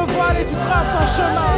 le 0.00 0.12
voile 0.12 0.36
et 0.40 0.44
tu 0.44 0.54
traces 0.54 0.94
un 1.00 1.04
chemin. 1.16 1.52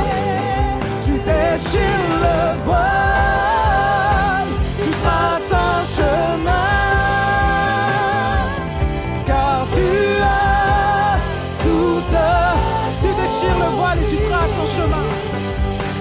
Tu 1.00 1.12
déchires 1.12 2.14
le 2.26 2.64
voile. 2.64 4.48
Tu 4.82 4.90
traces 5.02 5.52
un 5.52 5.84
chemin. 5.96 6.70
Car 9.26 9.66
tu 9.74 9.88
as 10.22 11.18
toute. 11.62 12.18
Tu 13.00 13.08
déchires 13.20 13.58
le 13.58 13.70
voile 13.76 13.98
et 14.02 14.06
tu 14.06 14.16
traces 14.28 14.58
un 14.62 14.68
chemin. 14.76 15.08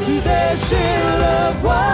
Tu 0.05 0.13
déchires 0.13 1.17
le 1.19 1.59
voile. 1.61 1.90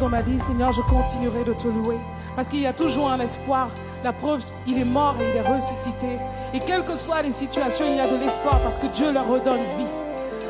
Dans 0.00 0.08
ma 0.08 0.22
vie, 0.22 0.40
Seigneur, 0.40 0.72
je 0.72 0.80
continuerai 0.80 1.44
de 1.44 1.52
te 1.52 1.68
louer. 1.68 1.98
Parce 2.34 2.48
qu'il 2.48 2.60
y 2.60 2.66
a 2.66 2.72
toujours 2.72 3.10
un 3.10 3.20
espoir. 3.20 3.68
La 4.02 4.12
preuve, 4.12 4.42
il 4.66 4.78
est 4.78 4.84
mort 4.84 5.14
et 5.20 5.28
il 5.30 5.36
est 5.36 5.46
ressuscité. 5.46 6.18
Et 6.54 6.60
quelles 6.60 6.84
que 6.84 6.96
soient 6.96 7.22
les 7.22 7.30
situations, 7.30 7.84
il 7.86 7.96
y 7.96 8.00
a 8.00 8.08
de 8.08 8.16
l'espoir 8.16 8.58
parce 8.60 8.78
que 8.78 8.86
Dieu 8.86 9.12
leur 9.12 9.28
redonne 9.28 9.60
vie. 9.76 9.92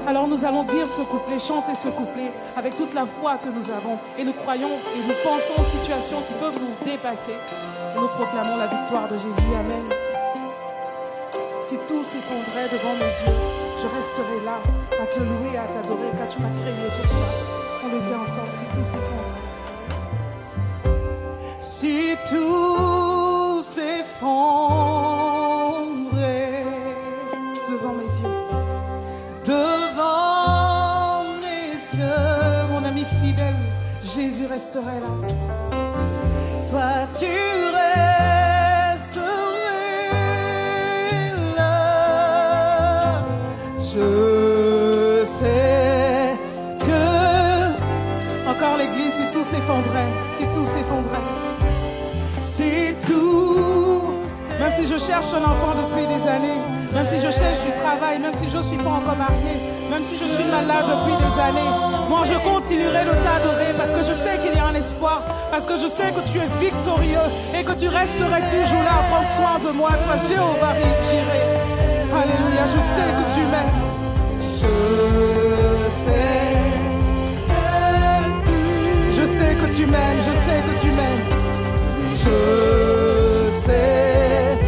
Alors 0.07 0.27
nous 0.29 0.45
allons 0.45 0.63
dire 0.63 0.87
ce 0.87 1.03
couplet, 1.03 1.39
chanter 1.39 1.75
ce 1.75 1.89
couplet 1.89 2.33
avec 2.57 2.77
toute 2.77 2.95
la 2.95 3.05
foi 3.05 3.39
que 3.39 3.49
nous 3.49 3.71
avons. 3.71 3.99
Et 4.19 4.25
nous 4.25 4.33
croyons 4.33 4.71
et 4.97 5.07
nous 5.07 5.15
pensons 5.23 5.61
aux 5.61 5.79
situations 5.79 6.23
qui 6.27 6.33
peuvent 6.35 6.59
nous 6.59 6.87
dépasser. 6.87 7.33
Et 7.33 7.99
nous 7.99 8.09
proclamons 8.09 8.57
la 8.57 8.69
victoire 8.69 9.09
de 9.09 9.17
Jésus. 9.19 9.51
Amen. 9.59 9.85
Si 11.61 11.77
tout 11.89 12.03
s'effondrait 12.03 12.71
devant 12.71 12.95
mes 12.95 13.13
yeux, 13.27 13.39
je 13.79 13.87
resterai 13.87 14.45
là 14.45 14.59
à 15.03 15.07
te 15.07 15.19
louer, 15.19 15.59
à 15.59 15.67
t'adorer, 15.67 16.11
car 16.17 16.29
tu 16.29 16.39
m'as 16.41 16.55
créé 16.63 16.89
pour 16.97 17.07
ça. 17.07 17.17
On 17.85 17.89
le 17.89 18.01
dit 18.01 18.15
ensemble, 18.15 18.53
si 18.53 18.77
tout 18.77 18.85
s'effondrait. 18.85 19.50
Si 21.81 22.15
tout 22.29 23.63
s'effondrait 23.63 24.05
devant 27.71 27.95
mes 27.95 28.13
yeux, 28.21 28.37
devant 29.47 31.25
mes 31.41 31.73
yeux, 31.99 32.69
mon 32.71 32.85
ami 32.85 33.05
fidèle, 33.23 33.55
Jésus 34.03 34.45
resterait 34.45 35.01
là. 35.01 35.09
Toi, 36.69 36.91
tu 37.19 37.35
resterais 37.81 39.17
là. 41.57 43.23
Je 43.79 45.25
sais 45.25 46.37
que 46.81 47.05
encore 48.51 48.77
l'église, 48.77 49.15
si 49.15 49.25
tout 49.33 49.45
s'effondrait, 49.45 50.13
si 50.37 50.45
tout 50.55 50.67
s'effondrait, 50.67 51.10
même 53.09 54.73
si 54.77 54.87
je 54.87 54.99
cherche 54.99 55.33
un 55.33 55.43
enfant 55.43 55.75
depuis 55.75 56.07
des 56.07 56.29
années, 56.29 56.61
même 56.93 57.07
si 57.07 57.17
je 57.17 57.31
cherche 57.31 57.61
du 57.65 57.73
travail, 57.83 58.19
même 58.19 58.35
si 58.35 58.51
je 58.51 58.59
ne 58.59 58.63
suis 58.63 58.77
pas 58.77 58.91
encore 58.91 59.17
mariée, 59.17 59.59
même 59.91 60.05
si 60.05 60.19
je 60.19 60.27
suis 60.27 60.45
malade 60.45 60.85
depuis 60.85 61.17
des 61.17 61.41
années, 61.41 61.71
moi 62.09 62.23
je 62.25 62.35
continuerai 62.47 63.05
de 63.05 63.15
t'adorer 63.25 63.73
parce 63.79 63.95
que 63.95 64.05
je 64.05 64.13
sais 64.13 64.39
qu'il 64.43 64.55
y 64.55 64.61
a 64.61 64.67
un 64.67 64.75
espoir, 64.75 65.23
parce 65.51 65.65
que 65.65 65.79
je 65.79 65.89
sais 65.89 66.13
que 66.13 66.21
tu 66.31 66.39
es 66.39 66.49
victorieux 66.61 67.27
et 67.59 67.65
que 67.65 67.73
tu 67.73 67.89
resterais 67.89 68.43
toujours 68.53 68.83
là 68.85 69.01
à 69.01 69.03
prendre 69.09 69.29
soin 69.37 69.59
de 69.67 69.71
moi, 69.77 69.89
toi 69.89 70.17
Jéhovah 70.29 70.75
Jireh. 71.09 71.71
Alléluia, 72.13 72.65
je 72.67 72.81
sais 72.95 73.11
que 73.17 73.25
tu 73.35 73.43
m'aimes. 73.51 73.77
Je 79.13 79.25
sais 79.27 79.55
que 79.55 79.67
tu 79.75 79.87
m'aimes, 79.87 80.21
je 80.27 80.33
sais 80.45 80.61
que 80.67 80.75
tu 80.81 80.89
m'aimes. 80.89 81.10
Je 82.23 83.51
sais 83.51 84.59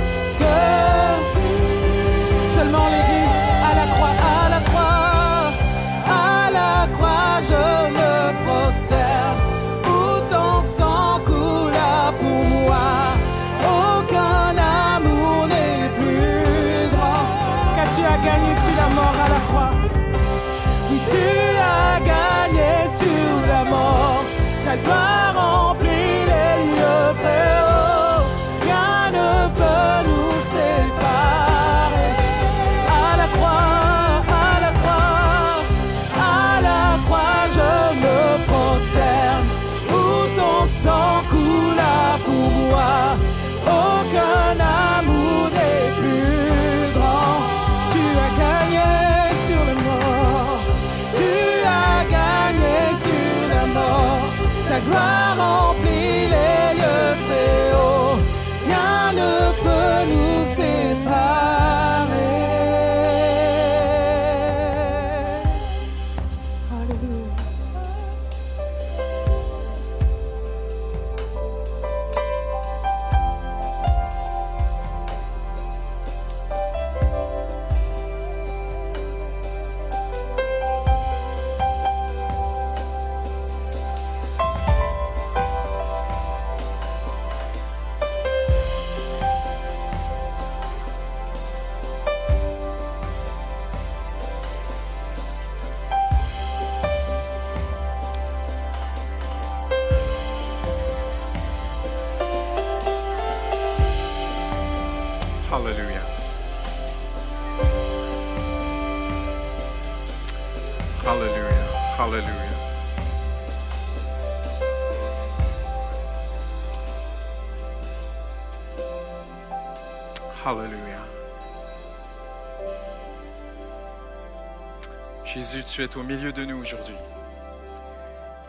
Au 125.94 126.02
milieu 126.02 126.32
de 126.32 126.44
nous 126.44 126.58
aujourd'hui. 126.58 126.94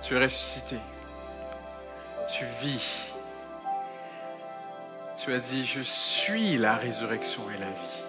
Tu 0.01 0.15
es 0.15 0.23
ressuscité. 0.23 0.77
Tu 2.33 2.45
vis. 2.61 3.11
Tu 5.17 5.33
as 5.33 5.39
dit, 5.39 5.65
je 5.65 5.81
suis 5.81 6.57
la 6.57 6.77
résurrection 6.77 7.43
et 7.51 7.57
la 7.57 7.69
vie. 7.69 8.03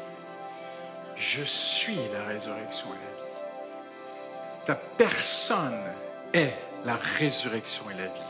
Je 1.17 1.43
suis 1.43 1.99
la 2.13 2.25
résurrection 2.25 2.87
et 2.87 2.91
la 2.91 2.97
vie. 2.97 4.67
Ta 4.67 4.77
personne 4.77 5.83
est 6.33 6.55
la 6.85 6.95
résurrection 6.95 7.85
et 7.91 7.95
la 7.95 8.07
vie. 8.07 8.21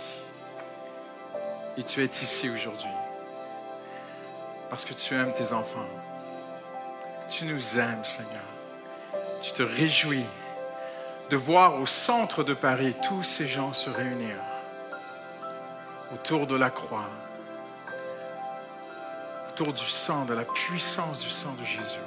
Et 1.77 1.83
tu 1.83 2.03
es 2.03 2.07
ici 2.07 2.49
aujourd'hui 2.49 2.89
parce 4.71 4.87
que 4.87 4.95
tu 4.95 5.15
aimes 5.15 5.33
tes 5.35 5.53
enfants. 5.53 5.87
Tu 7.29 7.45
nous 7.45 7.79
aimes, 7.79 8.05
Seigneur. 8.05 8.43
Tu 9.43 9.53
te 9.53 9.63
réjouis 9.63 10.25
de 11.31 11.37
voir 11.37 11.81
au 11.81 11.87
centre 11.87 12.45
de 12.45 12.55
Paris 12.55 12.95
tous 13.07 13.23
ces 13.23 13.47
gens 13.47 13.73
se 13.73 13.91
réunir 13.91 14.37
autour 16.13 16.47
de 16.47 16.57
la 16.57 16.71
croix, 16.71 17.09
autour 19.49 19.73
du 19.73 19.85
sang, 19.85 20.25
de 20.25 20.35
la 20.35 20.45
puissance 20.45 21.21
du 21.21 21.31
sang 21.31 21.55
de 21.59 21.65
Jésus. 21.65 21.99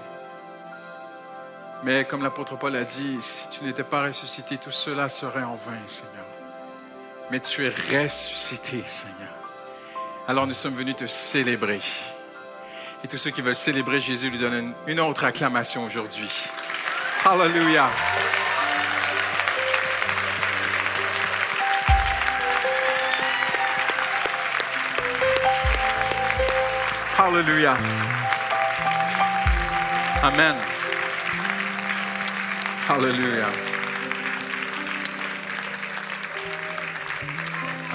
Mais 1.84 2.06
comme 2.06 2.24
l'apôtre 2.24 2.58
Paul 2.58 2.76
a 2.76 2.84
dit, 2.84 3.22
si 3.22 3.50
tu 3.50 3.64
n'étais 3.64 3.84
pas 3.84 4.04
ressuscité, 4.04 4.58
tout 4.58 4.72
cela 4.72 5.10
serait 5.10 5.44
en 5.44 5.56
vain, 5.56 5.78
Seigneur. 5.86 6.26
Mais 7.30 7.40
tu 7.40 7.66
es 7.66 7.70
ressuscité, 7.70 8.84
Seigneur. 8.86 9.34
Alors 10.28 10.48
nous 10.48 10.54
sommes 10.54 10.76
venus 10.76 10.96
te 10.96 11.08
célébrer. 11.08 11.82
Et 13.04 13.08
tous 13.08 13.18
ceux 13.18 13.30
qui 13.30 13.42
veulent 13.42 13.56
célébrer 13.56 14.00
Jésus 14.00 14.30
lui 14.30 14.40
donnent 14.40 14.74
une, 14.88 15.00
autre 15.00 15.24
acclamation 15.24 15.86
aujourd'hui. 15.86 16.30
Hallelujah. 17.24 17.90
Hallelujah. 27.20 27.76
Amen. 30.22 30.56
Hallelujah. 32.88 33.50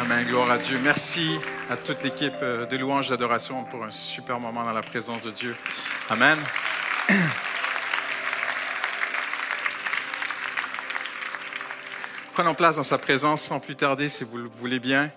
Amen. 0.00 0.26
Gloire 0.26 0.50
à 0.50 0.58
Dieu. 0.58 0.80
Merci 0.82 1.38
à 1.70 1.76
toute 1.76 2.02
l'équipe 2.02 2.34
euh, 2.42 2.66
de 2.66 2.76
louanges 2.76 3.10
d'adoration 3.10 3.62
pour 3.62 3.84
un 3.84 3.92
super 3.92 4.40
moment 4.40 4.64
dans 4.64 4.72
la 4.72 4.82
présence 4.82 5.22
de 5.22 5.30
Dieu. 5.30 5.54
Amen. 6.10 6.38
Prenons 12.32 12.54
place 12.54 12.74
dans 12.74 12.82
sa 12.82 12.98
présence 12.98 13.42
sans 13.42 13.60
plus 13.60 13.76
tarder, 13.76 14.08
si 14.08 14.24
vous 14.24 14.38
le 14.38 14.48
voulez 14.48 14.80
bien. 14.80 15.12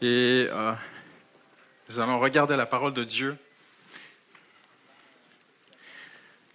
Et 0.00 0.46
euh, 0.52 0.72
nous 1.90 1.98
allons 1.98 2.20
regarder 2.20 2.54
la 2.54 2.66
parole 2.66 2.94
de 2.94 3.02
Dieu. 3.02 3.36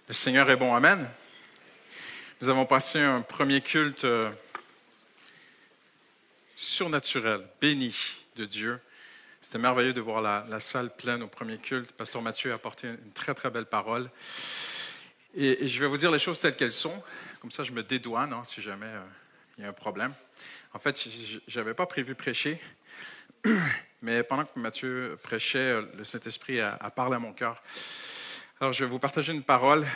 Le 0.08 0.14
Seigneur 0.14 0.48
est 0.50 0.56
bon. 0.56 0.74
Amen. 0.74 1.06
Nous 2.40 2.48
avons 2.48 2.64
passé 2.64 3.00
un 3.00 3.20
premier 3.20 3.60
culte 3.60 4.06
euh, 4.06 4.30
surnaturel, 6.56 7.46
béni 7.60 7.94
de 8.36 8.46
Dieu. 8.46 8.80
C'était 9.42 9.58
merveilleux 9.58 9.92
de 9.92 10.00
voir 10.00 10.22
la, 10.22 10.58
salle 10.58 10.96
pleine 10.96 11.22
au 11.22 11.28
premier 11.28 11.58
culte. 11.58 11.92
Pasteur 11.92 12.22
Mathieu 12.22 12.52
a 12.52 12.54
apporté 12.54 12.88
une 12.88 13.12
très, 13.12 13.34
très 13.34 13.50
belle 13.50 13.66
parole. 13.66 14.10
Et, 15.34 15.64
et 15.64 15.68
je 15.68 15.80
vais 15.80 15.86
vous 15.86 15.98
dire 15.98 16.10
les 16.10 16.18
choses 16.18 16.40
telles 16.40 16.56
qu'elles 16.56 16.72
sont. 16.72 17.02
Comme 17.42 17.50
ça, 17.50 17.62
je 17.62 17.72
me 17.72 17.82
dédouane 17.82 18.32
hein, 18.32 18.42
si 18.44 18.62
jamais 18.62 18.86
euh, 18.86 19.04
il 19.58 19.64
y 19.64 19.66
a 19.66 19.68
un 19.68 19.74
problème. 19.74 20.14
En 20.72 20.78
fait, 20.78 21.06
je 21.46 21.58
n'avais 21.58 21.74
pas 21.74 21.84
prévu 21.84 22.14
prêcher. 22.14 22.58
Mais 24.02 24.22
pendant 24.22 24.44
que 24.44 24.58
Mathieu 24.58 25.18
prêchait, 25.22 25.80
le 25.80 26.04
Saint-Esprit 26.04 26.60
a, 26.60 26.74
a, 26.74 26.90
parlé 26.90 27.16
à 27.16 27.18
mon 27.18 27.32
cœur. 27.32 27.62
Alors, 28.60 28.72
je 28.72 28.84
vais 28.84 28.90
vous 28.90 28.98
partager 28.98 29.32
une 29.32 29.42
parole 29.42 29.86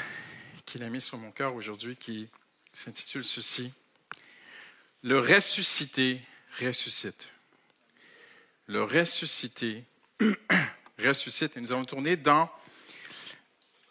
qu'il 0.64 0.83
a 0.83 0.88
mise 0.88 1.04
sur 1.04 1.19
mon 1.19 1.30
cœur 1.30 1.54
aujourd'hui 1.54 1.97
qui 1.97 2.28
s'intitule 2.73 3.25
ceci. 3.25 3.73
Le 5.02 5.19
ressuscité 5.19 6.21
ressuscite. 6.61 7.28
Le 8.66 8.83
ressuscité 8.83 9.85
ressuscite. 10.99 11.57
Et 11.57 11.61
nous 11.61 11.73
allons 11.73 11.85
tourner 11.85 12.16
dans 12.16 12.50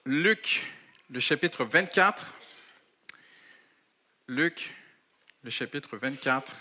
Luc, 0.06 0.72
le 1.10 1.20
chapitre 1.20 1.66
24. 1.66 2.26
Luc, 4.28 4.74
le 5.44 5.50
chapitre 5.50 5.98
24. 5.98 6.56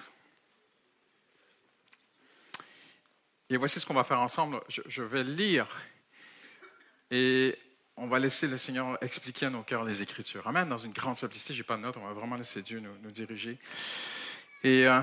Et 3.51 3.57
voici 3.57 3.81
ce 3.81 3.87
qu'on 3.87 3.95
va 3.95 4.05
faire 4.05 4.21
ensemble. 4.21 4.61
Je, 4.69 5.03
vais 5.03 5.25
lire 5.25 5.67
et 7.11 7.57
on 7.97 8.07
va 8.07 8.19
laisser 8.19 8.47
le 8.47 8.59
Seigneur 8.59 9.03
expliquer 9.03 9.47
à 9.47 9.51
nos 9.51 9.63
cœurs 9.63 9.85
les 9.85 10.03
Écritures. 10.03 10.47
Amen. 10.47 10.69
Dans 10.69 10.79
une 10.79 10.93
grande 10.93 11.17
simplicité, 11.17 11.55
je 11.55 11.61
n'ai 11.61 11.65
pas 11.65 11.77
de 11.77 11.83
notes, 11.83 11.97
on 11.97 12.07
va 12.07 12.13
vraiment 12.13 12.37
laisser 12.37 12.61
Dieu 12.61 12.81
nous, 12.81 12.95
nous 13.03 13.11
diriger. 13.11 13.59
Et 14.63 14.87
euh, 14.87 15.01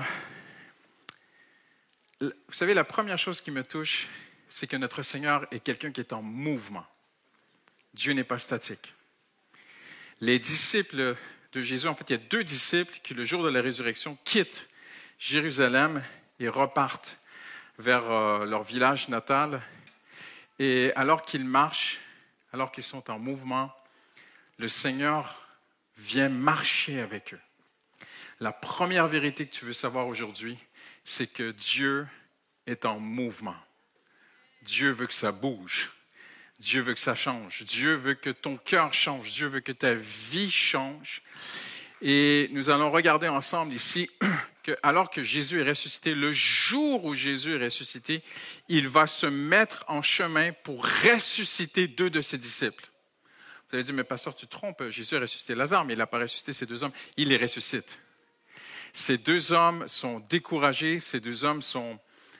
vous 2.20 2.30
savez, 2.50 2.72
la 2.72 2.84
première 2.84 3.18
chose 3.18 3.40
qui 3.40 3.50
me 3.50 3.64
touche, 3.64 4.06
c'est 4.48 4.68
que 4.68 4.76
notre 4.76 5.02
Seigneur 5.02 5.46
est 5.50 5.60
quelqu'un 5.60 5.90
qui 5.90 6.00
est 6.00 6.12
en 6.12 6.22
mouvement. 6.22 6.86
Dieu 7.94 8.12
n'est 8.12 8.24
pas 8.24 8.38
statique. 8.38 8.94
Les 10.20 10.38
disciples 10.38 11.16
de 11.52 11.60
Jésus, 11.60 11.88
en 11.88 11.94
fait, 11.94 12.08
il 12.10 12.12
y 12.12 12.16
a 12.16 12.28
deux 12.30 12.44
disciples 12.44 13.00
qui, 13.02 13.12
le 13.12 13.24
jour 13.24 13.42
de 13.42 13.48
la 13.48 13.60
résurrection, 13.60 14.16
quittent 14.24 14.68
Jérusalem 15.18 16.02
et 16.38 16.48
repartent 16.48 17.18
vers 17.78 18.10
euh, 18.10 18.44
leur 18.44 18.62
village 18.62 19.08
natal. 19.08 19.60
Et 20.58 20.92
alors 20.96 21.22
qu'ils 21.22 21.44
marchent, 21.44 22.00
alors 22.52 22.72
qu'ils 22.72 22.84
sont 22.84 23.10
en 23.10 23.18
mouvement, 23.18 23.70
le 24.58 24.68
Seigneur 24.68 25.48
vient 25.96 26.28
marcher 26.28 27.00
avec 27.00 27.34
eux. 27.34 27.40
La 28.40 28.52
première 28.52 29.08
vérité 29.08 29.46
que 29.46 29.54
tu 29.54 29.64
veux 29.64 29.72
savoir 29.72 30.06
aujourd'hui, 30.06 30.58
c'est 31.04 31.26
que 31.26 31.52
Dieu 31.52 32.06
est 32.66 32.84
en 32.84 32.98
mouvement. 32.98 33.56
Dieu 34.62 34.90
veut 34.90 35.06
que 35.06 35.14
ça 35.14 35.32
bouge. 35.32 35.92
Dieu 36.58 36.80
veut 36.80 36.94
que 36.94 37.00
ça 37.00 37.14
change. 37.14 37.64
Dieu 37.64 37.94
veut 37.94 38.14
que 38.14 38.30
ton 38.30 38.56
cœur 38.56 38.92
change. 38.92 39.30
Dieu 39.32 39.46
veut 39.46 39.60
que 39.60 39.72
ta 39.72 39.94
vie 39.94 40.50
change. 40.50 41.22
Et 42.02 42.48
nous 42.52 42.70
allons 42.70 42.90
regarder 42.90 43.28
ensemble 43.28 43.72
ici 43.72 44.10
alors 44.82 45.10
que 45.10 45.22
Jésus 45.22 45.60
est 45.60 45.68
ressuscité, 45.68 46.14
le 46.14 46.32
jour 46.32 47.04
où 47.04 47.14
Jésus 47.14 47.54
est 47.54 47.64
ressuscité, 47.64 48.22
il 48.68 48.88
va 48.88 49.06
se 49.06 49.26
mettre 49.26 49.84
en 49.88 50.02
chemin 50.02 50.52
pour 50.52 50.84
ressusciter 50.84 51.88
deux 51.88 52.10
de 52.10 52.20
ses 52.20 52.38
disciples. 52.38 52.84
Vous 53.68 53.76
allez 53.76 53.84
dire, 53.84 53.94
mais 53.94 54.04
pasteur, 54.04 54.34
tu 54.34 54.46
te 54.46 54.50
trompes, 54.50 54.88
Jésus 54.90 55.16
a 55.16 55.20
ressuscité 55.20 55.54
Lazare, 55.54 55.84
mais 55.84 55.94
il 55.94 55.98
n'a 55.98 56.06
pas 56.06 56.20
ressuscité 56.20 56.52
ces 56.52 56.66
deux 56.66 56.84
hommes. 56.84 56.92
Il 57.16 57.28
les 57.28 57.36
ressuscite. 57.36 57.98
Ces 58.92 59.18
deux 59.18 59.52
hommes 59.52 59.86
sont 59.88 60.20
découragés, 60.30 61.00
ces 61.00 61.20
deux 61.20 61.44
hommes 61.44 61.62
sont 61.62 61.98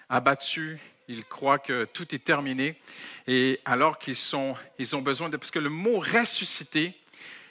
abattus, 0.09 0.78
ils 1.09 1.25
croient 1.25 1.59
que 1.59 1.85
tout 1.85 2.14
est 2.14 2.25
terminé. 2.25 2.78
Et 3.26 3.61
alors 3.64 3.99
qu'ils 3.99 4.16
sont, 4.16 4.54
ils 4.78 4.95
ont 4.97 5.02
besoin 5.02 5.28
de, 5.28 5.37
parce 5.37 5.50
que 5.50 5.59
le 5.59 5.68
mot 5.68 5.99
ressuscité 5.99 6.95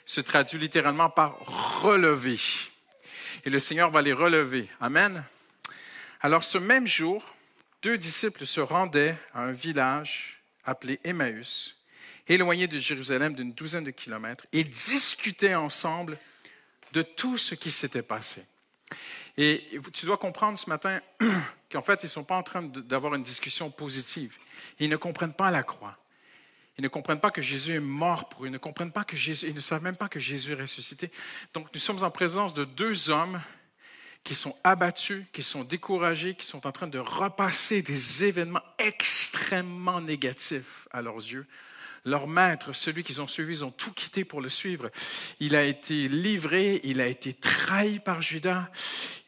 se 0.04 0.20
traduit 0.20 0.58
littéralement 0.58 1.10
par 1.10 1.38
relever. 1.82 2.38
Et 3.46 3.50
le 3.50 3.60
Seigneur 3.60 3.92
va 3.92 4.02
les 4.02 4.12
relever. 4.12 4.68
Amen. 4.80 5.22
Alors 6.20 6.42
ce 6.42 6.58
même 6.58 6.84
jour, 6.84 7.24
deux 7.80 7.96
disciples 7.96 8.44
se 8.44 8.60
rendaient 8.60 9.16
à 9.32 9.42
un 9.42 9.52
village 9.52 10.42
appelé 10.64 10.98
Emmaüs, 11.04 11.76
éloigné 12.26 12.66
de 12.66 12.76
Jérusalem 12.76 13.36
d'une 13.36 13.52
douzaine 13.52 13.84
de 13.84 13.92
kilomètres, 13.92 14.44
et 14.52 14.64
discutaient 14.64 15.54
ensemble 15.54 16.18
de 16.92 17.02
tout 17.02 17.38
ce 17.38 17.54
qui 17.54 17.70
s'était 17.70 18.02
passé. 18.02 18.44
Et 19.36 19.64
tu 19.92 20.06
dois 20.06 20.16
comprendre 20.16 20.58
ce 20.58 20.68
matin 20.68 21.00
qu'en 21.70 21.82
fait, 21.82 22.02
ils 22.02 22.06
ne 22.06 22.10
sont 22.10 22.24
pas 22.24 22.36
en 22.36 22.42
train 22.42 22.62
d'avoir 22.62 23.14
une 23.14 23.22
discussion 23.22 23.70
positive. 23.70 24.38
Ils 24.80 24.90
ne 24.90 24.96
comprennent 24.96 25.32
pas 25.32 25.52
la 25.52 25.62
croix. 25.62 25.96
Ils 26.78 26.82
ne 26.82 26.88
comprennent 26.88 27.20
pas 27.20 27.30
que 27.30 27.40
Jésus 27.40 27.74
est 27.74 27.80
mort 27.80 28.28
pour 28.28 28.44
eux. 28.44 28.48
Ils 28.48 28.52
ne 28.52 28.58
comprennent 28.58 28.92
pas 28.92 29.04
que 29.04 29.16
Jésus, 29.16 29.46
ils 29.48 29.54
ne 29.54 29.60
savent 29.60 29.82
même 29.82 29.96
pas 29.96 30.08
que 30.08 30.20
Jésus 30.20 30.52
est 30.52 30.60
ressuscité. 30.60 31.10
Donc, 31.54 31.68
nous 31.72 31.80
sommes 31.80 32.02
en 32.02 32.10
présence 32.10 32.52
de 32.52 32.64
deux 32.64 33.10
hommes 33.10 33.40
qui 34.24 34.34
sont 34.34 34.56
abattus, 34.64 35.24
qui 35.32 35.42
sont 35.42 35.64
découragés, 35.64 36.34
qui 36.34 36.46
sont 36.46 36.66
en 36.66 36.72
train 36.72 36.88
de 36.88 36.98
repasser 36.98 37.80
des 37.80 38.24
événements 38.24 38.62
extrêmement 38.78 40.00
négatifs 40.00 40.88
à 40.90 41.00
leurs 41.00 41.16
yeux, 41.16 41.46
leur 42.06 42.28
maître, 42.28 42.72
celui 42.72 43.02
qu'ils 43.02 43.20
ont 43.20 43.26
suivi, 43.26 43.54
ils 43.54 43.64
ont 43.64 43.70
tout 43.70 43.92
quitté 43.92 44.24
pour 44.24 44.40
le 44.40 44.48
suivre. 44.48 44.90
Il 45.40 45.56
a 45.56 45.64
été 45.64 46.08
livré, 46.08 46.80
il 46.84 47.00
a 47.00 47.06
été 47.06 47.34
trahi 47.34 47.98
par 47.98 48.22
Judas, 48.22 48.70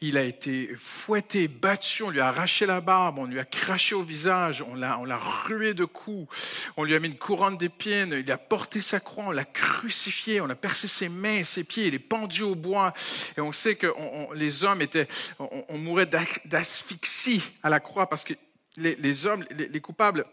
il 0.01 0.17
a 0.17 0.23
été 0.23 0.71
fouetté, 0.75 1.49
battu, 1.49 2.03
on 2.03 2.09
lui 2.09 2.21
a 2.21 2.29
arraché 2.29 2.65
la 2.65 2.79
barbe, 2.79 3.19
on 3.19 3.25
lui 3.25 3.37
a 3.37 3.45
craché 3.45 3.95
au 3.95 4.01
visage, 4.01 4.61
on 4.61 4.75
l'a, 4.75 4.97
on 4.99 5.05
l'a 5.05 5.17
rué 5.17 5.73
de 5.73 5.83
coups, 5.83 6.33
on 6.77 6.85
lui 6.85 6.95
a 6.95 6.99
mis 6.99 7.09
une 7.09 7.17
couronne 7.17 7.57
d'épines, 7.57 8.15
il 8.17 8.31
a 8.31 8.37
porté 8.37 8.79
sa 8.79 9.01
croix, 9.01 9.25
on 9.27 9.31
l'a 9.31 9.45
crucifié, 9.45 10.39
on 10.39 10.49
a 10.49 10.55
percé 10.55 10.87
ses 10.87 11.09
mains 11.09 11.43
ses 11.43 11.65
pieds, 11.65 11.87
il 11.87 11.95
est 11.95 11.99
pendu 11.99 12.43
au 12.43 12.55
bois. 12.55 12.93
Et 13.37 13.41
on 13.41 13.51
sait 13.51 13.75
que 13.75 13.93
les 14.35 14.63
hommes 14.63 14.81
étaient, 14.81 15.07
on, 15.39 15.77
mourait 15.77 16.09
d'asphyxie 16.45 17.43
à 17.61 17.69
la 17.69 17.79
croix 17.79 18.07
parce 18.07 18.23
que 18.23 18.33
les, 18.77 19.25
hommes, 19.25 19.43
les 19.51 19.81
coupables, 19.81 20.25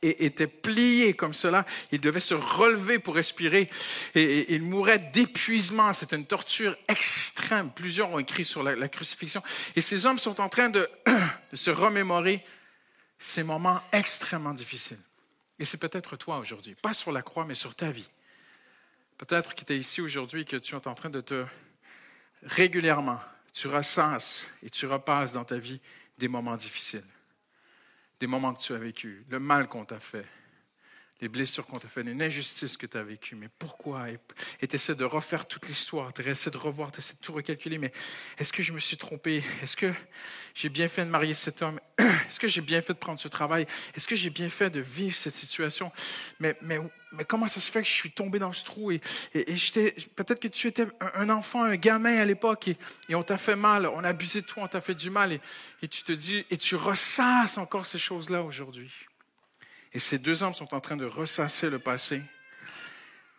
et 0.00 0.24
était 0.24 0.46
plié 0.46 1.14
comme 1.14 1.34
cela. 1.34 1.66
Il 1.90 2.00
devait 2.00 2.20
se 2.20 2.34
relever 2.34 2.98
pour 2.98 3.14
respirer 3.14 3.68
et, 4.14 4.54
il 4.54 4.62
mourait 4.62 4.98
d'épuisement. 4.98 5.92
C'était 5.92 6.16
une 6.16 6.26
torture 6.26 6.76
extrême. 6.88 7.70
Plusieurs 7.70 8.10
ont 8.10 8.18
écrit 8.18 8.44
sur 8.44 8.62
la, 8.62 8.88
crucifixion. 8.88 9.42
Et 9.76 9.80
ces 9.80 10.06
hommes 10.06 10.18
sont 10.18 10.40
en 10.40 10.48
train 10.48 10.70
de, 10.70 10.88
de 11.52 11.56
se 11.56 11.70
remémorer 11.70 12.44
ces 13.18 13.42
moments 13.42 13.80
extrêmement 13.92 14.54
difficiles. 14.54 15.00
Et 15.58 15.64
c'est 15.64 15.78
peut-être 15.78 16.16
toi 16.16 16.38
aujourd'hui, 16.38 16.74
pas 16.74 16.92
sur 16.92 17.12
la 17.12 17.22
croix, 17.22 17.44
mais 17.44 17.54
sur 17.54 17.74
ta 17.74 17.90
vie. 17.90 18.08
Peut-être 19.18 19.54
que 19.54 19.64
tu 19.64 19.72
es 19.72 19.76
ici 19.76 20.00
aujourd'hui 20.00 20.44
que 20.44 20.56
tu 20.56 20.74
es 20.74 20.88
en 20.88 20.94
train 20.94 21.10
de 21.10 21.20
te 21.20 21.44
régulièrement, 22.42 23.20
tu 23.52 23.68
ressasses 23.68 24.48
et 24.64 24.70
tu 24.70 24.86
repasses 24.86 25.32
dans 25.32 25.44
ta 25.44 25.58
vie 25.58 25.80
des 26.18 26.26
moments 26.26 26.56
difficiles 26.56 27.04
des 28.22 28.28
moments 28.28 28.54
que 28.54 28.60
tu 28.60 28.72
as 28.72 28.78
vécus, 28.78 29.24
le 29.30 29.40
mal 29.40 29.66
qu'on 29.66 29.84
t'a 29.84 29.98
fait, 29.98 30.24
les 31.22 31.28
blessures 31.28 31.64
qu'on 31.66 31.78
t'a 31.78 31.86
fait, 31.86 32.02
une 32.02 32.20
injustice 32.20 32.76
que 32.76 32.84
tu 32.84 32.98
as 32.98 33.04
vécue. 33.04 33.36
Mais 33.36 33.48
pourquoi? 33.58 34.10
Et 34.60 34.66
tu 34.66 34.74
essaies 34.74 34.96
de 34.96 35.04
refaire 35.04 35.46
toute 35.46 35.68
l'histoire, 35.68 36.12
tu 36.12 36.28
essaies 36.28 36.50
de 36.50 36.56
revoir, 36.56 36.90
tu 36.90 36.98
essaies 36.98 37.14
de 37.14 37.24
tout 37.24 37.32
recalculer. 37.32 37.78
Mais 37.78 37.92
est-ce 38.38 38.52
que 38.52 38.62
je 38.62 38.72
me 38.72 38.80
suis 38.80 38.96
trompé? 38.96 39.44
Est-ce 39.62 39.76
que 39.76 39.92
j'ai 40.52 40.68
bien 40.68 40.88
fait 40.88 41.04
de 41.04 41.10
marier 41.10 41.32
cet 41.32 41.62
homme? 41.62 41.78
Est-ce 41.98 42.40
que 42.40 42.48
j'ai 42.48 42.60
bien 42.60 42.80
fait 42.82 42.92
de 42.92 42.98
prendre 42.98 43.20
ce 43.20 43.28
travail? 43.28 43.66
Est-ce 43.94 44.08
que 44.08 44.16
j'ai 44.16 44.30
bien 44.30 44.48
fait 44.48 44.68
de 44.68 44.80
vivre 44.80 45.16
cette 45.16 45.36
situation? 45.36 45.92
Mais, 46.40 46.56
comment 47.28 47.46
ça 47.46 47.60
se 47.60 47.70
fait 47.70 47.82
que 47.82 47.88
je 47.88 47.94
suis 47.94 48.10
tombé 48.10 48.40
dans 48.40 48.52
ce 48.52 48.64
trou? 48.64 48.90
Et, 48.90 49.00
et, 49.32 49.54
peut-être 50.16 50.40
que 50.40 50.48
tu 50.48 50.66
étais 50.66 50.88
un, 51.14 51.30
enfant, 51.30 51.62
un 51.62 51.76
gamin 51.76 52.18
à 52.18 52.24
l'époque 52.24 52.66
et, 52.66 52.76
et, 53.08 53.14
on 53.14 53.22
t'a 53.22 53.38
fait 53.38 53.54
mal, 53.54 53.86
on 53.86 54.02
a 54.02 54.08
abusé 54.08 54.40
de 54.40 54.46
toi, 54.46 54.64
on 54.64 54.68
t'a 54.68 54.80
fait 54.80 54.96
du 54.96 55.10
mal. 55.10 55.32
Et, 55.32 55.40
et 55.82 55.88
tu 55.88 56.02
te 56.02 56.10
dis, 56.10 56.44
et 56.50 56.56
tu 56.56 56.74
ressasses 56.74 57.58
encore 57.58 57.86
ces 57.86 57.98
choses-là 57.98 58.42
aujourd'hui. 58.42 58.90
Et 59.94 59.98
ces 59.98 60.18
deux 60.18 60.42
hommes 60.42 60.54
sont 60.54 60.74
en 60.74 60.80
train 60.80 60.96
de 60.96 61.04
ressasser 61.04 61.68
le 61.68 61.78
passé. 61.78 62.22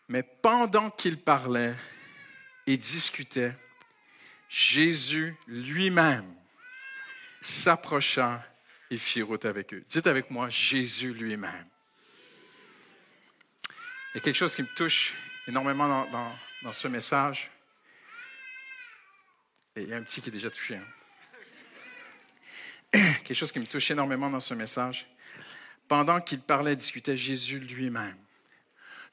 Mais 0.08 0.24
pendant 0.24 0.92
qu'ils 0.92 1.20
parlaient 1.20 1.76
et 2.68 2.78
discutaient, 2.78 3.56
Jésus 4.50 5.36
lui-même 5.48 6.32
s'approcha 7.42 8.46
et 8.92 8.98
fit 8.98 9.22
route 9.24 9.46
avec 9.46 9.74
eux. 9.74 9.84
Dites 9.90 10.06
avec 10.08 10.30
moi, 10.30 10.50
Jésus 10.50 11.14
lui-même. 11.14 11.66
Il 14.14 14.18
y 14.18 14.20
a 14.20 14.22
quelque 14.22 14.36
chose 14.36 14.56
qui 14.56 14.62
me 14.62 14.76
touche 14.76 15.16
énormément 15.48 16.08
dans, 16.12 16.74
ce 16.74 16.88
message. 16.88 17.50
Et 19.76 19.82
il 19.82 19.90
y 19.90 19.94
a 19.94 19.98
un 19.98 20.04
petit 20.04 20.22
qui 20.22 20.30
est 20.30 20.32
déjà 20.32 20.52
touché. 20.52 20.76
Hein. 20.76 20.86
quelque 23.24 23.34
chose 23.34 23.52
qui 23.52 23.60
me 23.60 23.66
touche 23.66 23.90
énormément 23.90 24.30
dans 24.30 24.40
ce 24.40 24.54
message 24.54 25.08
pendant 25.94 26.22
qu'il 26.22 26.40
parlait, 26.40 26.76
discutait 26.76 27.16
Jésus 27.16 27.60
lui-même. 27.60 28.18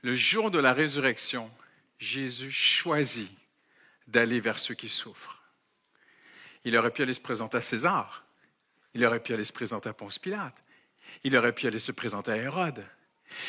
Le 0.00 0.14
jour 0.14 0.50
de 0.50 0.58
la 0.58 0.72
résurrection, 0.72 1.50
Jésus 1.98 2.50
choisit 2.50 3.30
d'aller 4.08 4.40
vers 4.40 4.58
ceux 4.58 4.72
qui 4.72 4.88
souffrent. 4.88 5.42
Il 6.64 6.74
aurait 6.78 6.90
pu 6.90 7.02
aller 7.02 7.12
se 7.12 7.20
présenter 7.20 7.58
à 7.58 7.60
César. 7.60 8.24
Il 8.94 9.04
aurait 9.04 9.20
pu 9.20 9.34
aller 9.34 9.44
se 9.44 9.52
présenter 9.52 9.90
à 9.90 9.92
Ponce 9.92 10.18
Pilate. 10.18 10.56
Il 11.22 11.36
aurait 11.36 11.52
pu 11.52 11.66
aller 11.66 11.78
se 11.78 11.92
présenter 11.92 12.30
à 12.30 12.36
Hérode. 12.38 12.82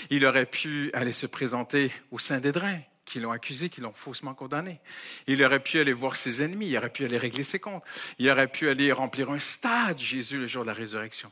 Il 0.09 0.25
aurait 0.25 0.45
pu 0.45 0.91
aller 0.91 1.13
se 1.13 1.25
présenter 1.25 1.89
au 2.11 2.19
Saint-Dédrin, 2.19 2.81
qui 3.05 3.21
l'ont 3.21 3.31
accusé, 3.31 3.69
qui 3.69 3.79
l'ont 3.79 3.93
faussement 3.93 4.33
condamné. 4.33 4.81
Il 5.27 5.41
aurait 5.41 5.63
pu 5.63 5.79
aller 5.79 5.93
voir 5.93 6.17
ses 6.17 6.43
ennemis, 6.43 6.67
il 6.67 6.77
aurait 6.77 6.91
pu 6.91 7.05
aller 7.05 7.17
régler 7.17 7.43
ses 7.43 7.59
comptes. 7.59 7.85
Il 8.19 8.29
aurait 8.29 8.49
pu 8.49 8.67
aller 8.67 8.91
remplir 8.91 9.31
un 9.31 9.39
stade, 9.39 9.99
Jésus, 9.99 10.37
le 10.37 10.47
jour 10.47 10.63
de 10.63 10.67
la 10.67 10.73
résurrection. 10.73 11.31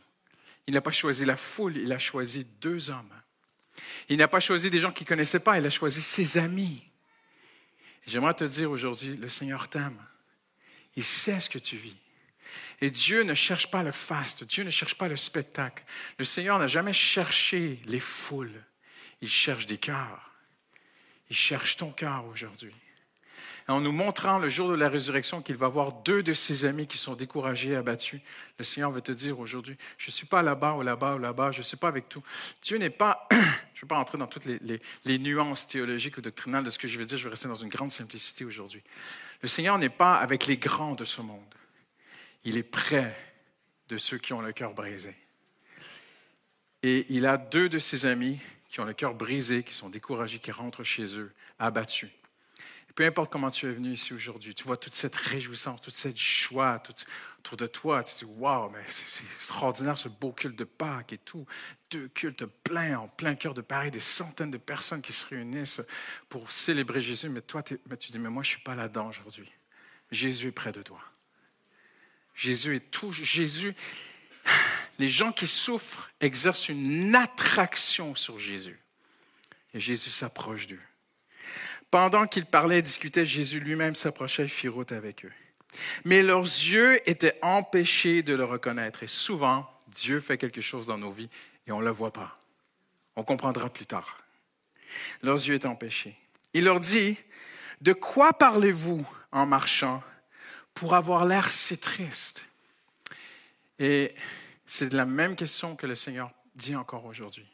Il 0.70 0.74
n'a 0.74 0.82
pas 0.82 0.92
choisi 0.92 1.26
la 1.26 1.36
foule, 1.36 1.78
il 1.78 1.92
a 1.92 1.98
choisi 1.98 2.46
deux 2.62 2.92
hommes. 2.92 3.12
Il 4.08 4.18
n'a 4.18 4.28
pas 4.28 4.40
choisi 4.40 4.70
des 4.70 4.80
gens 4.80 4.92
qu'il 4.92 5.06
ne 5.06 5.10
connaissait 5.10 5.40
pas, 5.40 5.58
il 5.58 5.66
a 5.66 5.70
choisi 5.72 6.00
ses 6.00 6.38
amis. 6.38 6.84
J'aimerais 8.06 8.36
te 8.36 8.44
dire 8.44 8.70
aujourd'hui, 8.70 9.18
le 9.18 9.30
Seigneur 9.30 9.68
t'aime. 9.68 10.00
Il 10.96 11.04
sait 11.04 11.40
ce 11.40 11.50
que 11.50 11.58
tu 11.58 11.76
vis. 11.76 11.98
Et 12.82 12.92
Dieu 12.92 13.24
ne 13.24 13.34
cherche 13.34 13.72
pas 13.72 13.82
le 13.82 13.92
faste, 13.92 14.44
Dieu 14.44 14.64
ne 14.64 14.70
cherche 14.70 14.94
pas 14.94 15.08
le 15.08 15.16
spectacle. 15.16 15.84
Le 16.20 16.24
Seigneur 16.24 16.60
n'a 16.60 16.68
jamais 16.68 16.94
cherché 16.94 17.82
les 17.86 18.00
foules, 18.00 18.64
il 19.22 19.28
cherche 19.28 19.66
des 19.66 19.80
cœurs. 19.80 20.36
Il 21.32 21.36
cherche 21.36 21.78
ton 21.78 21.92
cœur 21.92 22.26
aujourd'hui. 22.26 22.76
En 23.70 23.82
nous 23.82 23.92
montrant 23.92 24.40
le 24.40 24.50
jour 24.50 24.70
de 24.70 24.76
la 24.76 24.90
résurrection 24.90 25.44
qu'il 25.44 25.56
va 25.56 25.68
voir 25.68 25.94
deux 25.94 26.24
de 26.24 26.34
ses 26.34 26.66
amis 26.66 26.88
qui 26.88 26.98
sont 26.98 27.14
découragés, 27.14 27.76
abattus. 27.76 28.20
Le 28.58 28.64
Seigneur 28.64 28.90
veut 28.90 29.02
te 29.02 29.12
dire 29.12 29.40
aujourd'hui, 29.40 29.78
je 30.00 30.08
ne 30.08 30.12
suis 30.12 30.26
pas 30.26 30.42
là-bas 30.42 30.74
ou 30.74 30.82
là-bas 30.82 31.16
ou 31.16 31.18
là-bas, 31.20 31.52
je 31.52 31.60
ne 31.60 31.64
suis 31.64 31.78
pas 31.78 31.88
avec 31.88 32.10
tout. 32.10 32.24
Dieu 32.64 32.78
n'est 32.78 32.90
pas, 32.90 33.28
je 33.32 33.36
ne 33.36 33.82
vais 33.82 33.88
pas 33.88 34.00
entrer 34.00 34.18
dans 34.18 34.26
toutes 34.26 34.46
les, 34.46 35.20
nuances 35.20 35.68
théologiques 35.68 36.18
ou 36.18 36.22
doctrinales 36.22 36.64
de 36.64 36.72
ce 36.72 36.80
que 36.80 36.88
je 36.88 36.98
vais 36.98 37.06
dire, 37.06 37.20
je 37.20 37.26
vais 37.26 37.30
rester 37.30 37.48
dans 37.48 37.54
une 37.54 37.70
grande 37.70 37.92
simplicité 37.92 38.44
aujourd'hui. 38.44 38.82
Le 39.42 39.48
Seigneur 39.48 39.78
n'est 39.78 39.90
pas 39.90 40.16
avec 40.16 40.48
les 40.48 40.58
grands 40.58 40.96
de 40.96 41.06
ce 41.06 41.22
monde. 41.22 41.54
Il 42.44 42.58
est 42.58 42.64
près 42.64 43.16
de 43.88 43.98
ceux 43.98 44.18
qui 44.18 44.34
ont 44.34 44.42
le 44.42 44.52
cœur 44.52 44.74
brisé. 44.74 45.16
Et 46.82 47.06
il 47.10 47.28
a 47.28 47.38
deux 47.38 47.70
de 47.70 47.78
ses 47.78 48.08
amis 48.08 48.40
qui 48.68 48.80
ont 48.80 48.86
le 48.86 48.94
cœur 48.94 49.14
brisé, 49.14 49.62
qui 49.62 49.76
sont 49.76 49.90
découragés, 49.90 50.40
qui 50.40 50.52
rentrent 50.52 50.84
chez 50.84 51.20
eux, 51.20 51.32
abattus 51.60 52.10
peu 52.96 53.06
importe 53.06 53.32
comment 53.32 53.52
tu 53.52 53.68
es 53.68 53.72
venu 53.72 53.92
ici 53.92 54.14
aujourd'hui, 54.14 54.56
tu 54.56 54.64
vois 54.64 54.78
toute 54.78 54.94
cette 54.94 55.16
réjouissance, 55.16 55.82
toute 55.82 55.96
cette 55.96 56.18
joie 56.18 56.82
autour 57.40 57.58
de 57.58 57.68
toi. 57.68 58.04
Tu 58.04 58.14
te 58.14 58.20
dis, 58.20 58.32
waouh, 58.38 58.70
mais 58.72 58.84
c'est 58.88 59.24
extraordinaire 59.36 59.98
ce 59.98 60.10
beau 60.10 60.32
culte 60.32 60.56
de 60.56 60.64
Pâques 60.64 61.14
et 61.14 61.18
tout. 61.18 61.46
Deux 61.92 62.08
cultes 62.10 62.46
pleins, 62.46 62.98
en 62.98 63.08
plein 63.08 63.36
cœur 63.36 63.54
de 63.54 63.62
Paris, 63.62 63.92
des 63.92 64.00
centaines 64.00 64.52
de 64.52 64.58
personnes 64.58 65.02
qui 65.02 65.14
se 65.14 65.26
réunissent 65.28 65.82
pour 66.30 66.52
célébrer 66.52 67.02
Jésus. 67.02 67.30
Mais 67.30 67.42
toi, 67.42 67.64
tu 67.64 67.78
dis, 68.12 68.20
mais 68.20 68.30
moi, 68.30 68.44
je 68.44 68.50
ne 68.50 68.56
suis 68.56 68.64
pas 68.64 68.76
là-dedans 68.76 69.08
aujourd'hui. 69.08 69.52
Jésus 70.12 70.48
est 70.48 70.52
près 70.52 70.72
de 70.72 70.82
toi. 70.82 71.00
Jésus 72.34 72.76
est 72.76 72.92
tout. 72.92 73.12
Jésus, 73.12 73.76
les 75.00 75.08
gens 75.08 75.32
qui 75.32 75.48
souffrent 75.48 76.10
exercent 76.20 76.70
une 76.70 77.16
attraction 77.16 78.16
sur 78.16 78.40
Jésus. 78.40 78.80
Et 79.74 79.80
Jésus 79.80 80.10
s'approche 80.10 80.66
d'eux. 80.68 80.80
Pendant 81.92 82.28
qu'ils 82.28 82.46
parlaient 82.46 82.80
et 82.80 82.84
discutaient, 82.84 83.26
Jésus 83.26 83.60
lui-même 83.60 83.96
s'approchait 83.96 84.46
et 84.46 84.48
fit 84.48 84.68
route 84.68 84.92
avec 84.92 85.26
eux. 85.26 85.32
Mais 86.06 86.22
leurs 86.22 86.44
yeux 86.44 87.08
étaient 87.10 87.38
empêchés 87.42 88.24
de 88.24 88.34
le 88.34 88.44
reconnaître. 88.44 89.04
Et 89.04 89.08
souvent, 89.08 89.70
Dieu 89.88 90.20
fait 90.20 90.38
quelque 90.38 90.62
chose 90.62 90.86
dans 90.86 90.98
nos 90.98 91.12
vies 91.12 91.30
et 91.68 91.72
on 91.72 91.80
ne 91.80 91.86
le 91.86 91.92
voit 91.92 92.14
pas. 92.14 92.40
On 93.16 93.24
comprendra 93.24 93.70
plus 93.70 93.86
tard. 93.86 94.20
Leurs 95.22 95.38
yeux 95.38 95.56
étaient 95.56 95.68
empêchés. 95.68 96.16
Il 96.54 96.64
leur 96.64 96.80
dit, 96.80 97.18
de 97.82 97.94
quoi 97.94 98.34
parlez-vous 98.34 99.08
en 99.32 99.46
marchant 99.46 100.04
pour 100.74 100.96
avoir 100.96 101.26
l'air 101.26 101.50
si 101.50 101.78
triste? 101.78 102.46
Et 103.78 104.14
c'est 104.66 104.94
la 104.94 105.06
même 105.06 105.36
question 105.36 105.76
que 105.76 105.88
le 105.88 105.96
Seigneur 105.96 106.32
dit 106.56 106.76
encore 106.76 107.06
aujourd'hui. 107.06 107.50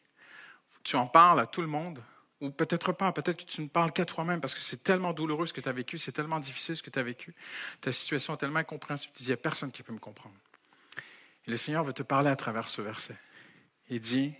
Tu 0.83 0.95
en 0.95 1.07
parles 1.07 1.39
à 1.39 1.45
tout 1.45 1.61
le 1.61 1.67
monde, 1.67 2.01
ou 2.41 2.49
peut-être 2.49 2.91
pas, 2.91 3.11
peut-être 3.11 3.45
que 3.45 3.49
tu 3.49 3.61
ne 3.61 3.67
parles 3.67 3.91
qu'à 3.91 4.05
toi-même 4.05 4.41
parce 4.41 4.55
que 4.55 4.61
c'est 4.61 4.83
tellement 4.83 5.13
douloureux 5.13 5.45
ce 5.45 5.53
que 5.53 5.61
tu 5.61 5.69
as 5.69 5.73
vécu, 5.73 5.97
c'est 5.97 6.11
tellement 6.11 6.39
difficile 6.39 6.75
ce 6.75 6.83
que 6.83 6.89
tu 6.89 6.99
as 6.99 7.03
vécu, 7.03 7.33
ta 7.81 7.91
situation 7.91 8.33
est 8.33 8.37
tellement 8.37 8.59
incompréhensible, 8.59 9.13
tu 9.13 9.23
dis, 9.23 9.29
il 9.29 9.31
n'y 9.31 9.33
a 9.33 9.37
personne 9.37 9.71
qui 9.71 9.83
peut 9.83 9.93
me 9.93 9.99
comprendre. 9.99 10.35
Et 11.47 11.51
le 11.51 11.57
Seigneur 11.57 11.83
veut 11.83 11.93
te 11.93 12.03
parler 12.03 12.29
à 12.29 12.35
travers 12.35 12.69
ce 12.69 12.81
verset. 12.81 13.15
Il 13.89 13.99
dit, 13.99 14.33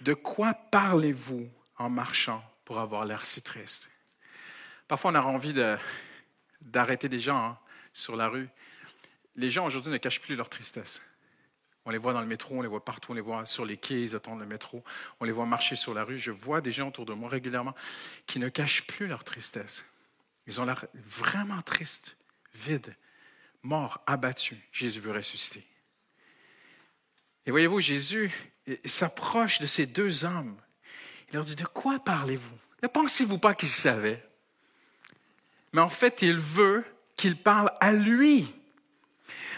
de 0.00 0.14
quoi 0.14 0.54
parlez-vous 0.54 1.48
en 1.78 1.90
marchant 1.90 2.42
pour 2.64 2.78
avoir 2.78 3.04
l'air 3.04 3.26
si 3.26 3.42
triste? 3.42 3.90
Parfois, 4.88 5.10
on 5.10 5.14
a 5.16 5.22
envie 5.22 5.54
d'arrêter 6.60 7.08
des 7.08 7.20
gens 7.20 7.44
hein, 7.44 7.58
sur 7.92 8.16
la 8.16 8.28
rue. 8.28 8.48
Les 9.34 9.50
gens 9.50 9.66
aujourd'hui 9.66 9.90
ne 9.90 9.98
cachent 9.98 10.20
plus 10.20 10.36
leur 10.36 10.48
tristesse. 10.48 11.02
On 11.86 11.90
les 11.90 11.98
voit 11.98 12.12
dans 12.12 12.20
le 12.20 12.26
métro, 12.26 12.56
on 12.58 12.62
les 12.62 12.68
voit 12.68 12.84
partout, 12.84 13.12
on 13.12 13.14
les 13.14 13.20
voit 13.20 13.46
sur 13.46 13.64
les 13.64 13.76
quais, 13.76 14.02
ils 14.02 14.16
attendent 14.16 14.40
le 14.40 14.46
métro, 14.46 14.82
on 15.20 15.24
les 15.24 15.30
voit 15.30 15.46
marcher 15.46 15.76
sur 15.76 15.94
la 15.94 16.02
rue. 16.02 16.18
Je 16.18 16.32
vois 16.32 16.60
des 16.60 16.72
gens 16.72 16.88
autour 16.88 17.06
de 17.06 17.14
moi 17.14 17.28
régulièrement 17.28 17.76
qui 18.26 18.40
ne 18.40 18.48
cachent 18.48 18.88
plus 18.88 19.06
leur 19.06 19.22
tristesse. 19.22 19.86
Ils 20.48 20.60
ont 20.60 20.64
l'air 20.64 20.84
vraiment 20.94 21.62
tristes, 21.62 22.16
vides, 22.52 22.96
morts, 23.62 24.02
abattus. 24.06 24.58
Jésus 24.72 24.98
veut 24.98 25.12
ressusciter. 25.12 25.64
Et 27.46 27.52
voyez-vous, 27.52 27.78
Jésus 27.78 28.32
s'approche 28.84 29.60
de 29.60 29.66
ces 29.66 29.86
deux 29.86 30.24
hommes. 30.24 30.56
Il 31.28 31.34
leur 31.34 31.44
dit, 31.44 31.54
de 31.54 31.64
quoi 31.64 32.00
parlez-vous? 32.00 32.58
Ne 32.82 32.88
pensez-vous 32.88 33.38
pas 33.38 33.54
qu'il 33.54 33.68
savait 33.68 34.28
Mais 35.72 35.80
en 35.80 35.88
fait, 35.88 36.22
il 36.22 36.36
veut 36.36 36.84
qu'il 37.14 37.36
parle 37.36 37.70
à 37.78 37.92
lui. 37.92 38.52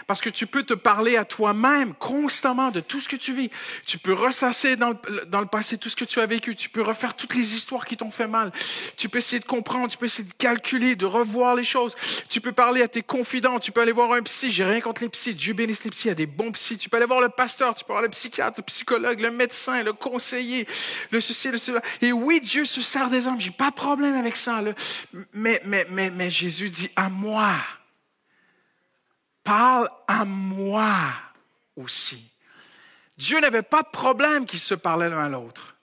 Parce 0.09 0.21
que 0.21 0.31
tu 0.31 0.47
peux 0.47 0.63
te 0.63 0.73
parler 0.73 1.17
à 1.17 1.23
toi-même 1.23 1.93
constamment 1.93 2.71
de 2.71 2.79
tout 2.79 2.99
ce 2.99 3.07
que 3.07 3.15
tu 3.15 3.31
vis. 3.31 3.51
Tu 3.85 3.99
peux 3.99 4.13
ressasser 4.13 4.75
dans 4.75 4.89
le, 4.89 5.25
dans 5.27 5.39
le 5.39 5.45
passé 5.45 5.77
tout 5.77 5.87
ce 5.87 5.95
que 5.95 6.03
tu 6.03 6.19
as 6.19 6.25
vécu. 6.25 6.55
Tu 6.55 6.67
peux 6.67 6.81
refaire 6.81 7.15
toutes 7.15 7.35
les 7.35 7.53
histoires 7.53 7.85
qui 7.85 7.95
t'ont 7.95 8.09
fait 8.09 8.27
mal. 8.27 8.51
Tu 8.97 9.07
peux 9.07 9.19
essayer 9.19 9.39
de 9.39 9.45
comprendre, 9.45 9.87
tu 9.87 9.99
peux 9.99 10.07
essayer 10.07 10.27
de 10.27 10.33
calculer, 10.33 10.95
de 10.95 11.05
revoir 11.05 11.53
les 11.53 11.63
choses. 11.63 11.95
Tu 12.27 12.41
peux 12.41 12.51
parler 12.51 12.81
à 12.81 12.87
tes 12.87 13.03
confidents. 13.03 13.59
Tu 13.59 13.71
peux 13.71 13.81
aller 13.81 13.91
voir 13.91 14.11
un 14.13 14.23
psy. 14.23 14.49
J'ai 14.49 14.65
rien 14.65 14.81
contre 14.81 15.03
les 15.03 15.09
psys. 15.09 15.35
Dieu 15.35 15.53
bénisse 15.53 15.83
les 15.83 15.91
psys. 15.91 16.07
Il 16.07 16.09
y 16.09 16.11
a 16.13 16.15
des 16.15 16.25
bons 16.25 16.53
psys. 16.53 16.79
Tu 16.79 16.89
peux 16.89 16.97
aller 16.97 17.05
voir 17.05 17.21
le 17.21 17.29
pasteur. 17.29 17.75
Tu 17.75 17.85
peux 17.85 17.93
voir 17.93 18.01
le 18.01 18.09
psychiatre, 18.09 18.55
le 18.57 18.63
psychologue, 18.63 19.19
le 19.19 19.29
médecin, 19.29 19.83
le 19.83 19.93
conseiller, 19.93 20.65
le 21.11 21.21
ceci, 21.21 21.49
le 21.49 21.59
cela. 21.59 21.83
Et 22.01 22.11
oui, 22.11 22.41
Dieu 22.41 22.65
se 22.65 22.81
sert 22.81 23.11
des 23.11 23.27
hommes. 23.27 23.39
J'ai 23.39 23.51
pas 23.51 23.69
de 23.69 23.75
problème 23.75 24.15
avec 24.15 24.37
ça. 24.37 24.59
Mais, 25.35 25.61
mais, 25.65 25.85
mais, 25.91 26.09
mais 26.09 26.31
Jésus 26.31 26.71
dit 26.71 26.89
à 26.95 27.09
moi 27.09 27.53
parle 29.49 29.89
à 30.07 30.25
moi 30.25 31.11
aussi. 31.75 32.23
Dieu 33.17 33.39
n'avait 33.39 33.63
pas 33.63 33.81
de 33.81 33.87
problème 33.87 34.45
qu'ils 34.45 34.59
se 34.59 34.75
parlaient 34.75 35.09
l'un 35.09 35.25
à 35.25 35.29
l'autre. 35.29 35.75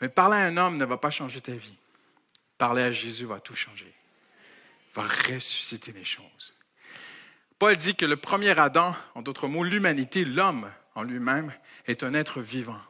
Mais 0.00 0.08
parler 0.08 0.38
à 0.38 0.46
un 0.46 0.56
homme 0.56 0.78
ne 0.78 0.84
va 0.84 0.96
pas 0.96 1.12
changer 1.12 1.40
ta 1.40 1.52
vie. 1.52 1.76
Parler 2.58 2.82
à 2.82 2.90
Jésus 2.90 3.24
va 3.24 3.38
tout 3.38 3.54
changer. 3.54 3.92
Va 4.94 5.02
ressusciter 5.02 5.92
les 5.92 6.02
choses. 6.02 6.54
Paul 7.60 7.76
dit 7.76 7.94
que 7.94 8.04
le 8.04 8.16
premier 8.16 8.58
Adam, 8.58 8.96
en 9.14 9.22
d'autres 9.22 9.46
mots, 9.46 9.62
l'humanité, 9.62 10.24
l'homme 10.24 10.68
en 10.96 11.04
lui-même, 11.04 11.54
est 11.86 12.02
un 12.02 12.14
être 12.14 12.40
vivant. 12.40 12.82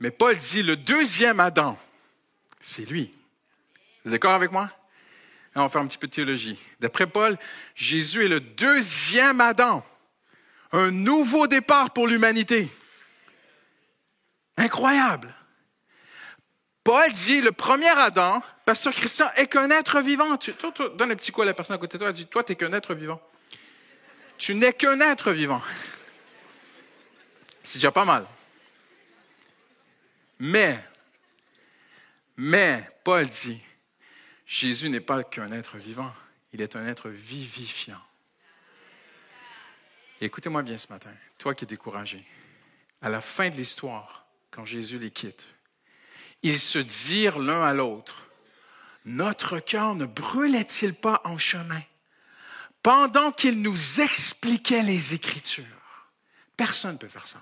Mais 0.00 0.10
Paul 0.10 0.36
dit 0.36 0.64
le 0.64 0.74
deuxième 0.74 1.38
Adam, 1.38 1.78
c'est 2.58 2.84
lui. 2.84 3.12
Vous 4.02 4.08
êtes 4.08 4.14
d'accord 4.14 4.34
avec 4.34 4.50
moi? 4.50 4.68
On 5.54 5.62
va 5.62 5.68
faire 5.68 5.82
un 5.82 5.86
petit 5.86 5.98
peu 5.98 6.06
de 6.06 6.12
théologie. 6.12 6.58
D'après 6.80 7.06
Paul, 7.06 7.38
Jésus 7.74 8.24
est 8.24 8.28
le 8.28 8.40
deuxième 8.40 9.40
Adam. 9.40 9.84
Un 10.72 10.90
nouveau 10.90 11.46
départ 11.46 11.90
pour 11.90 12.06
l'humanité. 12.06 12.68
Incroyable. 14.56 15.34
Paul 16.84 17.10
dit, 17.12 17.40
le 17.40 17.52
premier 17.52 17.90
Adam, 17.90 18.42
Pasteur 18.64 18.92
Christian, 18.92 19.30
est 19.36 19.46
qu'un 19.46 19.70
être 19.70 20.00
vivant. 20.00 20.36
Tu, 20.36 20.52
donne 20.96 21.12
un 21.12 21.16
petit 21.16 21.30
coup 21.30 21.42
à 21.42 21.44
la 21.44 21.54
personne 21.54 21.76
à 21.76 21.78
côté 21.78 21.98
de 21.98 22.02
toi, 22.02 22.12
dis, 22.12 22.26
toi, 22.26 22.42
tu 22.42 22.52
n'es 22.52 22.56
qu'un 22.56 22.72
être 22.72 22.94
vivant. 22.94 23.20
Tu 24.38 24.54
n'es 24.54 24.72
qu'un 24.72 25.00
être 25.00 25.30
vivant. 25.32 25.62
C'est 27.62 27.78
déjà 27.78 27.92
pas 27.92 28.04
mal. 28.04 28.26
Mais, 30.40 30.82
mais, 32.36 32.90
Paul 33.04 33.26
dit, 33.26 33.62
Jésus 34.52 34.90
n'est 34.90 35.00
pas 35.00 35.24
qu'un 35.24 35.50
être 35.50 35.78
vivant, 35.78 36.12
il 36.52 36.60
est 36.60 36.76
un 36.76 36.86
être 36.86 37.08
vivifiant. 37.08 38.02
écoutez-moi 40.20 40.62
bien 40.62 40.76
ce 40.76 40.92
matin, 40.92 41.10
toi 41.38 41.54
qui 41.54 41.64
es 41.64 41.66
découragé, 41.66 42.22
à 43.00 43.08
la 43.08 43.22
fin 43.22 43.48
de 43.48 43.54
l'histoire, 43.54 44.26
quand 44.50 44.66
Jésus 44.66 44.98
les 44.98 45.10
quitte, 45.10 45.48
ils 46.42 46.58
se 46.58 46.78
dirent 46.78 47.38
l'un 47.38 47.64
à 47.64 47.72
l'autre, 47.72 48.26
notre 49.06 49.58
cœur 49.58 49.94
ne 49.94 50.04
brûlait-il 50.04 50.92
pas 50.92 51.22
en 51.24 51.38
chemin 51.38 51.80
pendant 52.82 53.32
qu'il 53.32 53.62
nous 53.62 54.00
expliquait 54.02 54.82
les 54.82 55.14
Écritures? 55.14 55.64
Personne 56.58 56.92
ne 56.92 56.98
peut 56.98 57.08
faire 57.08 57.26
ça. 57.26 57.40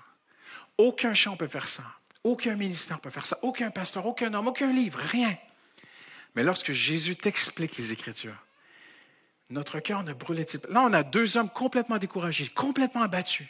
Aucun 0.78 1.12
chant 1.12 1.36
peut 1.36 1.48
faire 1.48 1.68
ça. 1.68 1.82
Aucun 2.22 2.54
ministère 2.54 3.00
peut 3.00 3.10
faire 3.10 3.26
ça. 3.26 3.36
Aucun 3.42 3.72
pasteur, 3.72 4.06
aucun 4.06 4.32
homme, 4.32 4.46
aucun 4.46 4.72
livre, 4.72 5.00
rien. 5.00 5.36
Mais 6.34 6.42
lorsque 6.42 6.72
Jésus 6.72 7.16
t'explique 7.16 7.76
les 7.76 7.92
Écritures, 7.92 8.36
notre 9.50 9.80
cœur 9.80 10.04
ne 10.04 10.12
brûlait-il 10.12 10.60
pas? 10.60 10.68
Là, 10.68 10.82
on 10.82 10.92
a 10.92 11.02
deux 11.02 11.36
hommes 11.36 11.50
complètement 11.50 11.98
découragés, 11.98 12.48
complètement 12.48 13.02
abattus. 13.02 13.48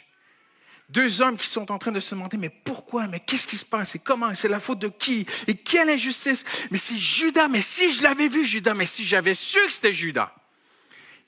Deux 0.89 1.21
hommes 1.21 1.37
qui 1.37 1.47
sont 1.47 1.71
en 1.71 1.77
train 1.77 1.93
de 1.93 2.01
se 2.01 2.15
demander, 2.15 2.35
mais 2.35 2.49
pourquoi? 2.49 3.07
Mais 3.07 3.21
qu'est-ce 3.21 3.47
qui 3.47 3.55
se 3.55 3.63
passe? 3.63 3.95
Et 3.95 3.99
comment? 3.99 4.33
C'est 4.33 4.49
la 4.49 4.59
faute 4.59 4.79
de 4.79 4.89
qui? 4.89 5.25
Et 5.47 5.55
quelle 5.55 5.89
injustice? 5.89 6.43
Mais 6.69 6.77
c'est 6.77 6.97
Judas. 6.97 7.47
Mais 7.47 7.61
si 7.61 7.93
je 7.93 8.03
l'avais 8.03 8.27
vu, 8.27 8.43
Judas. 8.43 8.73
Mais 8.73 8.85
si 8.85 9.05
j'avais 9.05 9.33
su 9.33 9.57
que 9.67 9.71
c'était 9.71 9.93
Judas. 9.93 10.33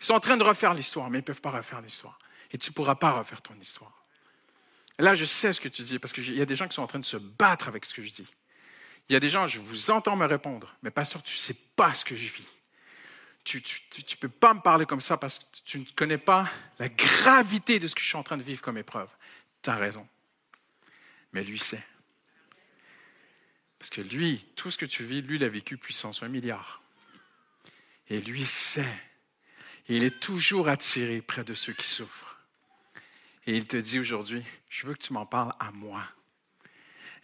Ils 0.01 0.05
sont 0.05 0.15
en 0.15 0.19
train 0.19 0.35
de 0.35 0.43
refaire 0.43 0.73
l'histoire, 0.73 1.09
mais 1.09 1.19
ils 1.19 1.21
ne 1.21 1.25
peuvent 1.25 1.39
pas 1.39 1.51
refaire 1.51 1.79
l'histoire. 1.79 2.19
Et 2.51 2.57
tu 2.57 2.71
ne 2.71 2.73
pourras 2.73 2.95
pas 2.95 3.11
refaire 3.11 3.41
ton 3.41 3.55
histoire. 3.61 4.03
là, 4.99 5.15
je 5.15 5.23
sais 5.23 5.53
ce 5.53 5.61
que 5.61 5.69
tu 5.69 5.81
dis, 5.81 5.97
parce 5.97 6.11
qu'il 6.11 6.35
y 6.35 6.41
a 6.41 6.45
des 6.45 6.57
gens 6.57 6.67
qui 6.67 6.75
sont 6.75 6.81
en 6.81 6.87
train 6.87 6.99
de 6.99 7.05
se 7.05 7.15
battre 7.15 7.69
avec 7.69 7.85
ce 7.85 7.93
que 7.93 8.01
je 8.01 8.11
dis. 8.11 8.27
Il 9.09 9.13
y 9.13 9.15
a 9.15 9.19
des 9.19 9.29
gens, 9.29 9.47
je 9.47 9.59
vous 9.59 9.91
entends 9.91 10.15
me 10.15 10.25
répondre, 10.25 10.75
mais 10.81 10.91
pasteur, 10.91 11.21
tu 11.23 11.35
ne 11.35 11.39
sais 11.39 11.57
pas 11.75 11.93
ce 11.93 12.05
que 12.05 12.15
je 12.15 12.31
vis. 12.31 12.47
Tu 13.43 13.57
ne 13.57 14.15
peux 14.19 14.29
pas 14.29 14.53
me 14.53 14.61
parler 14.61 14.85
comme 14.85 15.01
ça 15.01 15.17
parce 15.17 15.39
que 15.39 15.45
tu 15.65 15.79
ne 15.79 15.85
connais 15.95 16.17
pas 16.17 16.49
la 16.79 16.87
gravité 16.87 17.79
de 17.79 17.87
ce 17.87 17.95
que 17.95 18.01
je 18.01 18.07
suis 18.07 18.15
en 18.15 18.23
train 18.23 18.37
de 18.37 18.43
vivre 18.43 18.61
comme 18.61 18.77
épreuve. 18.77 19.11
Tu 19.61 19.69
as 19.69 19.75
raison. 19.75 20.07
Mais 21.33 21.43
lui 21.43 21.59
sait. 21.59 21.83
Parce 23.79 23.89
que 23.89 24.01
lui, 24.01 24.45
tout 24.55 24.71
ce 24.71 24.77
que 24.77 24.85
tu 24.85 25.03
vis, 25.03 25.21
lui, 25.21 25.35
il 25.35 25.43
a 25.43 25.49
vécu 25.49 25.75
puissance 25.75 26.23
un 26.23 26.29
milliard. 26.29 26.81
Et 28.07 28.21
lui 28.21 28.45
sait. 28.45 28.97
il 29.89 30.05
est 30.05 30.21
toujours 30.21 30.69
attiré 30.69 31.21
près 31.21 31.43
de 31.43 31.53
ceux 31.53 31.73
qui 31.73 31.87
souffrent. 31.87 32.39
Et 33.45 33.57
il 33.57 33.67
te 33.67 33.75
dit 33.75 33.99
aujourd'hui, 33.99 34.43
je 34.69 34.87
veux 34.87 34.93
que 34.93 35.03
tu 35.03 35.11
m'en 35.11 35.25
parles 35.25 35.51
à 35.59 35.71
moi. 35.71 36.01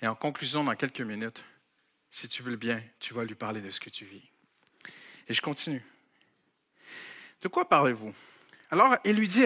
Et 0.02 0.08
en 0.08 0.16
conclusion, 0.16 0.66
dans 0.66 0.76
quelques 0.76 1.00
minutes, 1.00 1.46
si 2.10 2.28
tu 2.28 2.44
veux 2.44 2.52
le 2.52 2.58
bien, 2.58 2.82
tu 3.00 3.14
vas 3.14 3.24
lui 3.24 3.36
parler 3.36 3.62
de 3.62 3.70
ce 3.70 3.80
que 3.80 3.90
tu 3.90 4.06
vis. 4.06 4.24
Et 5.28 5.34
je 5.34 5.42
continue. 5.42 5.84
De 7.42 7.48
quoi 7.48 7.68
parlez-vous? 7.68 8.14
Alors, 8.72 8.96
il 9.06 9.16
lui 9.16 9.28
dit, 9.28 9.46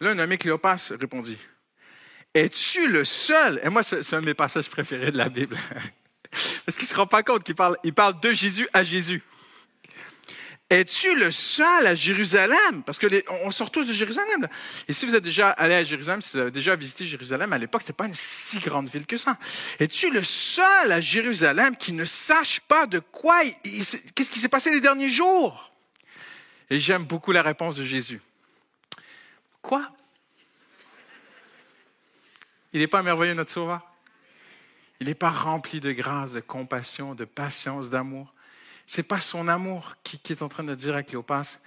là, 0.00 0.10
ami 0.10 0.38
Cléopas 0.38 0.92
répondit, 0.98 1.38
es-tu 2.34 2.88
le 2.88 3.04
seul? 3.04 3.60
Et 3.64 3.68
moi, 3.68 3.82
c'est 3.82 4.14
un 4.14 4.20
de 4.20 4.26
mes 4.26 4.34
passages 4.34 4.68
préférés 4.68 5.10
de 5.10 5.18
la 5.18 5.28
Bible. 5.28 5.56
Parce 6.64 6.76
qu'il 6.76 6.86
ne 6.86 6.90
se 6.90 6.96
rend 6.96 7.06
pas 7.06 7.22
compte 7.22 7.42
qu'il 7.42 7.54
parle, 7.54 7.76
il 7.84 7.94
parle 7.94 8.20
de 8.20 8.32
Jésus 8.32 8.68
à 8.72 8.84
Jésus. 8.84 9.22
Es-tu 10.70 11.14
le 11.16 11.30
seul 11.30 11.86
à 11.86 11.94
Jérusalem? 11.94 12.82
Parce 12.84 12.98
que 12.98 13.06
on 13.42 13.50
sort 13.50 13.70
tous 13.70 13.86
de 13.86 13.92
Jérusalem. 13.92 14.46
Et 14.86 14.92
si 14.92 15.06
vous 15.06 15.14
êtes 15.14 15.24
déjà 15.24 15.48
allé 15.50 15.74
à 15.74 15.82
Jérusalem, 15.82 16.20
si 16.20 16.36
vous 16.36 16.42
avez 16.42 16.50
déjà 16.50 16.76
visité 16.76 17.06
Jérusalem, 17.06 17.54
à 17.54 17.58
l'époque, 17.58 17.80
ce 17.80 17.86
n'était 17.86 17.96
pas 17.96 18.04
une 18.04 18.12
si 18.12 18.58
grande 18.58 18.86
ville 18.86 19.06
que 19.06 19.16
ça. 19.16 19.38
Es-tu 19.78 20.10
le 20.10 20.22
seul 20.22 20.92
à 20.92 21.00
Jérusalem 21.00 21.74
qui 21.74 21.92
ne 21.92 22.04
sache 22.04 22.60
pas 22.60 22.86
de 22.86 22.98
quoi, 22.98 23.40
qu'est-ce 23.64 24.30
qui 24.30 24.40
s'est 24.40 24.48
passé 24.48 24.70
les 24.70 24.82
derniers 24.82 25.08
jours? 25.08 25.72
Et 26.68 26.78
j'aime 26.78 27.04
beaucoup 27.04 27.32
la 27.32 27.40
réponse 27.40 27.76
de 27.76 27.84
Jésus. 27.84 28.20
Quoi? 29.62 29.90
Il 32.74 32.80
n'est 32.80 32.88
pas 32.88 33.02
merveilleux, 33.02 33.32
notre 33.32 33.50
Sauveur? 33.50 33.80
Il 35.00 35.06
n'est 35.06 35.14
pas 35.14 35.30
rempli 35.30 35.80
de 35.80 35.92
grâce, 35.92 36.32
de 36.32 36.40
compassion, 36.40 37.14
de 37.14 37.24
patience, 37.24 37.88
d'amour? 37.88 38.34
C'est 38.90 39.02
pas 39.02 39.20
son 39.20 39.48
amour 39.48 39.96
qui, 40.02 40.18
est 40.32 40.40
en 40.40 40.48
train 40.48 40.64
de 40.64 40.74
dire 40.74 40.96
à 40.96 41.02
Cléopas. 41.02 41.58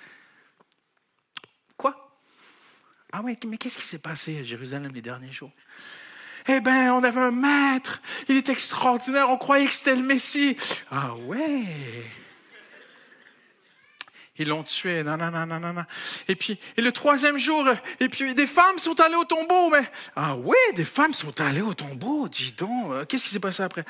Quoi? 1.78 2.18
Ah 3.12 3.22
oui, 3.24 3.38
mais 3.46 3.58
qu'est-ce 3.58 3.78
qui 3.78 3.86
s'est 3.86 4.00
passé 4.00 4.40
à 4.40 4.44
Jérusalem 4.44 4.92
les 4.92 5.04
derniers 5.04 5.32
jours? 5.32 5.52
Eh 6.48 6.60
bien, 6.62 6.96
on 6.96 7.04
avait 7.04 7.22
un 7.22 7.30
maître, 7.30 8.02
il 8.28 8.38
est 8.38 8.50
extraordinaire, 8.50 9.30
on 9.30 9.38
croyait 9.38 9.68
que 9.68 9.74
c'était 9.74 9.96
le 9.96 10.02
Messie. 10.02 10.58
Ah 10.90 11.14
ouais, 11.28 11.64
ils 14.42 14.48
l'ont 14.48 14.64
tué. 14.64 15.04
Non, 15.04 15.18
non, 15.18 15.32
non, 15.32 15.46
non, 15.46 15.60
non. 15.60 15.86
Et 16.28 16.36
puis, 16.36 16.60
et 16.78 16.82
le 16.82 16.92
troisième 16.92 17.38
jour, 17.38 17.66
et 18.00 18.10
puis 18.10 18.34
des 18.34 18.48
femmes 18.48 18.80
sont 18.80 19.00
allées 19.00 19.16
au 19.16 19.24
tombeau. 19.24 19.70
Mais 19.70 19.84
ah 20.16 20.36
oui, 20.36 20.56
des 20.76 20.86
femmes 20.86 21.14
sont 21.14 21.40
allées 21.40 21.62
au 21.62 21.74
tombeau. 21.74 22.28
Dis 22.28 22.52
donc, 22.54 22.92
euh, 22.92 23.06
qu'est-ce 23.06 23.24
qui 23.24 23.30
s'est 23.30 23.40
passé 23.40 23.64
après? 23.64 23.86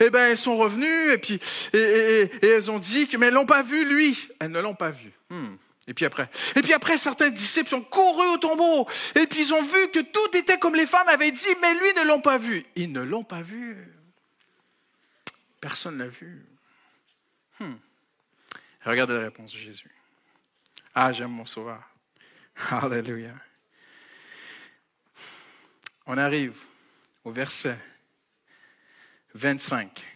Eh 0.00 0.10
ben, 0.10 0.30
elles 0.30 0.38
sont 0.38 0.56
revenues 0.56 1.12
et 1.12 1.18
puis 1.18 1.38
et, 1.72 2.30
elles 2.42 2.70
ont 2.70 2.78
dit 2.78 3.08
que 3.08 3.16
mais 3.16 3.26
elles 3.26 3.34
l'ont 3.34 3.46
pas 3.46 3.62
vu 3.62 3.84
lui. 3.86 4.28
Elles 4.40 4.50
ne 4.50 4.60
l'ont 4.60 4.74
pas 4.74 4.90
vu. 4.90 5.10
Hmm. 5.30 5.56
Et 5.86 5.92
puis 5.92 6.06
après, 6.06 6.30
et 6.56 6.62
puis 6.62 6.72
après, 6.72 6.96
certains 6.96 7.28
disciples 7.28 7.74
ont 7.74 7.82
couru 7.82 8.26
au 8.34 8.38
tombeau 8.38 8.88
et 9.14 9.26
puis 9.26 9.40
ils 9.40 9.54
ont 9.54 9.62
vu 9.62 9.88
que 9.92 10.00
tout 10.00 10.36
était 10.36 10.58
comme 10.58 10.74
les 10.74 10.86
femmes 10.86 11.08
avaient 11.08 11.32
dit, 11.32 11.54
mais 11.60 11.72
lui 11.74 12.02
ne 12.02 12.08
l'ont 12.08 12.20
pas 12.20 12.38
vu. 12.38 12.64
Ils 12.76 12.90
ne 12.92 13.02
l'ont 13.02 13.24
pas 13.24 13.42
vu. 13.42 13.76
Personne 15.60 15.98
l'a 15.98 16.06
vu. 16.06 16.46
Hmm. 17.60 17.74
Regardez 18.84 19.14
la 19.14 19.20
réponse 19.20 19.52
de 19.52 19.58
Jésus. 19.58 19.93
Ah, 20.94 21.12
j'aime 21.12 21.32
mon 21.32 21.44
sauveur. 21.44 21.82
Alléluia. 22.70 23.34
On 26.06 26.16
arrive 26.16 26.56
au 27.24 27.32
verset 27.32 27.78
25. 29.34 30.06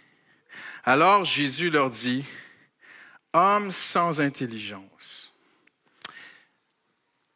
Alors 0.84 1.24
Jésus 1.24 1.70
leur 1.70 1.90
dit, 1.90 2.24
Hommes 3.32 3.70
sans 3.70 4.20
intelligence, 4.20 5.32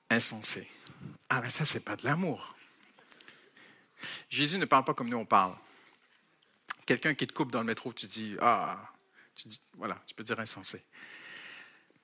insensé. 0.09 0.69
Ah, 1.29 1.41
mais 1.43 1.51
ça, 1.51 1.65
c'est 1.65 1.81
pas 1.81 1.97
de 1.97 2.05
l'amour. 2.05 2.55
Jésus 4.31 4.59
ne 4.59 4.65
parle 4.65 4.85
pas 4.85 4.95
comme 4.95 5.09
nous 5.09 5.19
on 5.19 5.27
parle. 5.27 5.55
Quelqu'un 6.87 7.15
qui 7.15 7.27
te 7.27 7.33
coupe 7.33 7.51
dans 7.53 7.61
le 7.61 7.67
métro, 7.67 7.93
tu 7.93 8.07
dis, 8.07 8.37
ah, 8.41 8.79
tu 9.35 9.49
dis, 9.49 9.61
voilà, 9.77 10.01
tu 10.07 10.15
peux 10.15 10.25
dire 10.25 10.41
insensé. 10.41 10.85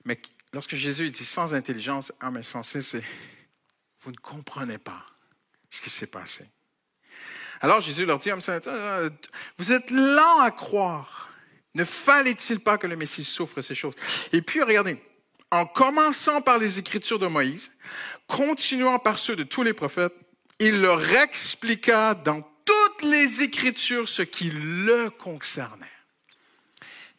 Mais 0.05 0.21
lorsque 0.53 0.75
Jésus 0.75 1.11
dit 1.11 1.25
sans 1.25 1.53
intelligence, 1.53 2.11
âme 2.19 2.37
insensée, 2.37 2.81
c'est 2.81 3.03
vous 4.01 4.11
ne 4.11 4.17
comprenez 4.17 4.77
pas 4.77 5.05
ce 5.69 5.81
qui 5.81 5.89
s'est 5.89 6.07
passé. 6.07 6.49
Alors 7.61 7.81
Jésus 7.81 8.05
leur 8.05 8.19
dit, 8.19 8.31
euh, 8.31 9.09
vous 9.57 9.71
êtes 9.71 9.91
lents 9.91 10.39
à 10.39 10.51
croire. 10.51 11.29
Ne 11.75 11.83
fallait-il 11.83 12.61
pas 12.61 12.77
que 12.77 12.87
le 12.87 12.95
Messie 12.95 13.23
souffre 13.23 13.61
ces 13.61 13.75
choses? 13.75 13.95
Et 14.31 14.41
puis, 14.41 14.63
regardez, 14.63 15.01
en 15.51 15.65
commençant 15.65 16.41
par 16.41 16.57
les 16.57 16.79
Écritures 16.79 17.19
de 17.19 17.27
Moïse, 17.27 17.71
continuant 18.27 18.99
par 18.99 19.19
ceux 19.19 19.35
de 19.35 19.43
tous 19.43 19.63
les 19.63 19.73
prophètes, 19.73 20.13
il 20.59 20.81
leur 20.81 21.13
expliqua 21.15 22.15
dans 22.15 22.41
toutes 22.65 23.03
les 23.03 23.41
Écritures 23.41 24.07
ce 24.07 24.21
qui 24.21 24.49
le 24.51 25.09
concernait. 25.09 25.85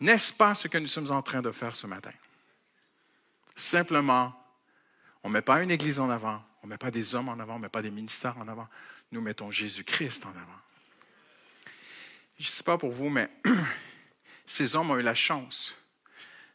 N'est-ce 0.01 0.33
pas 0.33 0.55
ce 0.55 0.69
que 0.69 0.79
nous 0.79 0.87
sommes 0.87 1.11
en 1.11 1.23
train 1.23 1.43
de 1.43 1.51
faire 1.51 1.77
ce 1.77 1.87
matin? 1.87 2.13
Simplement, 3.61 4.33
on 5.23 5.29
ne 5.29 5.35
met 5.35 5.43
pas 5.43 5.63
une 5.63 5.71
église 5.71 6.01
en 6.01 6.09
avant, 6.09 6.43
on 6.63 6.67
ne 6.67 6.71
met 6.71 6.79
pas 6.79 6.91
des 6.91 7.15
hommes 7.15 7.29
en 7.29 7.39
avant, 7.39 7.57
on 7.57 7.59
ne 7.59 7.65
met 7.65 7.69
pas 7.69 7.83
des 7.83 7.91
ministères 7.91 8.39
en 8.39 8.49
avant. 8.49 8.67
Nous 9.13 9.21
mettons 9.21 9.51
Jésus-Christ 9.51 10.25
en 10.25 10.31
avant. 10.31 10.59
Je 12.39 12.47
ne 12.47 12.51
sais 12.51 12.63
pas 12.63 12.79
pour 12.79 12.91
vous, 12.91 13.11
mais 13.11 13.29
ces 14.47 14.77
hommes 14.77 14.91
ont 14.91 14.99
eu 14.99 15.03
la 15.03 15.13
chance 15.13 15.75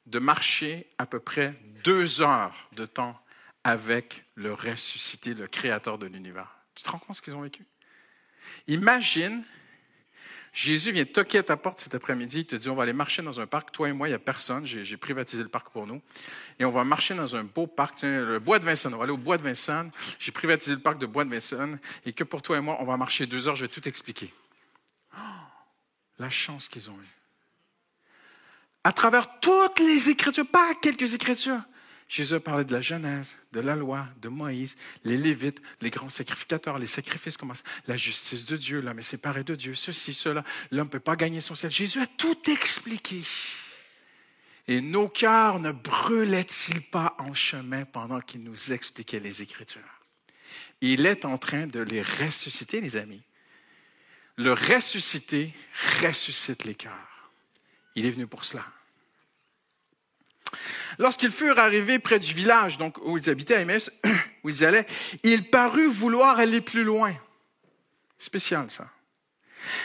de 0.07 0.17
marcher 0.17 0.87
à 0.97 1.05
peu 1.05 1.19
près 1.19 1.53
deux 1.83 2.23
heures 2.23 2.69
de 2.71 2.87
temps 2.87 3.21
avec 3.63 4.25
le 4.33 4.53
ressuscité, 4.53 5.35
le 5.35 5.45
créateur 5.45 5.99
de 5.99 6.07
l'univers. 6.07 6.57
Tu 6.73 6.83
te 6.83 6.89
rends 6.89 6.97
compte 6.97 7.17
ce 7.17 7.21
qu'ils 7.21 7.35
ont 7.35 7.41
vécu? 7.41 7.67
Imagine 8.65 9.43
Jésus 10.55 10.93
vient 10.93 11.03
toquer 11.03 11.39
à 11.39 11.43
ta 11.43 11.57
porte 11.57 11.79
cet 11.79 11.95
après-midi, 11.95 12.39
il 12.39 12.45
te 12.45 12.55
dit, 12.55 12.69
on 12.69 12.75
va 12.75 12.83
aller 12.83 12.93
marcher 12.93 13.21
dans 13.21 13.41
un 13.41 13.45
parc, 13.45 13.73
toi 13.73 13.89
et 13.89 13.91
moi, 13.91 14.07
il 14.07 14.11
n'y 14.11 14.15
a 14.15 14.19
personne, 14.19 14.65
j'ai 14.65 14.95
privatisé 14.95 15.43
le 15.43 15.49
parc 15.49 15.69
pour 15.69 15.85
nous, 15.85 16.01
et 16.59 16.63
on 16.63 16.69
va 16.69 16.85
marcher 16.85 17.13
dans 17.13 17.35
un 17.35 17.43
beau 17.43 17.67
parc, 17.67 18.03
le 18.03 18.39
bois 18.39 18.57
de 18.57 18.63
Vincennes, 18.63 18.93
on 18.93 18.97
va 18.97 19.03
aller 19.03 19.11
au 19.11 19.17
bois 19.17 19.37
de 19.37 19.43
Vincennes, 19.43 19.91
j'ai 20.17 20.31
privatisé 20.31 20.73
le 20.73 20.81
parc 20.81 20.97
de 20.97 21.05
bois 21.05 21.25
de 21.25 21.29
Vincennes, 21.29 21.77
et 22.05 22.13
que 22.13 22.23
pour 22.23 22.41
toi 22.41 22.57
et 22.57 22.61
moi, 22.61 22.77
on 22.79 22.85
va 22.85 22.95
marcher 22.95 23.25
deux 23.25 23.49
heures, 23.49 23.57
je 23.57 23.65
vais 23.65 23.71
tout 23.71 23.85
expliquer. 23.85 24.33
Oh, 25.13 25.19
la 26.19 26.29
chance 26.29 26.69
qu'ils 26.69 26.89
ont 26.89 26.95
eue. 26.95 27.15
À 28.85 28.93
travers 28.93 29.41
toutes 29.41 29.79
les 29.79 30.09
Écritures, 30.09 30.47
pas 30.47 30.73
quelques 30.81 31.15
Écritures, 31.15 31.59
Jésus 32.07 32.35
a 32.35 32.39
parlé 32.39 32.63
de 32.65 32.71
la 32.71 32.81
Genèse, 32.81 33.37
de 33.51 33.59
la 33.59 33.75
loi, 33.75 34.07
de 34.21 34.29
Moïse, 34.29 34.77
les 35.03 35.17
Lévites, 35.17 35.61
les 35.81 35.89
grands 35.89 36.09
sacrificateurs, 36.09 36.77
les 36.77 36.87
sacrifices, 36.87 37.35
comment 37.35 37.53
la 37.87 37.97
justice 37.97 38.45
de 38.45 38.57
Dieu, 38.57 38.79
l'homme 38.79 38.99
est 38.99 39.01
séparé 39.01 39.43
de 39.43 39.55
Dieu, 39.55 39.73
ceci, 39.73 40.13
cela, 40.13 40.43
l'homme 40.71 40.87
ne 40.87 40.91
peut 40.91 40.99
pas 40.99 41.15
gagner 41.15 41.41
son 41.41 41.55
ciel. 41.55 41.71
Jésus 41.71 41.99
a 41.99 42.05
tout 42.05 42.49
expliqué. 42.49 43.23
Et 44.67 44.81
nos 44.81 45.09
cœurs 45.09 45.59
ne 45.59 45.71
brûlaient-ils 45.71 46.81
pas 46.81 47.15
en 47.19 47.33
chemin 47.33 47.85
pendant 47.85 48.19
qu'il 48.19 48.43
nous 48.43 48.71
expliquait 48.71 49.19
les 49.19 49.41
Écritures? 49.41 49.81
Il 50.81 51.05
est 51.05 51.25
en 51.25 51.37
train 51.37 51.65
de 51.65 51.79
les 51.79 52.01
ressusciter, 52.01 52.81
les 52.81 52.95
amis. 52.97 53.23
Le 54.37 54.53
ressusciter 54.53 55.55
ressuscite 56.01 56.65
les 56.65 56.75
cœurs. 56.75 57.31
Il 57.95 58.05
est 58.05 58.11
venu 58.11 58.27
pour 58.27 58.43
cela. 58.43 58.65
Lorsqu'ils 60.97 61.31
furent 61.31 61.59
arrivés 61.59 61.99
près 61.99 62.19
du 62.19 62.33
village 62.33 62.77
donc, 62.77 62.97
où 63.03 63.17
ils 63.17 63.29
habitaient 63.29 63.55
à 63.55 63.61
Emmaüs, 63.61 63.91
où 64.43 64.49
ils 64.49 64.63
allaient, 64.63 64.87
il 65.23 65.49
parut 65.49 65.89
vouloir 65.89 66.39
aller 66.39 66.61
plus 66.61 66.83
loin. 66.83 67.13
Spécial, 68.17 68.69
ça. 68.69 68.87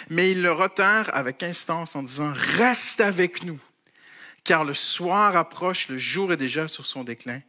Mais 0.09 0.31
ils 0.31 0.43
le 0.43 0.53
retinrent 0.53 1.11
avec 1.13 1.43
instance 1.43 1.97
en 1.97 2.03
disant, 2.03 2.33
reste 2.35 3.01
avec 3.01 3.45
nous, 3.45 3.61
car 4.45 4.65
le 4.65 4.75
soir 4.75 5.37
approche, 5.37 5.89
le 5.89 5.97
jour 5.97 6.33
est 6.33 6.37
déjà 6.37 6.69
sur 6.69 6.87
son 6.87 7.05
déclin. 7.05 7.41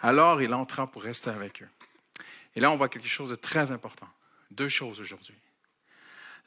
Alors 0.00 0.42
il 0.42 0.54
entra 0.54 0.86
pour 0.90 1.02
rester 1.02 1.30
avec 1.30 1.62
eux. 1.62 1.68
Et 2.54 2.60
là, 2.60 2.70
on 2.70 2.76
voit 2.76 2.88
quelque 2.88 3.08
chose 3.08 3.30
de 3.30 3.36
très 3.36 3.72
important. 3.72 4.08
Deux 4.50 4.68
choses 4.68 5.00
aujourd'hui. 5.00 5.36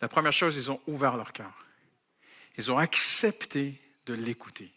La 0.01 0.07
première 0.07 0.33
chose, 0.33 0.57
ils 0.57 0.71
ont 0.71 0.81
ouvert 0.87 1.15
leur 1.15 1.31
cœur. 1.31 1.65
Ils 2.57 2.71
ont 2.71 2.77
accepté 2.77 3.79
de 4.05 4.13
l'écouter 4.13 4.71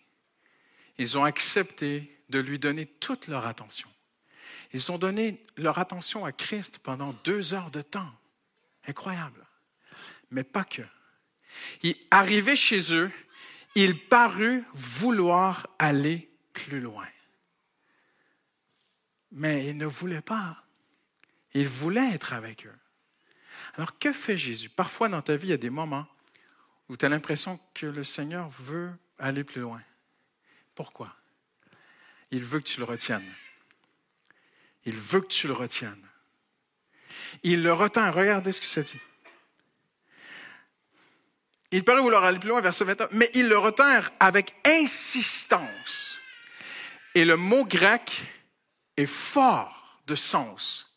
ils 0.98 1.18
ont 1.18 1.24
accepté 1.24 2.10
de 2.28 2.38
lui 2.38 2.58
donner 2.58 2.86
toute 2.86 3.28
leur 3.28 3.46
attention. 3.46 3.88
Ils 4.72 4.90
ont 4.90 4.98
donné 4.98 5.42
leur 5.56 5.78
attention 5.78 6.24
à 6.24 6.32
Christ 6.32 6.78
pendant 6.78 7.12
deux 7.24 7.54
heures 7.54 7.70
de 7.70 7.80
temps. 7.80 8.12
Incroyable. 8.86 9.46
Mais 10.30 10.44
pas 10.44 10.64
que. 10.64 10.82
Il, 11.82 11.96
arrivé 12.10 12.56
chez 12.56 12.92
eux, 12.94 13.10
il 13.74 14.08
parut 14.08 14.64
vouloir 14.72 15.68
aller 15.78 16.30
plus 16.52 16.80
loin. 16.80 17.06
Mais 19.30 19.66
il 19.66 19.76
ne 19.76 19.86
voulait 19.86 20.20
pas. 20.20 20.64
Il 21.54 21.68
voulait 21.68 22.12
être 22.12 22.32
avec 22.32 22.66
eux. 22.66 22.78
Alors 23.76 23.98
que 23.98 24.12
fait 24.12 24.36
Jésus? 24.36 24.68
Parfois 24.68 25.08
dans 25.08 25.22
ta 25.22 25.36
vie, 25.36 25.48
il 25.48 25.50
y 25.50 25.54
a 25.54 25.56
des 25.56 25.70
moments 25.70 26.06
où 26.88 26.96
tu 26.96 27.04
as 27.04 27.08
l'impression 27.08 27.58
que 27.74 27.86
le 27.86 28.04
Seigneur 28.04 28.48
veut 28.48 28.92
aller 29.18 29.44
plus 29.44 29.60
loin. 29.60 29.80
Pourquoi? 30.74 31.14
il 32.34 32.42
veut 32.42 32.58
que 32.58 32.64
tu 32.64 32.78
le 32.80 32.84
retiennes. 32.84 33.32
Il 34.84 34.96
veut 34.96 35.20
que 35.20 35.28
tu 35.28 35.46
le 35.46 35.52
retiennes. 35.52 36.06
Il 37.42 37.62
le 37.62 37.72
retint. 37.72 38.10
Regardez 38.10 38.50
ce 38.52 38.60
que 38.60 38.66
ça 38.66 38.82
dit. 38.82 39.00
Il 41.70 41.84
paraît 41.84 42.00
vouloir 42.00 42.24
aller 42.24 42.38
plus 42.38 42.48
loin, 42.48 42.60
verset 42.60 42.84
29, 42.84 43.10
mais 43.12 43.30
ils 43.34 43.48
le 43.48 43.56
retinrent 43.56 44.10
avec 44.20 44.54
insistance. 44.64 46.18
Et 47.14 47.24
le 47.24 47.36
mot 47.36 47.64
grec 47.64 48.12
est 48.96 49.06
fort 49.06 50.00
de 50.06 50.14
sens. 50.14 50.92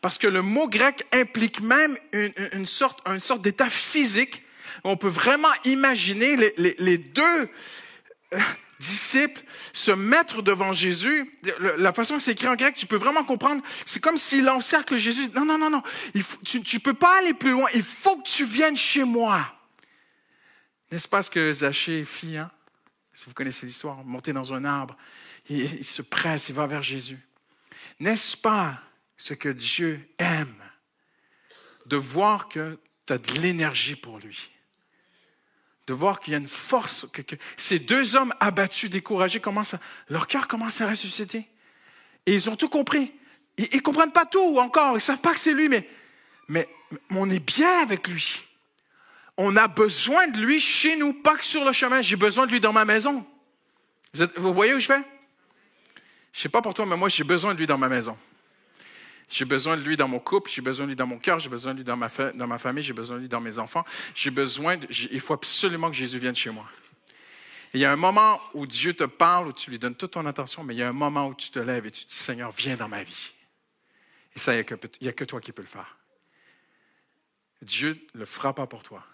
Parce 0.00 0.18
que 0.18 0.26
le 0.26 0.42
mot 0.42 0.68
grec 0.68 1.06
implique 1.12 1.60
même 1.60 1.96
une, 2.12 2.66
sorte, 2.66 3.02
d'état 3.40 3.70
physique. 3.70 4.42
On 4.82 4.96
peut 4.96 5.08
vraiment 5.08 5.52
imaginer 5.64 6.36
les, 6.56 6.98
deux 6.98 7.50
disciples 8.78 9.42
se 9.72 9.90
mettre 9.90 10.42
devant 10.42 10.72
Jésus. 10.72 11.30
La 11.78 11.92
façon 11.92 12.16
que 12.16 12.22
c'est 12.22 12.32
écrit 12.32 12.48
en 12.48 12.56
grec, 12.56 12.74
tu 12.74 12.86
peux 12.86 12.96
vraiment 12.96 13.24
comprendre. 13.24 13.62
C'est 13.86 14.00
comme 14.00 14.16
s'il 14.16 14.48
encercle 14.48 14.96
Jésus. 14.96 15.28
Non, 15.34 15.44
non, 15.44 15.58
non, 15.58 15.70
non. 15.70 15.82
Tu 16.44 16.58
ne 16.58 16.78
peux 16.80 16.94
pas 16.94 17.18
aller 17.18 17.34
plus 17.34 17.50
loin. 17.50 17.68
Il 17.74 17.82
faut 17.82 18.16
que 18.16 18.28
tu 18.28 18.44
viennes 18.44 18.76
chez 18.76 19.04
moi. 19.04 19.52
N'est-ce 20.90 21.08
pas 21.08 21.22
ce 21.22 21.30
que 21.30 21.52
Zachée 21.52 22.04
fit, 22.04 22.36
hein? 22.36 22.50
si 23.12 23.26
vous 23.26 23.34
connaissez 23.34 23.66
l'histoire, 23.66 24.04
monter 24.04 24.32
dans 24.32 24.52
un 24.52 24.64
arbre, 24.64 24.96
il, 25.48 25.74
il 25.76 25.84
se 25.84 26.02
presse, 26.02 26.48
il 26.48 26.54
va 26.54 26.66
vers 26.66 26.82
Jésus. 26.82 27.18
N'est-ce 28.00 28.36
pas 28.36 28.80
ce 29.16 29.34
que 29.34 29.48
Dieu 29.48 30.00
aime? 30.18 30.54
De 31.86 31.96
voir 31.96 32.48
que 32.48 32.78
tu 33.06 33.12
as 33.12 33.18
de 33.18 33.40
l'énergie 33.40 33.96
pour 33.96 34.18
lui. 34.18 34.50
De 35.86 35.92
voir 35.92 36.20
qu'il 36.20 36.32
y 36.32 36.34
a 36.34 36.38
une 36.38 36.48
force, 36.48 37.06
que, 37.12 37.22
ces 37.56 37.78
deux 37.78 38.16
hommes 38.16 38.32
abattus, 38.40 38.88
découragés, 38.88 39.40
commencent 39.40 39.76
leur 40.08 40.26
cœur 40.26 40.48
commence 40.48 40.80
à 40.80 40.88
ressusciter. 40.88 41.46
Et 42.26 42.34
ils 42.34 42.48
ont 42.48 42.56
tout 42.56 42.70
compris. 42.70 43.12
Ils 43.58 43.68
ne 43.76 43.80
comprennent 43.80 44.12
pas 44.12 44.26
tout 44.26 44.58
encore, 44.58 44.96
ils 44.96 45.00
savent 45.00 45.20
pas 45.20 45.34
que 45.34 45.38
c'est 45.38 45.52
lui, 45.52 45.68
mais, 45.68 45.88
mais 46.48 46.68
on 47.10 47.28
est 47.30 47.44
bien 47.44 47.82
avec 47.82 48.08
lui. 48.08 48.44
On 49.36 49.56
a 49.56 49.68
besoin 49.68 50.28
de 50.28 50.38
lui 50.38 50.60
chez 50.60 50.96
nous, 50.96 51.12
pas 51.12 51.36
que 51.36 51.44
sur 51.44 51.64
le 51.64 51.72
chemin. 51.72 52.02
J'ai 52.02 52.16
besoin 52.16 52.46
de 52.46 52.52
lui 52.52 52.60
dans 52.60 52.72
ma 52.72 52.84
maison. 52.84 53.26
Vous, 54.36 54.52
voyez 54.52 54.74
où 54.74 54.78
je 54.78 54.88
vais? 54.88 55.02
Je 56.32 56.40
sais 56.40 56.48
pas 56.48 56.62
pour 56.62 56.74
toi, 56.74 56.86
mais 56.86 56.96
moi, 56.96 57.08
j'ai 57.08 57.24
besoin 57.24 57.54
de 57.54 57.58
lui 57.58 57.66
dans 57.66 57.78
ma 57.78 57.88
maison. 57.88 58.16
J'ai 59.28 59.44
besoin 59.44 59.76
de 59.76 59.82
lui 59.82 59.96
dans 59.96 60.08
mon 60.08 60.18
couple, 60.18 60.50
j'ai 60.50 60.62
besoin 60.62 60.86
de 60.86 60.90
lui 60.90 60.96
dans 60.96 61.06
mon 61.06 61.18
cœur, 61.18 61.38
j'ai 61.38 61.48
besoin 61.48 61.72
de 61.72 61.78
lui 61.78 61.84
dans 61.84 61.96
ma, 61.96 62.08
dans 62.34 62.46
ma 62.46 62.58
famille, 62.58 62.82
j'ai 62.82 62.92
besoin 62.92 63.16
de 63.16 63.22
lui 63.22 63.28
dans 63.28 63.40
mes 63.40 63.58
enfants. 63.58 63.84
J'ai 64.14 64.30
besoin, 64.30 64.76
il 64.90 65.20
faut 65.20 65.34
absolument 65.34 65.90
que 65.90 65.96
Jésus 65.96 66.18
vienne 66.18 66.34
chez 66.34 66.50
moi. 66.50 66.68
il 67.72 67.80
y 67.80 67.84
a 67.84 67.92
un 67.92 67.96
moment 67.96 68.40
où 68.52 68.66
Dieu 68.66 68.94
te 68.94 69.04
parle, 69.04 69.48
où 69.48 69.52
tu 69.52 69.70
lui 69.70 69.78
donnes 69.78 69.94
toute 69.94 70.12
ton 70.12 70.26
attention, 70.26 70.62
mais 70.62 70.74
il 70.74 70.78
y 70.78 70.82
a 70.82 70.88
un 70.88 70.92
moment 70.92 71.28
où 71.28 71.34
tu 71.34 71.50
te 71.50 71.58
lèves 71.58 71.86
et 71.86 71.90
tu 71.90 72.04
dis, 72.04 72.14
Seigneur, 72.14 72.50
viens 72.50 72.76
dans 72.76 72.88
ma 72.88 73.02
vie. 73.02 73.32
Et 74.36 74.38
ça, 74.38 74.52
il 74.52 74.56
n'y 74.56 75.08
a, 75.08 75.10
a, 75.10 75.12
que 75.12 75.24
toi 75.24 75.40
qui 75.40 75.52
peux 75.52 75.62
le 75.62 75.68
faire. 75.68 75.96
Dieu 77.62 78.06
le 78.12 78.24
fera 78.24 78.54
pas 78.54 78.66
pour 78.66 78.82
toi. 78.82 79.04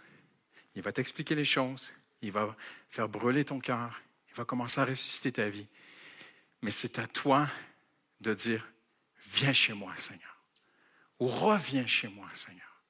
Il 0.75 0.83
va 0.83 0.93
t'expliquer 0.93 1.35
les 1.35 1.45
choses, 1.45 1.93
il 2.23 2.33
va 2.33 2.57
faire 2.89 3.09
brûler 3.09 3.45
ton 3.45 3.61
cœur, 3.61 4.01
il 4.31 4.35
va 4.35 4.45
commencer 4.45 4.81
à 4.81 4.85
ressusciter 4.85 5.33
ta 5.33 5.49
vie. 5.49 5.67
Mais 6.63 6.71
c'est 6.71 6.99
à 6.99 7.07
toi 7.07 7.49
de 8.21 8.35
dire, 8.35 8.67
viens 9.27 9.53
chez 9.53 9.73
moi, 9.73 9.93
Seigneur. 9.97 10.37
Ou 11.19 11.27
reviens 11.27 11.87
chez 11.87 12.09
moi, 12.09 12.29
Seigneur. 12.35 12.83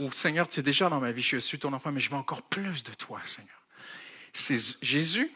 Ou 0.00 0.10
Seigneur, 0.12 0.48
tu 0.48 0.60
es 0.60 0.62
déjà 0.62 0.88
dans 0.88 1.00
ma 1.00 1.12
vie, 1.12 1.22
je 1.22 1.38
suis 1.38 1.58
ton 1.58 1.72
enfant, 1.72 1.92
mais 1.92 2.00
je 2.00 2.10
veux 2.10 2.16
encore 2.16 2.42
plus 2.42 2.82
de 2.82 2.92
toi, 2.92 3.20
Seigneur. 3.24 3.62
Jésus 4.80 5.30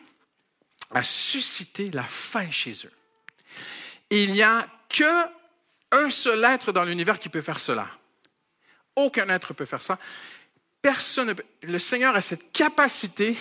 a 0.91 1.03
suscité 1.03 1.91
la 1.91 2.05
faim 2.05 2.51
chez 2.51 2.73
eux. 2.85 2.93
il 4.11 4.33
n'y 4.33 4.43
a 4.43 4.67
que 4.89 5.27
un 5.93 6.11
seul 6.11 6.43
être 6.45 6.73
dans 6.73 6.85
l'univers 6.85 7.19
qui 7.19 7.29
peut 7.29 7.43
faire 7.43 7.61
cela. 7.61 7.89
Aucun 8.95 9.29
être 9.29 9.53
peut 9.53 9.67
faire 9.67 9.83
ça 9.83 9.99
personne, 10.87 11.35
le 11.65 11.79
Seigneur 11.81 12.15
a 12.15 12.21
cette 12.21 12.53
capacité 12.53 13.37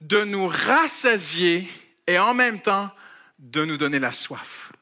de 0.00 0.24
nous 0.24 0.48
rassasier 0.48 1.68
et 2.06 2.18
en 2.18 2.32
même 2.32 2.62
temps 2.62 2.90
de 3.38 3.66
nous 3.66 3.76
donner 3.76 3.98
la 3.98 4.12
soif. 4.12 4.72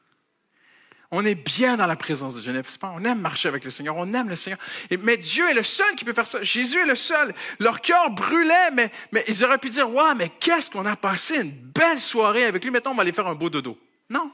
On 1.11 1.25
est 1.25 1.35
bien 1.35 1.75
dans 1.75 1.87
la 1.87 1.95
présence 1.95 2.35
de 2.35 2.41
Dieu, 2.41 2.51
n'est-ce 2.51 2.77
pas? 2.77 2.91
On 2.95 3.03
aime 3.03 3.19
marcher 3.19 3.47
avec 3.47 3.63
le 3.63 3.71
Seigneur, 3.71 3.95
on 3.97 4.13
aime 4.13 4.29
le 4.29 4.35
Seigneur. 4.35 4.59
mais 4.99 5.17
Dieu 5.17 5.49
est 5.49 5.55
le 5.55 5.63
seul 5.63 5.95
qui 5.95 6.05
peut 6.05 6.13
faire 6.13 6.27
ça. 6.27 6.43
Jésus 6.43 6.79
est 6.79 6.85
le 6.85 6.95
seul. 6.95 7.33
Leur 7.59 7.81
cœur 7.81 8.11
brûlait, 8.11 8.71
mais, 8.73 8.91
mais 9.11 9.23
ils 9.27 9.43
auraient 9.43 9.57
pu 9.57 9.71
dire, 9.71 9.89
ouais, 9.89 10.13
mais 10.15 10.29
qu'est-ce 10.29 10.69
qu'on 10.69 10.85
a 10.85 10.95
passé 10.95 11.37
une 11.37 11.51
belle 11.51 11.99
soirée 11.99 12.45
avec 12.45 12.63
lui. 12.63 12.69
Maintenant, 12.69 12.91
on 12.91 12.95
va 12.95 13.01
aller 13.01 13.11
faire 13.11 13.27
un 13.27 13.33
beau 13.33 13.49
dodo. 13.49 13.79
Non. 14.09 14.31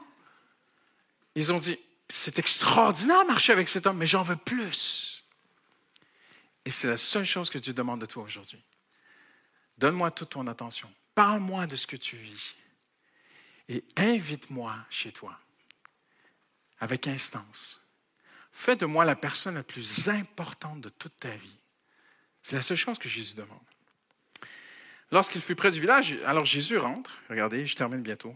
Ils 1.34 1.50
ont 1.50 1.58
dit, 1.58 1.78
c'est 2.08 2.38
extraordinaire 2.38 3.24
marcher 3.24 3.52
avec 3.52 3.68
cet 3.68 3.86
homme, 3.86 3.96
mais 3.96 4.06
j'en 4.06 4.22
veux 4.22 4.36
plus. 4.36 5.24
Et 6.66 6.70
c'est 6.70 6.88
la 6.88 6.98
seule 6.98 7.24
chose 7.24 7.48
que 7.48 7.58
Dieu 7.58 7.72
demande 7.72 8.02
de 8.02 8.06
toi 8.06 8.22
aujourd'hui. 8.22 8.62
Donne-moi 9.78 10.10
toute 10.10 10.30
ton 10.30 10.46
attention. 10.46 10.92
Parle-moi 11.14 11.66
de 11.66 11.76
ce 11.76 11.86
que 11.86 11.96
tu 11.96 12.16
vis. 12.16 12.54
Et 13.68 13.82
invite-moi 13.96 14.74
chez 14.90 15.10
toi 15.10 15.38
avec 16.80 17.06
instance. 17.06 17.82
Fais 18.52 18.76
de 18.76 18.86
moi 18.86 19.04
la 19.04 19.16
personne 19.16 19.54
la 19.54 19.62
plus 19.62 20.08
importante 20.08 20.80
de 20.80 20.88
toute 20.88 21.16
ta 21.16 21.30
vie. 21.30 21.58
C'est 22.42 22.56
la 22.56 22.62
seule 22.62 22.76
chose 22.76 22.98
que 22.98 23.08
Jésus 23.08 23.34
demande. 23.34 23.58
Lorsqu'il 25.12 25.40
fut 25.40 25.54
près 25.54 25.70
du 25.70 25.80
village, 25.80 26.16
alors 26.26 26.44
Jésus 26.44 26.78
rentre. 26.78 27.18
Regardez, 27.28 27.66
je 27.66 27.76
termine 27.76 28.02
bientôt. 28.02 28.34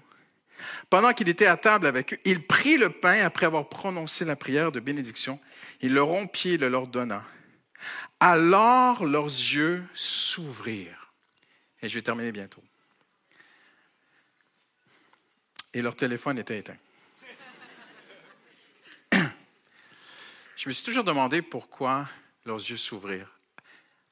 Pendant 0.88 1.12
qu'il 1.12 1.29
était 1.29 1.46
à 1.46 1.57
table 1.57 1.87
avec 1.87 2.12
eux, 2.12 2.18
il 2.24 2.46
prit 2.46 2.76
le 2.76 2.90
pain 2.90 3.24
après 3.24 3.46
avoir 3.46 3.68
prononcé 3.68 4.24
la 4.24 4.37
prière 4.37 4.72
de 4.72 4.81
bénédiction. 4.81 5.40
Il 5.81 5.94
le 5.94 6.03
rompit 6.03 6.50
et 6.50 6.59
le 6.59 6.68
leur 6.68 6.87
donna. 6.87 7.24
Alors 8.20 9.05
leurs 9.05 9.24
yeux 9.24 9.85
s'ouvrirent. 9.94 11.12
Et 11.83 11.88
je 11.88 11.94
vais 11.94 12.03
terminer 12.03 12.31
bientôt. 12.31 12.62
Et 15.72 15.81
leur 15.81 15.96
téléphone 15.96 16.38
était 16.38 16.59
éteint. 16.59 16.76
Je 20.61 20.68
me 20.68 20.75
suis 20.75 20.85
toujours 20.85 21.05
demandé 21.05 21.40
pourquoi 21.40 22.07
leurs 22.44 22.59
yeux 22.59 22.77
s'ouvrirent. 22.77 23.33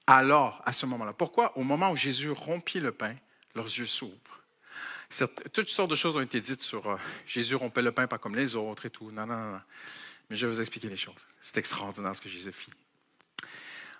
Alors, 0.06 0.62
à 0.64 0.72
ce 0.72 0.86
moment-là, 0.86 1.12
pourquoi 1.12 1.54
au 1.58 1.62
moment 1.62 1.90
où 1.90 1.96
Jésus 1.96 2.30
rompit 2.30 2.80
le 2.80 2.90
pain, 2.90 3.14
leurs 3.54 3.66
yeux 3.66 3.84
s'ouvrent? 3.84 4.40
Toutes 5.52 5.68
sortes 5.68 5.90
de 5.90 5.94
choses 5.94 6.16
ont 6.16 6.22
été 6.22 6.40
dites 6.40 6.62
sur 6.62 6.86
euh, 6.86 6.96
Jésus 7.26 7.54
rompait 7.54 7.82
le 7.82 7.92
pain 7.92 8.06
pas 8.06 8.16
comme 8.16 8.34
les 8.34 8.56
autres 8.56 8.86
et 8.86 8.90
tout. 8.90 9.10
Non, 9.10 9.26
non, 9.26 9.36
non. 9.36 9.60
Mais 10.30 10.36
je 10.36 10.46
vais 10.46 10.52
vous 10.54 10.60
expliquer 10.62 10.88
les 10.88 10.96
choses. 10.96 11.26
C'est 11.38 11.58
extraordinaire 11.58 12.16
ce 12.16 12.22
que 12.22 12.30
Jésus 12.30 12.50
fit. 12.50 12.72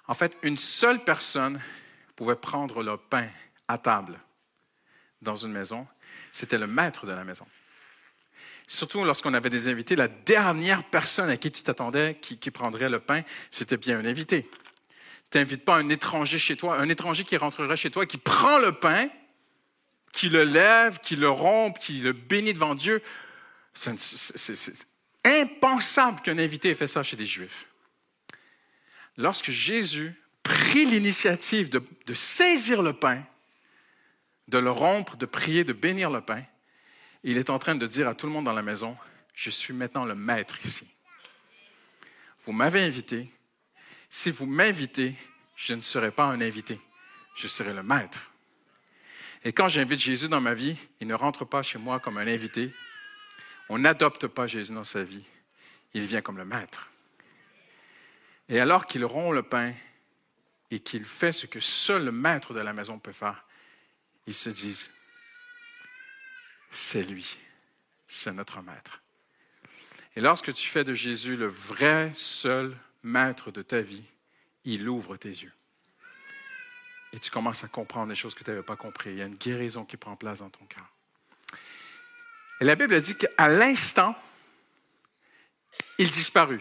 En 0.07 0.15
fait, 0.15 0.35
une 0.43 0.57
seule 0.57 1.05
personne 1.05 1.61
pouvait 2.17 2.35
prendre 2.35 2.83
le 2.83 2.97
pain 2.97 3.29
à 3.69 3.77
table 3.77 4.19
dans 5.21 5.37
une 5.37 5.53
maison. 5.53 5.87
C'était 6.33 6.57
le 6.57 6.67
maître 6.67 7.05
de 7.05 7.13
la 7.13 7.25
maison. 7.25 7.47
Surtout 8.69 9.03
lorsqu'on 9.03 9.35
avait 9.35 9.51
des 9.51 9.67
invités, 9.67 9.97
la 9.97 10.07
dernière 10.07 10.85
personne 10.85 11.29
à 11.29 11.37
qui 11.37 11.51
tu 11.51 11.63
t'attendais 11.65 12.19
qui, 12.21 12.51
prendrait 12.53 12.89
le 12.89 13.01
pain, 13.01 13.23
c'était 13.51 13.77
bien 13.77 13.99
un 13.99 14.05
invité. 14.05 14.49
Tu 15.31 15.39
n'invites 15.39 15.65
pas 15.65 15.77
un 15.77 15.89
étranger 15.89 16.39
chez 16.39 16.57
toi, 16.57 16.79
un 16.79 16.89
étranger 16.89 17.25
qui 17.25 17.37
rentrerait 17.37 17.77
chez 17.77 17.91
toi, 17.91 18.07
qui 18.07 18.19
prend 18.19 18.59
le 18.59 18.73
pain, 18.73 19.09
qui 20.13 20.29
le 20.29 20.45
lève, 20.45 21.01
qui 21.01 21.17
le 21.17 21.29
rompt, 21.29 21.77
qui 21.81 21.99
le 22.01 22.13
bénit 22.13 22.53
devant 22.53 22.77
Dieu. 22.77 23.03
C'est 23.75 23.91
impensable 25.25 26.21
qu'un 26.21 26.39
invité 26.39 26.71
ait 26.71 26.75
fait 26.75 26.87
ça 26.87 27.03
chez 27.03 27.17
des 27.17 27.27
Juifs 27.27 27.67
lorsque 29.19 29.51
Jésus 29.51 30.15
prit 30.43 30.87
l'initiative 30.87 31.69
de, 31.69 32.15
saisir 32.15 32.81
le 32.81 32.95
pain, 32.95 33.23
de 34.47 34.57
le 34.57 34.71
rompre, 34.71 35.19
de 35.19 35.27
prier, 35.27 35.65
de 35.65 35.75
bénir 35.75 36.09
le 36.09 36.23
pain, 36.23 36.43
il 37.25 37.39
est 37.39 37.51
en 37.51 37.59
train 37.59 37.75
de 37.75 37.87
dire 37.87 38.09
à 38.09 38.15
tout 38.15 38.27
le 38.27 38.33
monde 38.33 38.45
dans 38.45 38.53
la 38.53 38.63
maison, 38.63 38.97
je 39.35 39.51
suis 39.51 39.75
maintenant 39.75 40.05
le 40.05 40.15
maître 40.15 40.65
ici. 40.65 40.87
Vous 42.45 42.53
m'avez 42.53 42.83
invité. 42.83 43.31
Si 44.09 44.31
vous 44.31 44.47
m'invitez, 44.47 45.15
je 45.57 45.75
ne 45.75 45.81
serai 45.81 46.11
pas 46.11 46.25
un 46.25 46.41
invité, 46.41 46.81
je 47.37 47.47
serai 47.47 47.73
le 47.73 47.83
maître. 47.83 48.31
Et 49.45 49.53
quand 49.53 49.69
j'invite 49.69 50.01
Jésus 50.01 50.29
dans 50.29 50.41
ma 50.41 50.55
vie, 50.55 50.77
il 51.01 51.07
ne 51.07 51.15
rentre 51.15 51.45
pas 51.45 51.63
chez 51.63 51.79
moi 51.79 52.01
comme 52.01 52.19
un 52.19 52.27
invité. 52.27 52.73
On 53.69 53.79
n'adopte 53.79 54.27
pas 54.27 54.47
Jésus 54.47 54.73
dans 54.73 54.85
sa 54.85 55.03
vie. 55.03 55.25
Il 55.95 56.05
vient 56.05 56.23
comme 56.23 56.39
le 56.39 56.45
maître. 56.45 56.91
Et 58.49 58.61
alors 58.61 58.87
qu'il 58.87 59.05
rompt 59.05 59.35
le 59.35 59.43
pain 59.43 59.73
et 60.71 60.81
qu'il 60.81 61.05
fait 61.05 61.33
ce 61.33 61.47
que 61.47 61.61
seul 61.61 62.05
le 62.05 62.13
maître 62.13 62.55
de 62.55 62.61
la 62.61 62.73
maison 62.73 62.99
peut 62.99 63.13
faire, 63.13 63.45
ils 64.27 64.35
se 64.35 64.51
disent, 64.51 64.91
c'est 66.71 67.03
lui, 67.03 67.39
c'est 68.07 68.33
notre 68.33 68.63
maître. 68.63 69.03
Et 70.17 70.21
lorsque 70.21 70.53
tu 70.53 70.69
fais 70.69 70.85
de 70.85 70.95
Jésus 70.95 71.37
le 71.37 71.47
vrai 71.47 72.11
seul 72.15 72.77
maître 73.03 73.51
de 73.51 73.63
ta 73.63 73.81
vie, 73.81 74.05
il 74.65 74.89
ouvre 74.89 75.17
tes 75.17 75.29
yeux. 75.29 75.53
Et 77.13 77.19
tu 77.19 77.31
commences 77.31 77.65
à 77.65 77.69
comprendre 77.69 78.09
des 78.09 78.15
choses 78.15 78.35
que 78.35 78.45
tu 78.45 78.51
n'avais 78.51 78.63
pas 78.63 78.77
compris. 78.77 79.11
Il 79.11 79.19
y 79.19 79.23
a 79.23 79.27
une 79.27 79.37
guérison 79.37 79.85
qui 79.85 79.97
prend 79.97 80.17
place 80.17 80.41
dans 80.41 80.51
ton 80.51 80.65
cœur. 80.67 80.87
Et 82.61 82.65
la 82.65 82.75
Bible 82.75 83.01
dit 83.01 83.17
qu'à 83.17 83.49
l'instant, 83.49 84.15
il 85.97 86.11
disparut. 86.11 86.61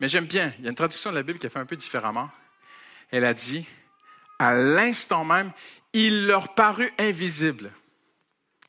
Mais 0.00 0.08
j'aime 0.08 0.26
bien, 0.26 0.52
il 0.58 0.64
y 0.64 0.66
a 0.66 0.70
une 0.70 0.76
traduction 0.76 1.10
de 1.10 1.16
la 1.16 1.22
Bible 1.22 1.38
qui 1.38 1.46
a 1.46 1.50
fait 1.50 1.58
un 1.58 1.66
peu 1.66 1.76
différemment. 1.76 2.30
Elle 3.10 3.24
a 3.24 3.34
dit, 3.34 3.66
à 4.38 4.54
l'instant 4.54 5.24
même, 5.24 5.52
il 5.92 6.26
leur 6.26 6.54
parut 6.54 6.92
invisible. 6.98 7.70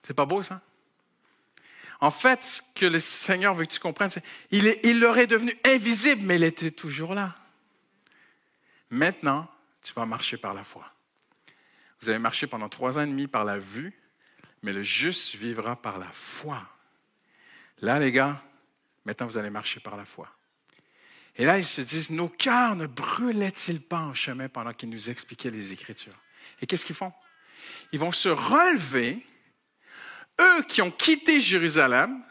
C'est 0.05 0.13
pas 0.13 0.25
beau 0.25 0.43
ça? 0.43 0.61
En 1.99 2.11
fait, 2.11 2.43
ce 2.43 2.61
que 2.75 2.85
le 2.85 2.99
Seigneur 2.99 3.55
veut 3.55 3.65
que 3.65 3.71
tu 3.71 3.79
comprennes, 3.79 4.09
c'est 4.09 4.23
qu'il 4.49 4.77
il 4.83 4.99
leur 4.99 5.17
est 5.17 5.27
devenu 5.27 5.57
invisible, 5.65 6.21
mais 6.23 6.35
il 6.35 6.43
était 6.43 6.69
toujours 6.71 7.15
là. 7.15 7.35
Maintenant, 8.91 9.49
tu 9.81 9.93
vas 9.93 10.05
marcher 10.05 10.37
par 10.37 10.53
la 10.53 10.63
foi. 10.63 10.91
Vous 12.01 12.09
avez 12.09 12.19
marché 12.19 12.45
pendant 12.45 12.69
trois 12.69 12.99
ans 12.99 13.01
et 13.01 13.07
demi 13.07 13.25
par 13.25 13.45
la 13.45 13.57
vue, 13.57 13.93
mais 14.61 14.73
le 14.73 14.83
juste 14.83 15.35
vivra 15.35 15.75
par 15.75 15.97
la 15.97 16.11
foi. 16.11 16.61
Là, 17.79 17.97
les 17.97 18.11
gars, 18.11 18.43
maintenant 19.05 19.25
vous 19.25 19.37
allez 19.37 19.49
marcher 19.49 19.79
par 19.79 19.97
la 19.97 20.05
foi. 20.05 20.29
Et 21.37 21.45
là, 21.45 21.57
ils 21.57 21.65
se 21.65 21.81
disent, 21.81 22.11
nos 22.11 22.29
cœurs 22.29 22.75
ne 22.75 22.85
brûlaient-ils 22.85 23.81
pas 23.81 23.99
en 23.99 24.13
chemin 24.13 24.49
pendant 24.49 24.73
qu'ils 24.73 24.89
nous 24.89 25.09
expliquaient 25.09 25.49
les 25.49 25.73
Écritures? 25.73 26.13
Et 26.61 26.67
qu'est-ce 26.67 26.85
qu'ils 26.85 26.95
font? 26.95 27.11
Ils 27.91 27.99
vont 27.99 28.11
se 28.11 28.29
relever, 28.29 29.25
eux 30.41 30.63
qui 30.67 30.81
ont 30.81 30.91
quitté 30.91 31.41
Jérusalem, 31.41 32.21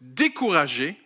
découragés, 0.00 1.00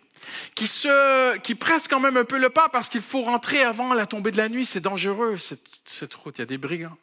qui, 0.55 0.67
se, 0.67 1.37
qui 1.39 1.55
pressent 1.55 1.87
quand 1.87 1.99
même 1.99 2.17
un 2.17 2.25
peu 2.25 2.37
le 2.37 2.49
pas 2.49 2.69
parce 2.69 2.89
qu'il 2.89 3.01
faut 3.01 3.23
rentrer 3.23 3.63
avant 3.63 3.93
la 3.93 4.05
tombée 4.05 4.31
de 4.31 4.37
la 4.37 4.49
nuit. 4.49 4.65
C'est 4.65 4.81
dangereux, 4.81 5.37
cette, 5.37 6.13
route. 6.13 6.37
Il 6.37 6.41
y 6.41 6.43
a 6.43 6.45
des 6.45 6.57
brigands. 6.57 6.97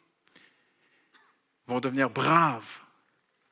Vont 1.67 1.79
devenir 1.79 2.09
braves, 2.09 2.79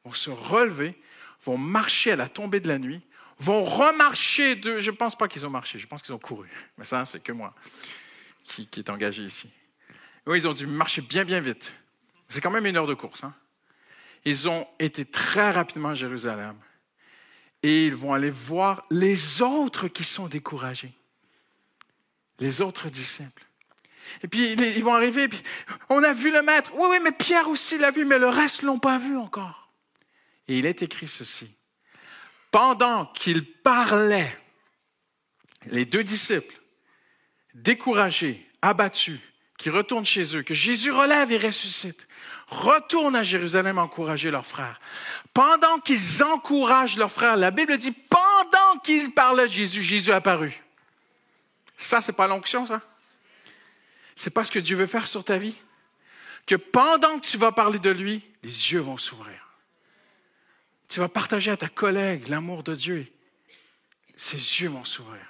vont 0.04 0.12
se 0.12 0.30
relever, 0.30 1.00
vont 1.43 1.58
marcher 1.58 2.12
à 2.12 2.16
la 2.16 2.28
tombée 2.28 2.60
de 2.60 2.68
la 2.68 2.80
nuit, 2.80 3.02
vont 3.38 3.64
remarcher 3.64 4.56
de. 4.56 4.80
Je 4.80 4.91
ne 4.91 4.95
pense 4.95 5.18
pas 5.18 5.28
qu'ils 5.28 5.45
ont 5.45 5.50
marché, 5.50 5.80
je 5.80 5.88
pense 5.88 6.02
qu'ils 6.02 6.14
ont 6.14 6.20
couru. 6.20 6.50
Mais 6.78 6.86
ça, 6.86 7.06
c'est 7.06 7.22
que 7.22 7.32
moi 7.32 7.54
qui, 8.43 8.68
qui 8.68 8.80
est 8.80 8.89
engagé 8.89 9.24
ici. 9.24 9.50
Oui, 10.26 10.39
ils 10.39 10.47
ont 10.47 10.54
dû 10.54 10.68
marcher 10.68 11.02
bien, 11.02 11.24
bien 11.24 11.39
vite. 11.39 11.72
C'est 12.30 12.41
quand 12.41 12.52
même 12.52 12.66
une 12.66 12.78
heure 12.78 12.88
de 12.88 12.93
course. 12.93 13.24
Hein? 13.24 13.34
Ils 14.26 14.49
ont 14.49 14.67
été 14.80 15.05
très 15.05 15.51
rapidement 15.51 15.89
à 15.89 15.93
Jérusalem 15.95 16.55
et 17.63 17.88
ils 17.88 17.95
vont 17.95 18.13
aller 18.13 18.30
voir 18.30 18.86
les 18.89 19.41
autres 19.41 19.88
qui 19.88 20.03
sont 20.03 20.28
découragés, 20.28 20.93
les 22.39 22.61
autres 22.61 22.89
disciples. 22.89 23.43
Et 24.24 24.28
puis 24.28 24.53
ils 24.53 24.84
vont 24.84 24.93
arriver, 24.93 25.30
on 25.89 26.03
a 26.03 26.13
vu 26.13 26.32
le 26.32 26.41
maître. 26.41 26.72
Oui, 26.76 26.88
oui, 26.89 26.97
mais 27.03 27.11
Pierre 27.11 27.47
aussi 27.47 27.78
l'a 27.78 27.91
vu, 27.91 28.05
mais 28.05 28.17
le 28.17 28.30
reste 28.30 28.63
ne 28.63 28.67
l'ont 28.67 28.80
pas 28.80 28.97
vu 28.97 29.17
encore. 29.17 29.70
Et 30.47 30.59
il 30.59 30.65
est 30.65 30.82
écrit 30.82 31.07
ceci. 31.07 31.53
Pendant 32.49 33.05
qu'ils 33.07 33.45
parlaient, 33.45 34.36
les 35.67 35.86
deux 35.86 36.03
disciples, 36.03 36.59
découragés, 37.53 38.49
abattus, 38.61 39.20
qui 39.59 39.70
retournent 39.70 40.05
chez 40.05 40.38
eux, 40.38 40.41
que 40.41 40.53
Jésus 40.53 40.89
relève 40.91 41.32
et 41.32 41.38
ressuscite, 41.38 42.07
retournent 42.50 43.16
à 43.16 43.24
Jérusalem 43.24 43.78
encourager 43.78 44.32
leurs 44.32 44.45
frères. 44.45 44.80
Pendant 45.34 45.80
qu'ils 45.80 46.24
encouragent 46.24 46.97
leurs 46.97 47.12
frères, 47.12 47.38
la 47.38 47.52
Bible 47.52 47.78
dit, 47.78 47.91
pendant 47.91 48.80
qu'ils 48.84 49.12
parlaient 49.12 49.47
de 49.47 49.52
Jésus, 49.52 49.84
Jésus 49.84 50.10
est 50.10 50.14
apparu. 50.14 50.64
Ça, 51.78 52.02
c'est 52.02 52.14
pas 52.14 52.28
l'onction, 52.28 52.66
ça? 52.66 52.82
C'est 54.16 54.32
pas 54.32 54.43
ce 54.43 54.52
que 54.52 54.60
Dieu 54.60 54.76
veut 54.76 54.88
faire 54.88 55.08
sur 55.08 55.24
ta 55.24 55.38
vie? 55.38 55.56
Que 56.45 56.56
pendant 56.56 57.20
que 57.20 57.26
tu 57.26 57.38
vas 57.38 57.52
parler 57.52 57.80
de 57.80 57.91
lui, 57.91 58.26
les 58.43 58.74
yeux 58.74 58.80
vont 58.80 58.97
s'ouvrir. 58.97 59.56
Tu 60.88 61.00
vas 61.00 61.08
partager 61.08 61.52
à 61.52 61.58
ta 61.58 61.70
collègue 61.70 62.28
l'amour 62.28 62.64
de 62.64 62.74
Dieu. 62.74 63.08
Ses 64.18 64.38
yeux 64.38 64.70
vont 64.70 64.84
s'ouvrir. 64.84 65.22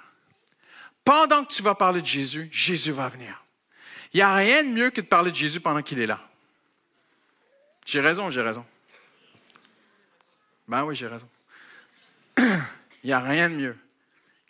Pendant 1.04 1.44
que 1.44 1.52
tu 1.52 1.62
vas 1.62 1.74
parler 1.74 2.00
de 2.00 2.06
Jésus, 2.06 2.48
Jésus 2.50 2.92
va 2.92 3.08
venir. 3.08 3.44
Il 4.12 4.16
n'y 4.16 4.22
a 4.22 4.34
rien 4.34 4.64
de 4.64 4.70
mieux 4.70 4.90
que 4.90 5.00
de 5.00 5.06
parler 5.06 5.30
de 5.30 5.36
Jésus 5.36 5.60
pendant 5.60 5.82
qu'il 5.82 6.00
est 6.00 6.06
là. 6.06 6.29
J'ai 7.84 8.00
raison, 8.00 8.30
j'ai 8.30 8.42
raison. 8.42 8.64
Ben 10.68 10.84
oui, 10.84 10.94
j'ai 10.94 11.06
raison. 11.06 11.28
Il 12.38 13.06
n'y 13.06 13.12
a 13.12 13.20
rien 13.20 13.50
de 13.50 13.54
mieux 13.54 13.78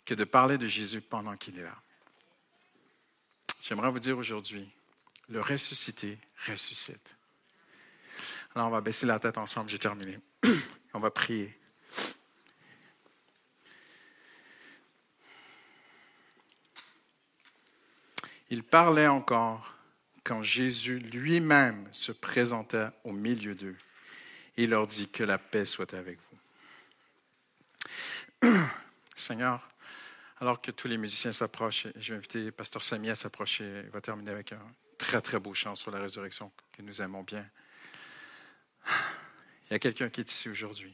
que 0.05 0.13
de 0.13 0.23
parler 0.23 0.57
de 0.57 0.67
Jésus 0.67 1.01
pendant 1.01 1.35
qu'il 1.37 1.57
est 1.57 1.63
là. 1.63 1.75
J'aimerais 3.61 3.89
vous 3.89 3.99
dire 3.99 4.17
aujourd'hui, 4.17 4.69
le 5.29 5.41
ressuscité 5.41 6.17
ressuscite. 6.47 7.15
Alors, 8.53 8.67
on 8.67 8.71
va 8.71 8.81
baisser 8.81 9.05
la 9.05 9.19
tête 9.19 9.37
ensemble, 9.37 9.69
j'ai 9.69 9.79
terminé. 9.79 10.19
On 10.93 10.99
va 10.99 11.09
prier. 11.09 11.57
Il 18.49 18.63
parlait 18.63 19.07
encore 19.07 19.70
quand 20.23 20.43
Jésus 20.43 20.99
lui-même 20.99 21.87
se 21.91 22.11
présentait 22.11 22.87
au 23.03 23.11
milieu 23.11 23.55
d'eux 23.55 23.77
et 24.57 24.67
leur 24.67 24.85
dit 24.85 25.09
que 25.09 25.23
la 25.23 25.37
paix 25.37 25.65
soit 25.65 25.93
avec 25.93 26.19
vous. 28.41 28.49
Seigneur, 29.15 29.67
alors 30.39 30.61
que 30.61 30.71
tous 30.71 30.87
les 30.87 30.97
musiciens 30.97 31.31
s'approchent, 31.31 31.87
je 31.95 32.13
vais 32.13 32.17
inviter 32.17 32.51
Pasteur 32.51 32.83
Samy 32.83 33.09
à 33.09 33.15
s'approcher. 33.15 33.83
Il 33.85 33.91
va 33.91 34.01
terminer 34.01 34.31
avec 34.31 34.53
un 34.53 34.61
très, 34.97 35.21
très 35.21 35.39
beau 35.39 35.53
chant 35.53 35.75
sur 35.75 35.91
la 35.91 35.99
résurrection 35.99 36.51
que 36.71 36.81
nous 36.81 37.01
aimons 37.01 37.23
bien. 37.23 37.47
Il 39.69 39.73
y 39.73 39.75
a 39.75 39.79
quelqu'un 39.79 40.09
qui 40.09 40.19
est 40.21 40.29
ici 40.29 40.49
aujourd'hui. 40.49 40.93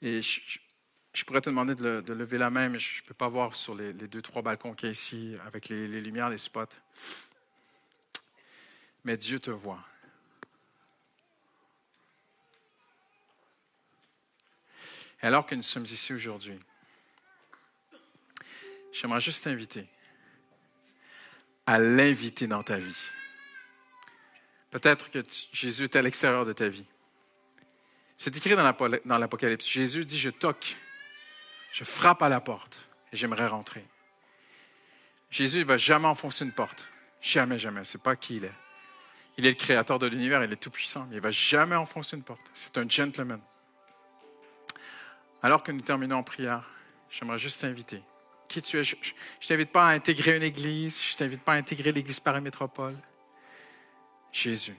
Et 0.00 0.22
je, 0.22 1.24
pourrais 1.24 1.40
te 1.40 1.50
demander 1.50 1.74
de, 1.74 2.12
lever 2.12 2.38
la 2.38 2.50
main, 2.50 2.68
mais 2.68 2.78
je 2.78 3.02
ne 3.02 3.08
peux 3.08 3.14
pas 3.14 3.26
voir 3.26 3.56
sur 3.56 3.74
les, 3.74 3.92
deux, 3.92 4.22
trois 4.22 4.42
balcons 4.42 4.74
qu'il 4.74 4.86
y 4.86 4.90
a 4.90 4.92
ici, 4.92 5.34
avec 5.46 5.68
les 5.68 6.00
lumières, 6.00 6.28
les 6.28 6.38
spots. 6.38 6.66
Mais 9.04 9.16
Dieu 9.16 9.38
te 9.38 9.50
voit. 9.50 9.84
Alors 15.20 15.46
que 15.46 15.54
nous 15.54 15.62
sommes 15.62 15.84
ici 15.84 16.12
aujourd'hui, 16.12 16.58
j'aimerais 18.92 19.20
juste 19.20 19.44
t'inviter 19.44 19.88
à 21.66 21.78
l'inviter 21.78 22.46
dans 22.46 22.62
ta 22.62 22.76
vie. 22.76 22.96
Peut-être 24.70 25.10
que 25.10 25.22
Jésus 25.52 25.84
est 25.84 25.96
à 25.96 26.02
l'extérieur 26.02 26.44
de 26.44 26.52
ta 26.52 26.68
vie. 26.68 26.84
C'est 28.16 28.36
écrit 28.36 28.54
dans 28.54 29.18
l'Apocalypse. 29.18 29.66
Jésus 29.66 30.04
dit, 30.04 30.18
je 30.18 30.30
toque, 30.30 30.76
je 31.72 31.84
frappe 31.84 32.22
à 32.22 32.28
la 32.28 32.40
porte 32.40 32.80
et 33.12 33.16
j'aimerais 33.16 33.46
rentrer. 33.46 33.84
Jésus 35.30 35.60
ne 35.60 35.64
va 35.64 35.76
jamais 35.76 36.06
enfoncer 36.06 36.44
une 36.44 36.52
porte. 36.52 36.86
Jamais, 37.22 37.58
jamais. 37.58 37.84
Ce 37.84 37.96
n'est 37.96 38.02
pas 38.02 38.16
qui 38.16 38.36
il 38.36 38.44
est. 38.44 38.63
Il 39.36 39.46
est 39.46 39.50
le 39.50 39.56
créateur 39.56 39.98
de 39.98 40.06
l'univers, 40.06 40.44
il 40.44 40.52
est 40.52 40.56
tout-puissant. 40.56 41.06
Il 41.10 41.16
ne 41.16 41.20
va 41.20 41.30
jamais 41.30 41.76
enfoncer 41.76 42.16
une 42.16 42.22
porte. 42.22 42.40
C'est 42.52 42.78
un 42.78 42.88
gentleman. 42.88 43.40
Alors 45.42 45.62
que 45.62 45.72
nous 45.72 45.82
terminons 45.82 46.18
en 46.18 46.22
prière, 46.22 46.70
j'aimerais 47.10 47.38
juste 47.38 47.60
t'inviter. 47.60 48.02
Qui 48.48 48.62
tu 48.62 48.78
es? 48.78 48.84
Je 48.84 48.94
ne 48.96 49.46
t'invite 49.46 49.72
pas 49.72 49.88
à 49.88 49.90
intégrer 49.90 50.36
une 50.36 50.42
église, 50.42 51.00
je 51.02 51.12
ne 51.14 51.18
t'invite 51.18 51.42
pas 51.42 51.54
à 51.54 51.56
intégrer 51.56 51.92
l'église 51.92 52.20
Métropole. 52.42 52.96
Jésus. 54.32 54.76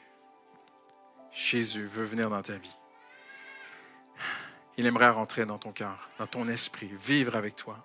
Jésus 1.31 1.85
veut 1.85 2.03
venir 2.03 2.29
dans 2.29 2.41
ta 2.41 2.57
vie. 2.57 2.75
Il 4.77 4.85
aimerait 4.85 5.09
rentrer 5.09 5.45
dans 5.45 5.57
ton 5.57 5.71
cœur, 5.71 6.09
dans 6.17 6.27
ton 6.27 6.47
esprit, 6.47 6.89
vivre 6.93 7.35
avec 7.35 7.55
toi. 7.55 7.77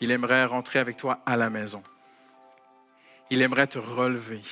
Il 0.00 0.10
aimerait 0.10 0.44
rentrer 0.44 0.78
avec 0.78 0.96
toi 0.96 1.20
à 1.26 1.36
la 1.36 1.50
maison. 1.50 1.82
Il 3.30 3.42
aimerait 3.42 3.66
te 3.66 3.78
relever. 3.78 4.42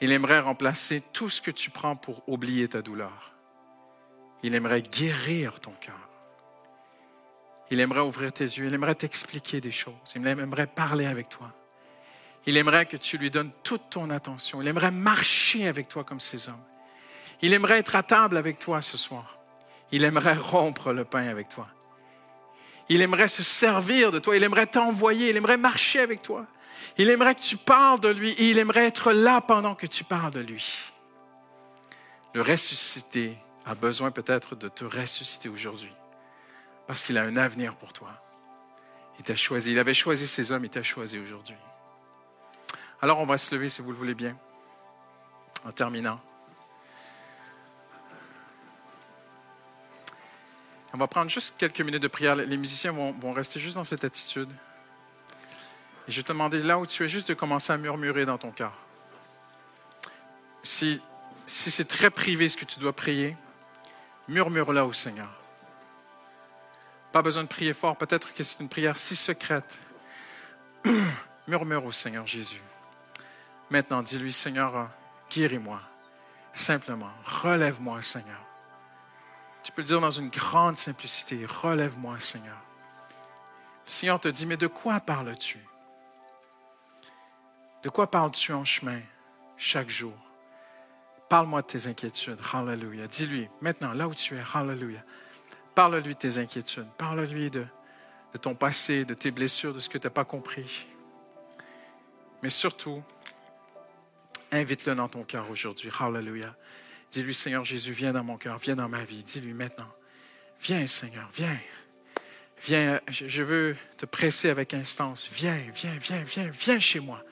Il 0.00 0.12
aimerait 0.12 0.40
remplacer 0.40 1.02
tout 1.12 1.28
ce 1.28 1.42
que 1.42 1.50
tu 1.50 1.70
prends 1.70 1.96
pour 1.96 2.26
oublier 2.28 2.68
ta 2.68 2.82
douleur. 2.82 3.32
Il 4.42 4.54
aimerait 4.54 4.82
guérir 4.82 5.60
ton 5.60 5.72
cœur. 5.72 6.08
Il 7.70 7.80
aimerait 7.80 8.00
ouvrir 8.00 8.32
tes 8.32 8.44
yeux. 8.44 8.66
Il 8.66 8.74
aimerait 8.74 8.94
t'expliquer 8.94 9.60
des 9.60 9.70
choses. 9.70 9.94
Il 10.16 10.26
aimerait 10.26 10.66
parler 10.66 11.06
avec 11.06 11.28
toi. 11.28 11.52
Il 12.46 12.56
aimerait 12.56 12.86
que 12.86 12.96
tu 12.96 13.18
lui 13.18 13.30
donnes 13.30 13.50
toute 13.62 13.90
ton 13.90 14.10
attention. 14.10 14.62
Il 14.62 14.68
aimerait 14.68 14.90
marcher 14.90 15.68
avec 15.68 15.88
toi 15.88 16.02
comme 16.02 16.20
ces 16.20 16.48
hommes. 16.48 16.64
Il 17.42 17.52
aimerait 17.52 17.78
être 17.78 17.94
à 17.94 18.02
table 18.02 18.36
avec 18.36 18.58
toi 18.58 18.80
ce 18.80 18.96
soir. 18.96 19.38
Il 19.92 20.04
aimerait 20.04 20.34
rompre 20.34 20.92
le 20.92 21.04
pain 21.04 21.26
avec 21.28 21.48
toi. 21.48 21.68
Il 22.88 23.02
aimerait 23.02 23.28
se 23.28 23.42
servir 23.42 24.10
de 24.10 24.18
toi. 24.18 24.36
Il 24.36 24.42
aimerait 24.42 24.66
t'envoyer. 24.66 25.30
Il 25.30 25.36
aimerait 25.36 25.58
marcher 25.58 26.00
avec 26.00 26.22
toi. 26.22 26.46
Il 26.98 27.10
aimerait 27.10 27.34
que 27.34 27.40
tu 27.40 27.56
parles 27.56 28.00
de 28.00 28.08
lui 28.08 28.30
et 28.32 28.50
il 28.50 28.58
aimerait 28.58 28.86
être 28.86 29.12
là 29.12 29.40
pendant 29.40 29.74
que 29.74 29.86
tu 29.86 30.04
parles 30.04 30.32
de 30.32 30.40
lui. 30.40 30.76
Le 32.34 32.42
ressuscité 32.42 33.36
a 33.66 33.74
besoin 33.74 34.10
peut-être 34.10 34.56
de 34.56 34.68
te 34.68 34.84
ressusciter 34.84 35.48
aujourd'hui 35.48 35.92
parce 36.86 37.02
qu'il 37.02 37.18
a 37.18 37.22
un 37.22 37.36
avenir 37.36 37.76
pour 37.76 37.92
toi. 37.92 38.10
Il 39.18 39.24
t'a 39.24 39.36
choisi. 39.36 39.72
Il 39.72 39.78
avait 39.78 39.94
choisi 39.94 40.26
ces 40.26 40.52
hommes, 40.52 40.64
il 40.64 40.70
t'a 40.70 40.82
choisi 40.82 41.18
aujourd'hui. 41.18 41.56
Alors 43.02 43.18
on 43.18 43.26
va 43.26 43.38
se 43.38 43.54
lever 43.54 43.68
si 43.68 43.82
vous 43.82 43.90
le 43.90 43.96
voulez 43.96 44.14
bien. 44.14 44.36
En 45.64 45.72
terminant. 45.72 46.20
On 50.92 50.98
va 50.98 51.06
prendre 51.06 51.30
juste 51.30 51.56
quelques 51.58 51.80
minutes 51.80 52.02
de 52.02 52.08
prière. 52.08 52.34
Les 52.34 52.56
musiciens 52.56 52.92
vont, 52.92 53.12
vont 53.12 53.32
rester 53.32 53.60
juste 53.60 53.76
dans 53.76 53.84
cette 53.84 54.04
attitude. 54.04 54.50
Et 56.08 56.12
je 56.12 56.22
te 56.22 56.28
demander 56.28 56.62
là 56.62 56.78
où 56.78 56.86
tu 56.86 57.04
es 57.04 57.08
juste 57.08 57.28
de 57.28 57.34
commencer 57.34 57.72
à 57.72 57.76
murmurer 57.76 58.26
dans 58.26 58.38
ton 58.38 58.50
cœur. 58.50 58.72
Si, 60.62 61.00
si 61.46 61.70
c'est 61.70 61.86
très 61.86 62.10
privé 62.10 62.48
ce 62.48 62.56
que 62.56 62.64
tu 62.64 62.78
dois 62.80 62.92
prier, 62.92 63.36
murmure 64.28 64.72
là 64.72 64.86
au 64.86 64.92
Seigneur. 64.92 65.30
Pas 67.12 67.22
besoin 67.22 67.42
de 67.42 67.48
prier 67.48 67.72
fort, 67.72 67.96
peut-être 67.96 68.32
que 68.32 68.42
c'est 68.42 68.60
une 68.60 68.68
prière 68.68 68.96
si 68.96 69.16
secrète. 69.16 69.78
murmure 71.48 71.84
au 71.84 71.92
Seigneur 71.92 72.26
Jésus. 72.26 72.62
Maintenant, 73.70 74.02
dis-lui, 74.02 74.32
Seigneur, 74.32 74.88
guéris-moi. 75.30 75.80
Simplement, 76.52 77.10
relève-moi, 77.24 78.02
Seigneur. 78.02 78.40
Tu 79.62 79.72
peux 79.72 79.82
le 79.82 79.86
dire 79.86 80.00
dans 80.00 80.10
une 80.10 80.30
grande 80.30 80.76
simplicité, 80.76 81.44
relève-moi, 81.46 82.18
Seigneur. 82.18 82.56
Le 83.86 83.90
Seigneur 83.90 84.20
te 84.20 84.28
dit, 84.28 84.46
mais 84.46 84.56
de 84.56 84.66
quoi 84.66 85.00
parles-tu? 85.00 85.58
De 87.82 87.88
quoi 87.88 88.10
parles-tu 88.10 88.52
en 88.52 88.64
chemin 88.64 89.00
chaque 89.56 89.88
jour? 89.88 90.14
Parle-moi 91.28 91.62
de 91.62 91.66
tes 91.66 91.86
inquiétudes. 91.86 92.40
Hallelujah. 92.52 93.06
Dis-lui, 93.06 93.48
maintenant, 93.60 93.92
là 93.92 94.08
où 94.08 94.14
tu 94.14 94.36
es, 94.36 94.42
Hallelujah. 94.54 95.04
Parle-lui 95.74 96.14
de 96.14 96.18
tes 96.18 96.38
inquiétudes. 96.38 96.88
Parle-lui 96.98 97.50
de, 97.50 97.64
ton 98.40 98.54
passé, 98.54 99.04
de 99.04 99.14
tes 99.14 99.30
blessures, 99.30 99.72
de 99.72 99.78
ce 99.78 99.88
que 99.88 99.96
tu 99.96 100.06
n'as 100.06 100.10
pas 100.10 100.24
compris. 100.24 100.86
Mais 102.42 102.50
surtout, 102.50 103.02
invite-le 104.50 104.94
dans 104.94 105.08
ton 105.08 105.22
cœur 105.22 105.48
aujourd'hui. 105.50 105.90
Hallelujah. 105.98 106.54
Dis-lui, 107.12 107.32
Seigneur 107.32 107.64
Jésus, 107.64 107.92
viens 107.92 108.12
dans 108.12 108.24
mon 108.24 108.36
cœur, 108.36 108.58
viens 108.58 108.76
dans 108.76 108.88
ma 108.88 109.04
vie. 109.04 109.22
Dis-lui 109.22 109.54
maintenant, 109.54 109.90
viens, 110.60 110.86
Seigneur, 110.86 111.28
viens. 111.32 111.58
Viens, 112.62 113.00
je 113.08 113.42
veux 113.42 113.76
te 113.96 114.04
presser 114.04 114.50
avec 114.50 114.74
instance. 114.74 115.30
Viens, 115.32 115.58
viens, 115.72 115.96
viens, 115.96 116.22
viens, 116.22 116.50
viens 116.50 116.78
chez 116.78 117.00
moi. 117.00 117.24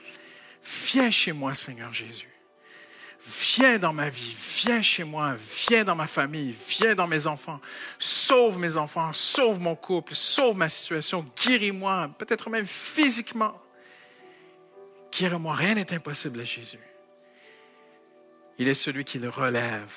Viens 0.65 1.11
chez 1.11 1.33
moi, 1.33 1.55
Seigneur 1.55 1.93
Jésus. 1.93 2.29
Viens 3.57 3.81
dans 3.81 3.93
ma 3.93 4.09
vie, 4.11 4.35
viens 4.65 4.81
chez 4.81 5.03
moi, 5.03 5.35
viens 5.69 5.83
dans 5.83 5.97
ma 5.97 6.07
famille, 6.07 6.55
viens 6.69 6.95
dans 6.95 7.09
mes 7.09 7.27
enfants. 7.27 7.61
Sauve 7.99 8.59
mes 8.59 8.77
enfants, 8.77 9.13
sauve 9.13 9.59
mon 9.59 9.75
couple, 9.75 10.15
sauve 10.15 10.57
ma 10.57 10.69
situation, 10.69 11.25
guéris-moi, 11.37 12.11
peut-être 12.17 12.49
même 12.49 12.67
physiquement. 12.67 13.61
Guéris-moi, 15.11 15.53
rien 15.55 15.75
n'est 15.75 15.93
impossible 15.93 16.41
à 16.41 16.45
Jésus. 16.45 16.79
Il 18.59 18.69
est 18.69 18.75
celui 18.75 19.05
qui 19.05 19.19
le 19.19 19.29
relève. 19.29 19.93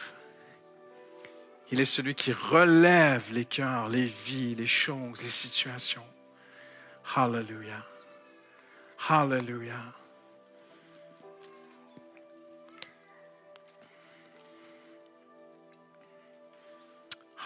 Il 1.72 1.80
est 1.80 1.86
celui 1.86 2.16
qui 2.16 2.34
relève 2.34 3.32
les 3.32 3.46
cœurs, 3.46 3.88
les 3.88 4.06
vies, 4.06 4.56
les 4.56 4.68
choses, 4.68 5.24
les 5.24 5.30
situations. 5.30 6.06
Hallelujah. 7.16 7.86
Hallelujah. 9.10 9.94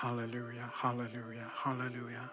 Hallelujah, 0.05 0.69
hallelujah, 0.83 1.49
hallelujah. 1.65 2.31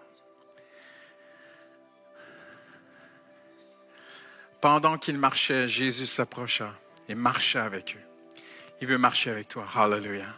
Pendant 4.61 4.99
qu'il 4.99 5.17
marchait, 5.17 5.67
Jésus 5.67 6.05
s'approcha 6.05 6.75
et 7.09 7.15
marcha 7.15 7.65
avec 7.65 7.95
eux. 7.95 8.43
Il 8.79 8.85
veut 8.85 8.99
marcher 8.99 9.31
avec 9.31 9.47
toi. 9.47 9.65
Hallelujah. 9.75 10.35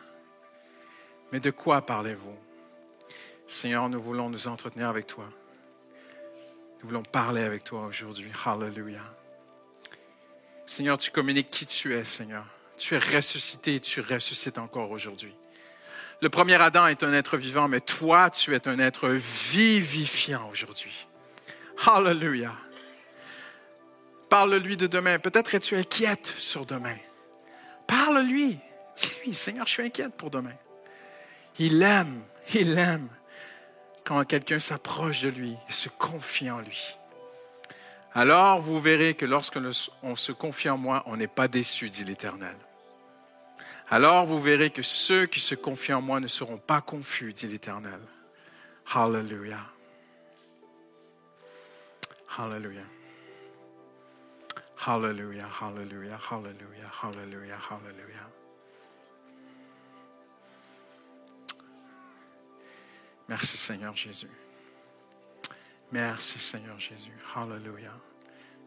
Mais 1.34 1.42
de 1.42 1.52
quoi 1.52 1.82
parlez-vous? 1.82 2.38
Seigneur, 3.48 3.90
nous 3.90 4.00
voulons 4.00 4.30
nous 4.30 4.48
entretenir 4.48 4.88
avec 4.88 5.06
toi. 5.06 5.26
Nous 6.82 6.88
voulons 6.88 7.04
parler 7.04 7.42
avec 7.42 7.66
toi 7.66 7.86
aujourd'hui. 7.86 8.32
Hallelujah. 8.46 9.14
Seigneur, 10.66 10.98
tu 10.98 11.12
communiques 11.12 11.50
qui 11.50 11.66
tu 11.66 11.94
es, 11.96 12.06
Seigneur. 12.06 12.46
Tu 12.78 12.96
es 12.96 12.98
ressuscité 12.98 13.76
et 13.76 13.80
tu 13.82 14.00
ressuscites 14.00 14.58
encore 14.58 14.90
aujourd'hui. 14.90 15.36
Le 16.26 16.30
premier 16.32 16.56
Adam 16.56 16.88
est 16.88 17.04
un 17.04 17.14
être 17.14 17.38
vivant, 17.38 17.68
mais 17.68 17.82
toi, 17.82 18.32
tu 18.32 18.56
es 18.56 18.68
un 18.68 18.80
être 18.80 19.10
vivifiant 19.10 20.50
aujourd'hui. 20.50 21.08
Hallelujah. 21.86 22.56
Parle-lui 24.28 24.76
de 24.76 24.88
demain. 24.88 25.20
Peut-être 25.20 25.54
es-tu 25.54 25.76
inquiète 25.76 26.34
sur 26.40 26.66
demain. 26.66 26.98
Parle-lui. 27.86 28.58
Dis-lui, 28.96 29.36
Seigneur, 29.36 29.68
je 29.68 29.74
suis 29.74 29.84
inquiète 29.84 30.16
pour 30.16 30.32
demain. 30.32 30.56
Il 31.60 31.84
aime, 31.84 32.24
il 32.56 32.76
aime 32.76 33.08
quand 34.04 34.26
quelqu'un 34.26 34.58
s'approche 34.58 35.22
de 35.22 35.30
lui 35.30 35.56
et 35.70 35.72
se 35.72 35.90
confie 35.90 36.50
en 36.50 36.58
lui. 36.58 36.98
Alors 38.16 38.60
vous 38.62 38.80
verrez 38.80 39.14
que 39.14 39.28
lorsque 39.28 39.60
on 40.02 40.16
se 40.16 40.32
confie 40.32 40.72
en 40.72 40.78
moi, 40.80 41.04
on 41.06 41.18
n'est 41.18 41.28
pas 41.28 41.48
déçu, 41.48 41.92
dit 41.92 42.04
l'Éternel. 42.04 42.56
Alors 43.90 44.26
vous 44.26 44.40
verrez 44.40 44.72
que 44.72 44.82
ceux 44.82 45.26
qui 45.26 45.40
se 45.40 45.56
confient 45.56 45.94
en 45.94 46.02
moi 46.02 46.20
ne 46.20 46.28
seront 46.28 46.58
pas 46.58 46.82
confus, 46.82 47.34
dit 47.34 47.48
l'Éternel. 47.48 48.00
Hallelujah. 48.94 49.66
Hallelujah. 52.38 52.82
Hallelujah, 54.88 55.48
hallelujah, 55.62 56.20
hallelujah, 56.32 56.92
hallelujah, 57.02 57.58
hallelujah. 57.72 58.30
Merci 63.28 63.58
Seigneur 63.58 63.96
Jésus. 63.96 64.30
Merci 65.92 66.38
Seigneur 66.38 66.78
Jésus. 66.78 67.18
Hallelujah. 67.36 67.98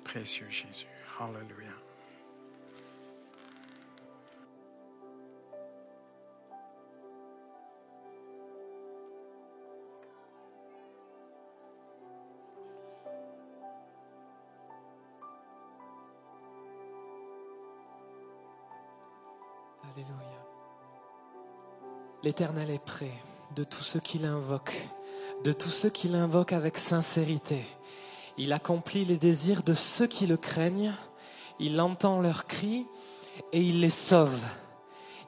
Précieux 0.02 0.48
Jésus. 0.50 0.86
Hallelujah. 1.20 1.87
L'Éternel 22.24 22.70
est 22.70 22.84
près 22.84 23.12
de 23.54 23.62
tous 23.62 23.84
ceux 23.84 24.00
qui 24.00 24.18
l'invoquent, 24.18 24.88
de 25.44 25.52
tous 25.52 25.70
ceux 25.70 25.90
qui 25.90 26.08
l'invoquent 26.08 26.52
avec 26.52 26.76
sincérité. 26.76 27.64
Il 28.36 28.52
accomplit 28.52 29.04
les 29.04 29.18
désirs 29.18 29.62
de 29.62 29.74
ceux 29.74 30.08
qui 30.08 30.26
le 30.26 30.36
craignent, 30.36 30.92
il 31.60 31.80
entend 31.80 32.20
leurs 32.20 32.46
cris 32.46 32.86
et 33.52 33.60
il 33.60 33.80
les 33.80 33.90
sauve. 33.90 34.40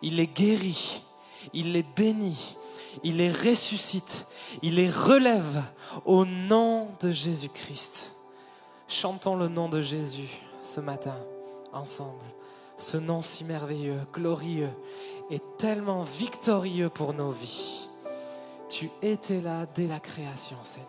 Il 0.03 0.17
les 0.17 0.27
guérit, 0.27 1.05
il 1.53 1.73
les 1.73 1.85
bénit, 1.85 2.57
il 3.05 3.19
les 3.19 3.31
ressuscite, 3.31 4.27
il 4.63 4.75
les 4.75 4.91
relève 4.91 5.63
au 6.05 6.25
nom 6.25 6.89
de 7.01 7.11
Jésus-Christ. 7.11 8.15
Chantons 8.89 9.37
le 9.37 9.47
nom 9.47 9.69
de 9.69 9.81
Jésus 9.81 10.31
ce 10.65 10.81
matin 10.81 11.17
ensemble. 11.73 12.25
Ce 12.77 12.97
nom 12.97 13.23
si 13.23 13.45
merveilleux, 13.45 14.01
glorieux 14.13 14.71
et 15.31 15.41
tellement 15.59 16.03
victorieux 16.03 16.89
pour 16.89 17.15
nos 17.15 17.31
vies. 17.31 17.89
Tu 18.69 18.91
étais 19.03 19.41
là 19.41 19.67
dès 19.75 19.87
la 19.87 20.01
création, 20.01 20.57
Seigneur. 20.63 20.89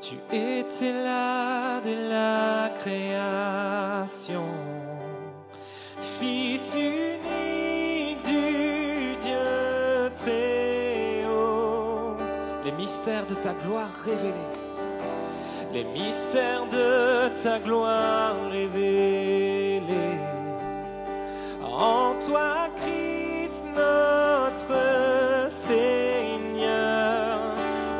Tu 0.00 0.16
étais 0.34 0.92
là 1.04 1.80
dès 1.82 2.08
la 2.08 2.70
création, 2.74 4.44
Fils 6.18 6.74
unique 6.74 8.22
du 8.24 9.16
Dieu 9.20 10.10
très 10.16 11.24
haut, 11.26 12.16
les 12.64 12.72
mystères 12.72 13.26
de 13.26 13.34
ta 13.34 13.52
gloire 13.52 13.92
révélés 14.04 14.69
les 15.72 15.84
mystères 15.84 16.66
de 16.70 17.28
ta 17.42 17.58
gloire 17.60 18.34
révélés. 18.50 20.18
En 21.62 22.14
toi, 22.26 22.68
Christ, 22.76 23.62
notre 23.74 25.48
Seigneur. 25.48 27.38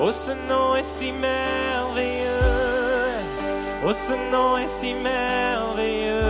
Oh, 0.01 0.11
ce 0.11 0.33
nom 0.49 0.75
est 0.77 0.83
si 0.83 1.12
merveilleux. 1.12 2.27
Oh, 3.87 3.93
ce 3.93 4.14
nom 4.33 4.59
est 4.59 4.66
si 4.66 4.95
merveilleux. 4.95 6.21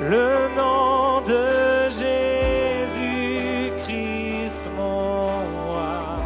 Le 0.00 0.48
nom 0.56 1.20
de 1.20 1.90
Jésus 1.90 3.72
Christ, 3.84 4.70
mon 4.76 5.20
roi. 5.20 6.16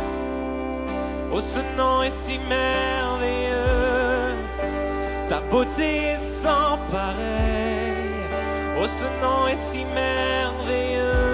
Oh, 1.33 1.41
ce 1.41 1.61
nom 1.77 2.03
est 2.03 2.11
si 2.11 2.39
merveilleux 2.39 3.00
beauté 5.51 6.17
sans 6.17 6.79
pareil. 6.91 8.25
Oh, 8.79 8.87
ce 8.87 9.07
nom 9.21 9.49
est 9.49 9.57
si 9.57 9.85
merveilleux, 9.85 11.25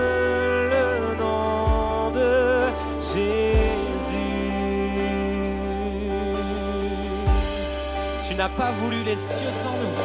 le 0.75 1.15
nom 1.23 2.11
de 2.11 2.69
Jésus. 3.01 4.17
Tu 8.27 8.35
n'as 8.35 8.49
pas 8.49 8.73
voulu 8.81 9.03
les 9.05 9.17
cieux 9.17 9.53
sans 9.63 9.77
nous. 9.83 9.97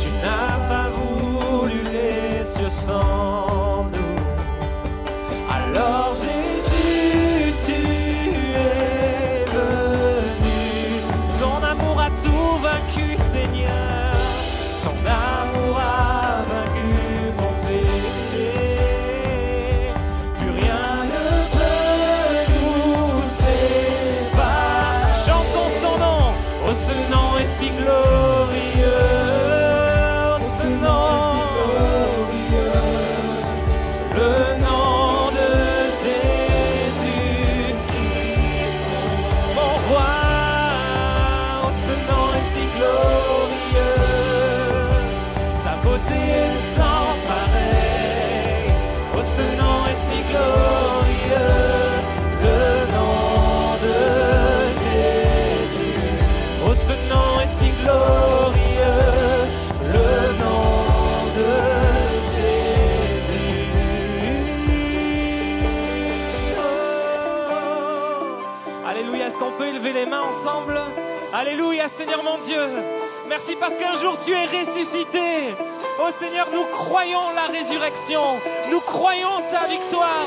Tu 0.00 0.10
n'as 0.22 0.58
pas 0.68 0.90
voulu 0.90 1.82
les 1.84 2.44
cieux 2.44 2.70
sans 2.70 3.04
nous. 3.04 3.37
Alléluia 71.40 71.86
Seigneur 71.86 72.24
mon 72.24 72.36
Dieu. 72.38 72.58
Merci 73.28 73.54
parce 73.54 73.76
qu'un 73.76 73.94
jour 74.00 74.18
tu 74.26 74.32
es 74.32 74.44
ressuscité. 74.46 75.54
Oh 76.00 76.08
Seigneur, 76.18 76.48
nous 76.52 76.64
croyons 76.64 77.30
la 77.36 77.46
résurrection. 77.56 78.40
Nous 78.72 78.80
croyons 78.80 79.38
ta 79.48 79.68
victoire. 79.68 80.26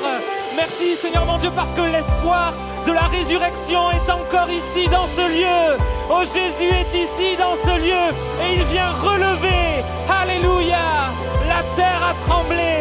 Merci 0.56 0.96
Seigneur 0.96 1.26
mon 1.26 1.38
Dieu 1.38 1.50
parce 1.54 1.72
que 1.72 1.82
l'espoir 1.82 2.54
de 2.88 2.94
la 2.94 3.08
résurrection 3.08 3.92
est 3.92 4.10
encore 4.10 4.50
ici 4.50 4.88
dans 4.88 5.06
ce 5.08 5.28
lieu. 5.28 5.78
Oh 6.10 6.22
Jésus 6.34 6.72
est 6.72 6.96
ici 6.96 7.36
dans 7.36 7.58
ce 7.62 7.78
lieu 7.78 8.16
et 8.46 8.54
il 8.56 8.64
vient 8.72 8.92
relever. 8.92 9.84
Alléluia. 10.08 11.12
La 11.46 11.62
terre 11.76 12.08
a 12.10 12.14
tremblé. 12.26 12.81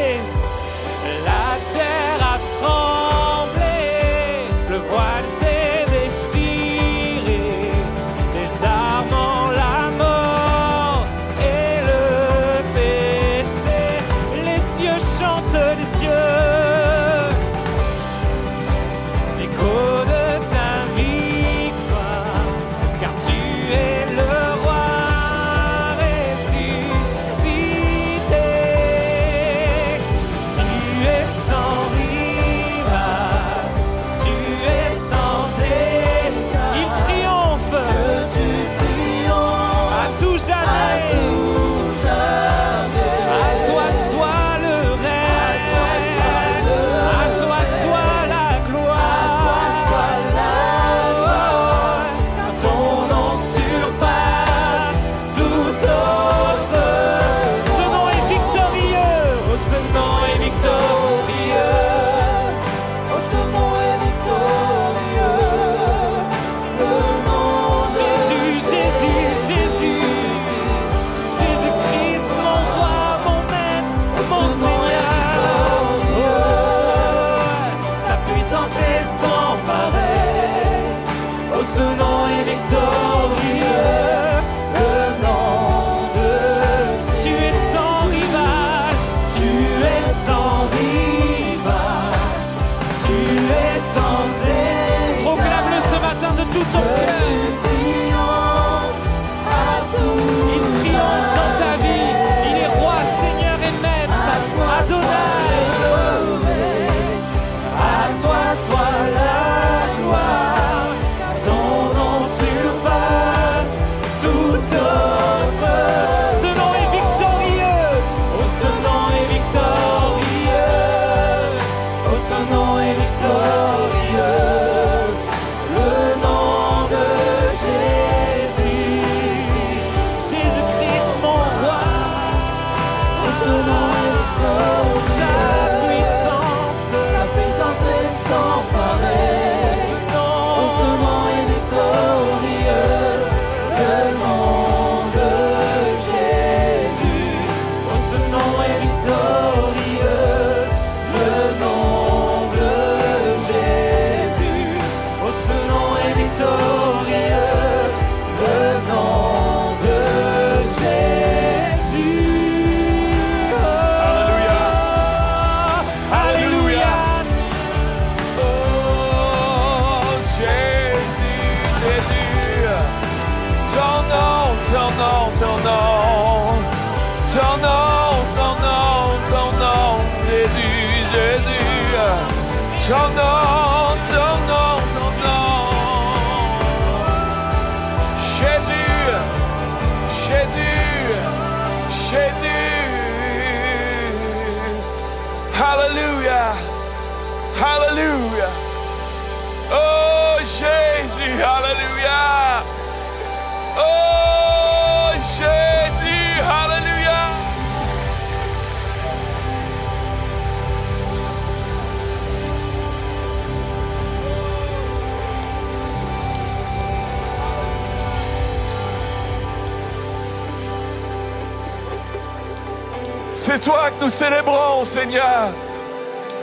C'est 223.53 223.62
toi 223.62 223.90
que 223.90 224.05
nous 224.05 224.11
célébrons, 224.11 224.84
Seigneur. 224.84 225.48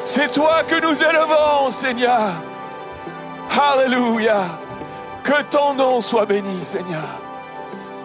C'est 0.03 0.29
toi 0.29 0.61
que 0.67 0.75
nous 0.81 1.01
élevons, 1.01 1.71
Seigneur. 1.71 2.33
Alléluia. 3.49 4.43
Que 5.23 5.41
ton 5.43 5.73
nom 5.73 6.01
soit 6.01 6.25
béni, 6.25 6.65
Seigneur. 6.65 7.07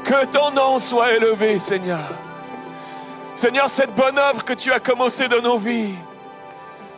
Que 0.04 0.24
ton 0.26 0.52
nom 0.52 0.78
soit 0.78 1.14
élevé, 1.14 1.58
Seigneur. 1.58 1.98
Seigneur, 3.34 3.68
cette 3.68 3.92
bonne 3.92 4.16
œuvre 4.16 4.44
que 4.44 4.52
tu 4.52 4.72
as 4.72 4.78
commencée 4.78 5.26
dans 5.26 5.42
nos 5.42 5.58
vies, 5.58 5.96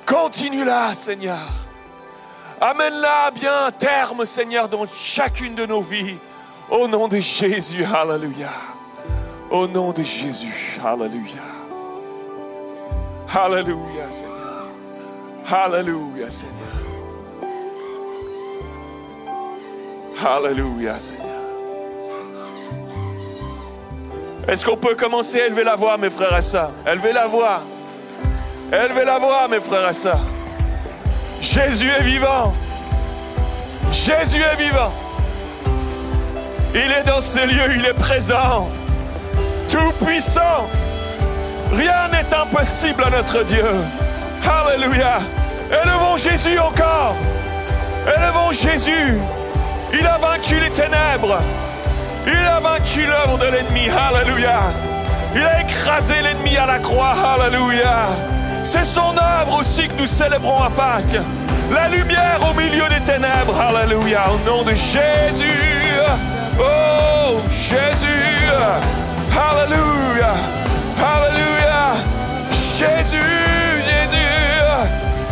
continue-la, 0.04 0.92
Seigneur. 0.92 1.48
Amène-la 2.60 3.28
à 3.28 3.30
bien 3.30 3.64
un 3.68 3.70
terme, 3.70 4.26
Seigneur, 4.26 4.68
dans 4.68 4.84
chacune 4.94 5.54
de 5.54 5.64
nos 5.64 5.80
vies. 5.80 6.18
Au 6.68 6.86
nom 6.86 7.08
de 7.08 7.16
Jésus, 7.16 7.82
Alléluia. 7.82 8.50
Au 9.50 9.66
nom 9.66 9.90
de 9.92 10.02
Jésus, 10.02 10.78
Alléluia. 10.84 11.53
Alléluia, 13.32 14.10
Seigneur. 14.10 14.68
Alléluia, 15.50 16.30
Seigneur. 16.30 16.54
Alléluia, 20.24 20.98
Seigneur. 20.98 21.24
Est-ce 24.46 24.64
qu'on 24.64 24.76
peut 24.76 24.94
commencer 24.94 25.40
à 25.40 25.46
élever 25.46 25.64
la 25.64 25.76
voix, 25.76 25.96
mes 25.96 26.10
frères 26.10 26.36
et 26.36 26.42
sœurs? 26.42 26.72
Élevez 26.86 27.12
la 27.12 27.26
voix. 27.26 27.60
Élevez 28.72 29.04
la 29.04 29.18
voix, 29.18 29.48
mes 29.48 29.60
frères 29.60 29.88
et 29.88 29.94
sœurs. 29.94 30.20
Jésus 31.40 31.88
est 31.88 32.02
vivant. 32.02 32.54
Jésus 33.90 34.42
est 34.42 34.56
vivant. 34.56 34.92
Il 36.74 36.90
est 36.90 37.04
dans 37.06 37.20
ce 37.20 37.38
lieu, 37.46 37.76
il 37.76 37.86
est 37.86 37.94
présent. 37.94 38.68
Tout 39.70 40.04
puissant. 40.04 40.68
Rien 41.76 42.08
n'est 42.08 42.34
impossible 42.34 43.04
à 43.04 43.10
notre 43.10 43.42
Dieu. 43.44 43.66
Alléluia. 44.44 45.18
Élevons 45.70 46.16
Jésus 46.16 46.58
encore. 46.58 47.16
Élevons 48.06 48.52
Jésus. 48.52 49.18
Il 49.92 50.06
a 50.06 50.18
vaincu 50.18 50.60
les 50.60 50.70
ténèbres. 50.70 51.38
Il 52.26 52.46
a 52.46 52.60
vaincu 52.60 53.06
l'œuvre 53.06 53.38
de 53.38 53.46
l'ennemi. 53.46 53.88
Alléluia. 53.88 54.60
Il 55.34 55.42
a 55.42 55.62
écrasé 55.62 56.14
l'ennemi 56.22 56.56
à 56.56 56.66
la 56.66 56.78
croix. 56.78 57.14
Alléluia. 57.34 58.06
C'est 58.62 58.84
son 58.84 59.14
œuvre 59.40 59.58
aussi 59.58 59.88
que 59.88 59.94
nous 59.98 60.06
célébrons 60.06 60.62
à 60.62 60.70
Pâques. 60.70 61.20
La 61.72 61.88
lumière 61.88 62.40
au 62.48 62.54
milieu 62.54 62.88
des 62.88 63.00
ténèbres. 63.04 63.60
Alléluia. 63.60 64.22
Au 64.30 64.48
nom 64.48 64.62
de 64.62 64.74
Jésus. 64.74 65.50
Oh, 66.60 67.40
Jésus. 67.50 68.48
Alléluia. 69.32 70.63
Alléluia. 70.98 71.96
Jésus, 72.78 73.16
Jésus. 73.88 74.34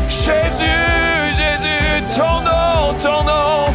Jésus, 0.09 0.65
Jésus. 1.37 2.03
Ton 2.17 2.41
nom, 2.43 2.95
ton 3.01 3.23
nom. 3.25 3.67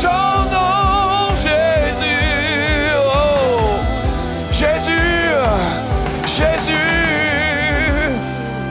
Ton 0.00 0.44
nom, 0.50 1.36
Jésus. 1.42 2.92
Oh, 3.06 3.78
Jésus. 4.52 5.08
Jésus. 6.26 6.72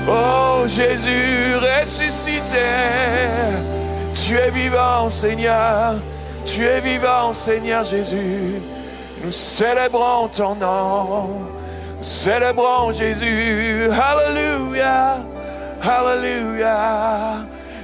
Oh, 0.08 0.68
Jésus 0.68 1.56
ressuscité. 1.58 2.68
Tu 4.14 4.38
es 4.38 4.52
vivant, 4.52 5.10
Seigneur. 5.10 5.96
Tu 6.46 6.66
es 6.66 6.80
vivant, 6.80 7.34
Seigneur 7.34 7.84
Jésus. 7.84 8.62
Nous 9.24 9.32
célébrons 9.32 10.28
ton 10.30 10.56
nom. 10.56 11.57
Célébrons 12.02 12.94
Jésus. 12.94 13.90
Alléluia. 13.92 15.18
Alléluia. 15.82 17.38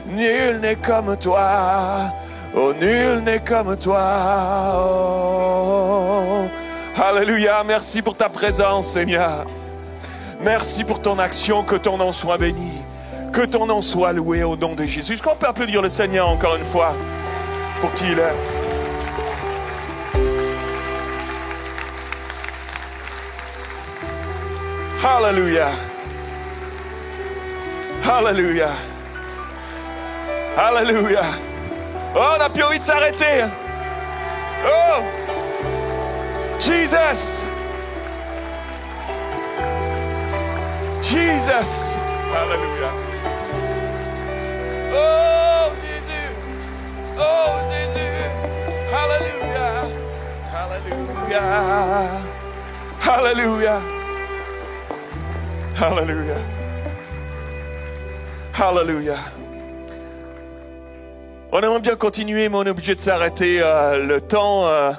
Nul 0.07 0.59
n'est 0.61 0.75
comme 0.75 1.17
toi. 1.17 2.11
Oh, 2.55 2.73
nul 2.79 3.23
n'est 3.23 3.39
comme 3.39 3.75
toi. 3.75 4.75
Oh. 4.75 6.43
Alléluia. 6.95 7.63
Merci 7.65 8.01
pour 8.01 8.15
ta 8.15 8.29
présence, 8.29 8.87
Seigneur. 8.87 9.45
Merci 10.41 10.83
pour 10.83 11.01
ton 11.01 11.17
action. 11.17 11.63
Que 11.63 11.75
ton 11.75 11.97
nom 11.97 12.11
soit 12.11 12.37
béni. 12.37 12.71
Que 13.31 13.45
ton 13.45 13.65
nom 13.65 13.81
soit 13.81 14.13
loué 14.13 14.43
au 14.43 14.55
nom 14.55 14.75
de 14.75 14.85
Jésus. 14.85 15.13
Est-ce 15.13 15.23
qu'on 15.23 15.35
peut 15.35 15.47
applaudir 15.47 15.81
le 15.81 15.89
Seigneur 15.89 16.29
encore 16.29 16.55
une 16.55 16.65
fois 16.65 16.93
pour 17.81 17.91
qui 17.93 18.05
il 18.11 18.19
est? 18.19 18.62
Alléluia. 25.05 25.67
Hallelujah. 28.01 28.71
Hallelujah. 30.55 31.25
Oh, 32.15 32.37
on 32.37 32.41
a 32.41 32.49
plus 32.49 32.63
envie 32.63 32.79
de 32.79 32.85
s'arrêter. 32.85 33.43
Oh, 34.65 35.03
Jesus. 36.57 37.43
Jesus. 41.01 41.97
Hallelujah. 42.31 42.93
Oh, 44.93 45.71
Jésus. 45.81 46.31
Oh, 47.17 47.59
Jésus. 47.71 48.23
Alléluia. 48.93 49.67
Alléluia. 50.53 51.43
Alléluia. 53.05 54.02
Alléluia. 55.81 56.35
Alléluia. 58.59 59.15
On 61.51 61.61
aimerait 61.61 61.79
bien 61.81 61.95
continuer, 61.95 62.47
mais 62.49 62.55
on 62.57 62.63
est 62.63 62.69
obligé 62.69 62.95
de 62.95 62.99
s'arrêter. 62.99 63.59
euh, 63.61 64.05
le 64.05 64.21
temps 64.21 64.67
euh, 64.67 64.91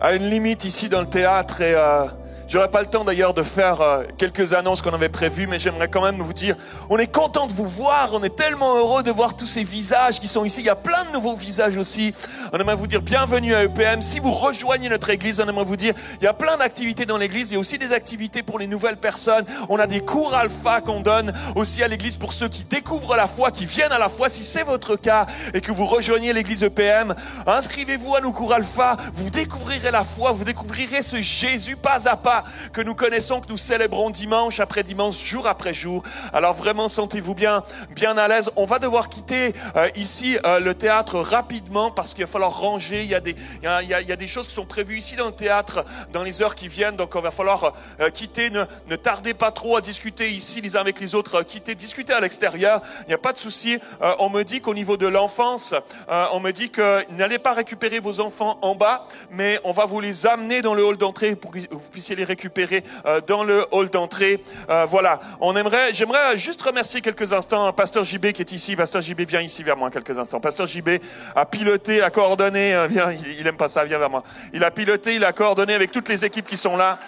a 0.00 0.14
une 0.14 0.28
limite 0.28 0.64
ici 0.64 0.88
dans 0.88 1.00
le 1.00 1.06
théâtre 1.06 1.60
et 1.60 1.74
euh, 1.74 2.04
j'aurais 2.50 2.70
pas 2.70 2.80
le 2.80 2.86
temps 2.86 3.04
d'ailleurs 3.04 3.32
de 3.32 3.44
faire 3.44 3.80
euh, 3.80 4.02
quelques 4.18 4.52
annonces 4.54 4.82
qu'on 4.82 4.92
avait 4.92 5.08
prévues, 5.08 5.46
mais 5.46 5.58
j'aimerais 5.58 5.88
quand 5.88 6.02
même 6.02 6.20
vous 6.20 6.32
dire, 6.32 6.56
on 6.88 6.98
est 6.98 7.06
content 7.06 7.46
de 7.46 7.52
vous 7.52 7.66
voir, 7.66 8.10
on 8.12 8.22
est 8.24 8.34
tellement 8.34 8.76
heureux 8.76 9.02
de 9.02 9.10
voir 9.12 9.36
tous 9.36 9.46
ces 9.46 9.62
visages 9.62 10.18
qui 10.18 10.26
sont 10.26 10.44
ici. 10.44 10.60
Il 10.60 10.66
y 10.66 10.70
a 10.70 10.76
plein 10.76 11.04
de 11.04 11.12
nouveaux 11.12 11.36
visages 11.36 11.76
aussi. 11.76 12.12
On 12.52 12.58
aimerait 12.58 12.74
vous 12.74 12.88
dire 12.88 13.02
bienvenue 13.02 13.54
à 13.54 13.62
EPM. 13.62 14.02
Si 14.02 14.18
vous 14.18 14.32
rejoignez 14.32 14.88
notre 14.88 15.10
église, 15.10 15.40
on 15.40 15.48
aimerait 15.48 15.64
vous 15.64 15.76
dire, 15.76 15.94
il 16.20 16.24
y 16.24 16.26
a 16.26 16.34
plein 16.34 16.56
d'activités 16.56 17.06
dans 17.06 17.18
l'église. 17.18 17.50
Il 17.50 17.54
y 17.54 17.56
a 17.56 17.60
aussi 17.60 17.78
des 17.78 17.92
activités 17.92 18.42
pour 18.42 18.58
les 18.58 18.66
nouvelles 18.66 18.96
personnes. 18.96 19.44
On 19.68 19.78
a 19.78 19.86
des 19.86 20.00
cours 20.00 20.34
alpha 20.34 20.80
qu'on 20.80 21.00
donne 21.00 21.32
aussi 21.54 21.84
à 21.84 21.88
l'église 21.88 22.16
pour 22.16 22.32
ceux 22.32 22.48
qui 22.48 22.64
découvrent 22.64 23.14
la 23.14 23.28
foi, 23.28 23.52
qui 23.52 23.66
viennent 23.66 23.92
à 23.92 23.98
la 23.98 24.08
foi. 24.08 24.28
Si 24.28 24.42
c'est 24.42 24.64
votre 24.64 24.96
cas 24.96 25.26
et 25.54 25.60
que 25.60 25.70
vous 25.70 25.86
rejoignez 25.86 26.32
l'église 26.32 26.64
EPM, 26.64 27.14
inscrivez-vous 27.46 28.16
à 28.16 28.20
nos 28.20 28.32
cours 28.32 28.52
alpha. 28.52 28.96
Vous 29.12 29.30
découvrirez 29.30 29.92
la 29.92 30.02
foi, 30.02 30.32
vous 30.32 30.44
découvrirez 30.44 31.02
ce 31.02 31.20
Jésus 31.20 31.76
pas 31.76 32.08
à 32.08 32.16
pas 32.16 32.39
que 32.72 32.80
nous 32.80 32.94
connaissons, 32.94 33.40
que 33.40 33.48
nous 33.48 33.58
célébrons 33.58 34.10
dimanche 34.10 34.60
après 34.60 34.82
dimanche, 34.82 35.22
jour 35.22 35.46
après 35.46 35.74
jour. 35.74 36.02
Alors 36.32 36.54
vraiment, 36.54 36.88
sentez-vous 36.88 37.34
bien, 37.34 37.62
bien 37.90 38.16
à 38.16 38.28
l'aise. 38.28 38.50
On 38.56 38.64
va 38.64 38.78
devoir 38.78 39.08
quitter 39.08 39.52
euh, 39.76 39.88
ici 39.96 40.38
euh, 40.44 40.60
le 40.60 40.74
théâtre 40.74 41.18
rapidement 41.20 41.90
parce 41.90 42.14
qu'il 42.14 42.24
va 42.24 42.30
falloir 42.30 42.58
ranger. 42.58 43.02
Il 43.02 43.10
y, 43.10 43.14
a 43.14 43.20
des, 43.20 43.34
il, 43.62 43.64
y 43.64 43.66
a, 43.66 43.82
il, 43.82 44.08
y 44.08 44.12
a, 44.12 44.16
des 44.16 44.28
choses 44.28 44.48
qui 44.48 44.54
sont 44.54 44.66
prévues 44.66 44.98
ici 44.98 45.16
dans 45.16 45.26
le 45.26 45.32
théâtre 45.32 45.84
dans 46.12 46.22
les 46.22 46.42
heures 46.42 46.54
qui 46.54 46.68
viennent. 46.68 46.96
Donc 46.96 47.16
on 47.16 47.20
va 47.20 47.30
falloir 47.30 47.72
euh, 48.00 48.10
quitter. 48.10 48.50
Ne, 48.50 48.64
ne 48.88 48.96
tardez 48.96 49.34
pas 49.34 49.50
trop 49.50 49.76
à 49.76 49.80
discuter 49.80 50.30
ici 50.30 50.60
les 50.60 50.76
uns 50.76 50.80
avec 50.80 51.00
les 51.00 51.14
autres. 51.14 51.42
quitter, 51.42 51.74
discuter 51.74 52.12
à 52.12 52.20
l'extérieur. 52.20 52.80
Il 53.02 53.08
n'y 53.08 53.14
a 53.14 53.18
pas 53.18 53.32
de 53.32 53.38
souci. 53.38 53.78
Euh, 54.02 54.14
on 54.18 54.30
me 54.30 54.42
dit 54.42 54.60
qu'au 54.60 54.74
niveau 54.74 54.96
de 54.96 55.06
l'enfance, 55.06 55.74
euh, 56.10 56.26
on 56.32 56.40
me 56.40 56.50
dit 56.50 56.70
que 56.70 57.04
n'allez 57.12 57.38
pas 57.38 57.52
récupérer 57.52 58.00
vos 58.00 58.20
enfants 58.20 58.58
en 58.62 58.74
bas, 58.74 59.06
mais 59.30 59.60
on 59.64 59.72
va 59.72 59.86
vous 59.86 60.00
les 60.00 60.26
amener 60.26 60.62
dans 60.62 60.74
le 60.74 60.84
hall 60.84 60.96
d'entrée 60.96 61.36
pour 61.36 61.50
que 61.50 61.58
vous 61.70 61.80
puissiez 61.90 62.16
les 62.16 62.24
récupérer 62.30 62.84
euh, 63.06 63.20
dans 63.26 63.44
le 63.44 63.66
hall 63.72 63.90
d'entrée. 63.90 64.42
Euh, 64.70 64.86
voilà, 64.86 65.18
on 65.40 65.54
aimerait, 65.56 65.92
j'aimerais 65.92 66.38
juste 66.38 66.62
remercier 66.62 67.00
quelques 67.00 67.32
instants 67.32 67.72
Pasteur 67.72 68.04
JB 68.04 68.32
qui 68.32 68.42
est 68.42 68.52
ici. 68.52 68.76
Pasteur 68.76 69.02
JB, 69.02 69.22
viens 69.22 69.40
ici 69.40 69.62
vers 69.62 69.76
moi 69.76 69.90
quelques 69.90 70.16
instants. 70.16 70.40
Pasteur 70.40 70.66
JB 70.66 70.90
a 71.34 71.46
piloté, 71.46 72.02
a 72.02 72.10
coordonné, 72.10 72.74
euh, 72.74 72.86
viens, 72.86 73.10
il, 73.12 73.46
aime 73.46 73.56
pas 73.56 73.68
ça, 73.68 73.84
viens 73.84 73.98
vers 73.98 74.10
moi. 74.10 74.22
Il 74.52 74.62
a 74.64 74.70
piloté, 74.70 75.16
il 75.16 75.24
a 75.24 75.32
coordonné 75.32 75.74
avec 75.74 75.90
toutes 75.90 76.08
les 76.08 76.24
équipes 76.24 76.46
qui 76.46 76.56
sont 76.56 76.76
là. 76.76 76.98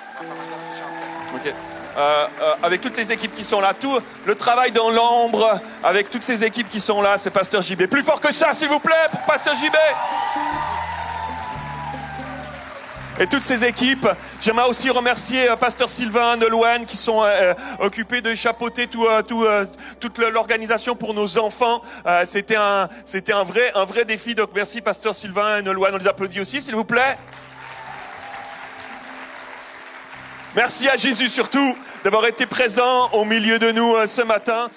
Avec 2.63 2.81
toutes 2.81 2.97
les 2.97 3.13
équipes 3.13 3.35
qui 3.35 3.45
sont 3.45 3.61
là, 3.61 3.75
tout 3.75 3.99
le 4.27 4.35
travail 4.35 4.73
dans 4.73 4.91
l'ombre, 4.91 5.61
avec 5.85 6.11
toutes 6.11 6.25
ces 6.25 6.43
équipes 6.45 6.69
qui 6.69 6.81
sont 6.81 7.01
là, 7.01 7.17
c'est 7.17 7.31
Pasteur 7.31 7.63
JB. 7.63 7.87
Plus 7.87 8.03
fort 8.03 8.21
que 8.21 8.33
ça, 8.33 8.53
s'il 8.53 8.69
vous 8.69 8.81
plaît, 8.81 9.09
pour 9.13 9.21
Pasteur 9.23 9.55
JB. 9.55 9.77
Et 13.21 13.27
toutes 13.27 13.45
ces 13.45 13.65
équipes, 13.65 14.09
j'aimerais 14.41 14.69
aussi 14.69 14.89
remercier 14.89 15.51
euh, 15.51 15.57
Pasteur 15.57 15.91
Sylvain, 15.91 16.37
Nolwenn, 16.39 16.87
qui 16.87 16.97
sont 16.97 17.23
euh, 17.23 17.53
occupés 17.79 18.23
de 18.23 18.35
chapeauter 18.35 18.87
tout, 18.87 19.05
euh, 19.07 19.21
tout, 19.23 19.45
euh, 19.45 19.67
toute 20.01 20.19
l'organisation 20.19 20.97
pour 20.97 21.13
nos 21.13 21.37
enfants. 21.39 21.83
Euh, 22.07 22.25
c'était 22.27 22.57
un, 22.57 22.89
c'était 23.05 23.35
un 23.35 23.45
vrai, 23.45 23.71
un 23.75 23.85
vrai 23.85 24.07
défi. 24.07 24.35
Donc 24.35 24.51
merci 24.55 24.81
Pasteur 24.81 25.15
Sylvain 25.15 25.59
et 25.59 25.63
Nolwenn. 25.63 25.95
On 25.95 25.99
les 25.99 26.09
applaudit 26.09 26.41
aussi, 26.41 26.63
s'il 26.63 26.75
vous 26.75 26.85
plaît. 26.85 27.19
Merci 30.55 30.89
à 30.89 30.97
Jésus 30.97 31.29
surtout 31.29 31.77
d'avoir 32.05 32.27
été 32.27 32.47
présent 32.47 33.11
au 33.13 33.25
milieu 33.25 33.59
de 33.59 33.73
nous 33.73 33.95
euh, 33.95 34.07
ce 34.07 34.23
matin. 34.23 34.69